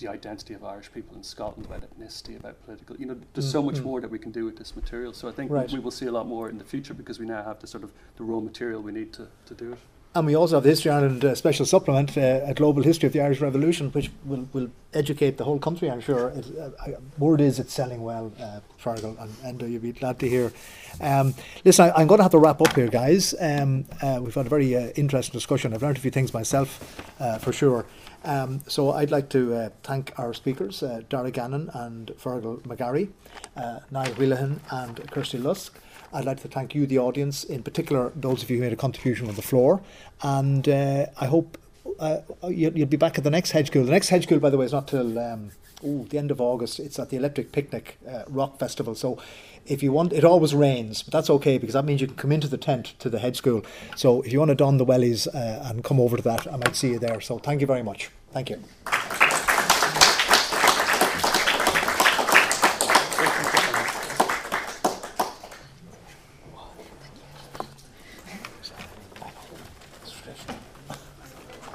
[0.00, 2.96] the identity of Irish people in Scotland, about ethnicity, about political.
[2.96, 3.84] You know, there's so much Mm, mm.
[3.84, 5.12] more that we can do with this material.
[5.14, 5.70] So I think Right.
[5.72, 7.82] we will see a lot more in the future because we now have the sort
[7.84, 9.78] of the raw material we need to, to do it.
[10.16, 13.12] And we also have the History Ireland uh, special supplement, uh, a global history of
[13.12, 16.30] the Irish Revolution, which will, will educate the whole country, I'm sure.
[16.30, 20.18] It, uh, I- word is it's selling well, uh, Fergal, and, uh, you'll be glad
[20.20, 20.54] to hear.
[21.02, 21.34] Um,
[21.66, 23.34] listen, I, I'm going to have to wrap up here, guys.
[23.38, 25.74] Um, uh, we've had a very uh, interesting discussion.
[25.74, 27.84] I've learned a few things myself, uh, for sure.
[28.24, 33.10] Um, so I'd like to uh, thank our speakers, uh, Darragh Gannon and Fergal McGarry,
[33.54, 35.78] uh, Niall Whelehan and Kirsty Lusk.
[36.12, 38.76] I'd like to thank you, the audience, in particular those of you who made a
[38.76, 39.82] contribution on the floor.
[40.22, 41.58] And uh, I hope
[41.98, 43.84] uh, you'll, you'll be back at the next hedge school.
[43.84, 45.50] The next hedge school, by the way, is not till um,
[45.84, 46.78] ooh, the end of August.
[46.80, 48.94] It's at the Electric Picnic uh, Rock Festival.
[48.94, 49.18] So
[49.66, 52.32] if you want, it always rains, but that's okay because that means you can come
[52.32, 53.64] into the tent to the Hedge school.
[53.96, 56.56] So if you want to don the wellies uh, and come over to that, I
[56.56, 57.20] might see you there.
[57.20, 58.10] So thank you very much.
[58.32, 58.62] Thank you.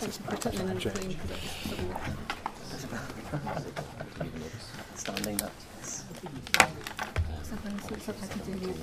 [0.02, 1.18] Thanks for putting in the plane.
[4.96, 5.52] Standing that.
[7.44, 8.74] Sometimes it's something I can do here.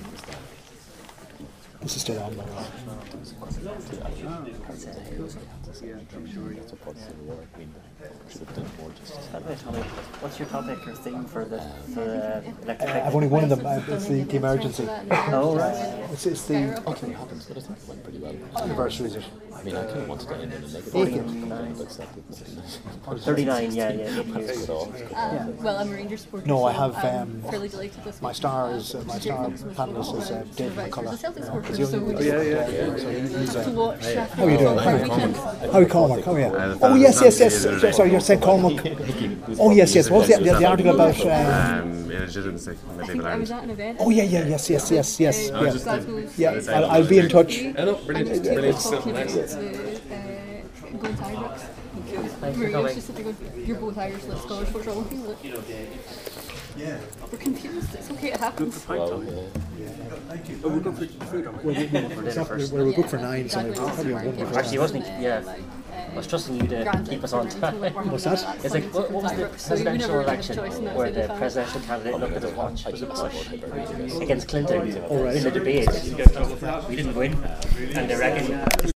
[1.80, 2.34] This is still on.
[2.34, 2.64] by the way.
[9.32, 9.82] By Tommy,
[10.20, 11.60] what's your topic or theme for the
[11.94, 12.88] for the electric?
[12.88, 13.28] Uh, I've only
[13.88, 14.16] one of them.
[14.18, 14.88] It's the, the emergency.
[15.10, 16.10] Oh, right.
[16.12, 18.34] It's, it's the Nothing happens, but I think it went pretty well.
[18.62, 19.24] anniversary, is it?
[19.58, 20.84] I mean, I kind of wanted to end in a negative.
[20.92, 21.74] Forty-nine.
[21.76, 23.74] but that didn't- Thirty-nine.
[23.74, 24.20] Yeah, yeah.
[24.20, 24.62] eight years.
[24.64, 24.92] It all.
[25.16, 26.46] Um, well, I'm a Rangers supporter.
[26.46, 28.36] No, I so have, I'm um, fairly delighted this My week.
[28.36, 30.72] star is uh, Um, my Stuart star Thompson was panelist is uh, the Dave.
[30.72, 31.10] McCullough.
[31.10, 34.78] He's a Celtic supporter, so we oh, just uh, to watch How are you doing?
[34.78, 35.36] over the weekend.
[35.36, 36.20] How are?
[36.26, 36.78] Oh, yeah.
[36.82, 37.62] Oh, yes, yes, yes.
[37.62, 38.84] So- Sorry, you're saying Cormac.
[39.58, 40.10] Oh, yes, yes.
[40.10, 41.18] What was the, the, the article about?
[41.24, 41.28] Uh,
[41.82, 43.52] Um, illegitimacy, I medieval I was Ireland.
[43.52, 43.98] at an event.
[44.00, 45.50] oh, yeah, yeah, yes, yes, yes, yes.
[45.50, 47.58] Uh, Yeah, Glasgow's- yeah I'll, I'll be in touch.
[47.58, 49.47] I know, brilliant, And we were brilliant.
[49.48, 50.08] Talking about Excellent.
[50.08, 51.58] the, uh, going to Ibrox.
[51.58, 52.94] Thanks for Maria's coming.
[52.94, 54.56] just sitting going, you're both Irish, let's go.
[54.64, 55.54] What's wrong with you?
[55.56, 57.94] Like, We're confused.
[57.94, 58.88] It's okay, it happens.
[58.88, 59.40] Well, yeah.
[60.64, 61.74] Oh, we're going for food, aren't we?
[61.74, 62.72] For dinner We're, first.
[62.72, 65.16] we're booked for nine, so Dad it's probably a Market wonderful for Actually, wasn't some,
[65.16, 65.24] he?
[65.24, 65.36] Yeah.
[65.36, 67.94] uh, like, uh, I was trusting you to grand keep us on dinner until, like,
[67.94, 68.10] time.
[68.10, 68.64] What's that?
[68.64, 69.58] It's like what, what was the Ibrox.
[69.58, 72.42] So presidential never had a election choice in that where the presidential candidate looked at
[72.42, 72.86] his watch?
[72.86, 73.18] I Was it didn't
[74.08, 75.36] Bush against Clinton right.
[75.36, 75.88] in the debate?
[76.88, 77.34] We didn't win,
[77.94, 78.92] and they reckon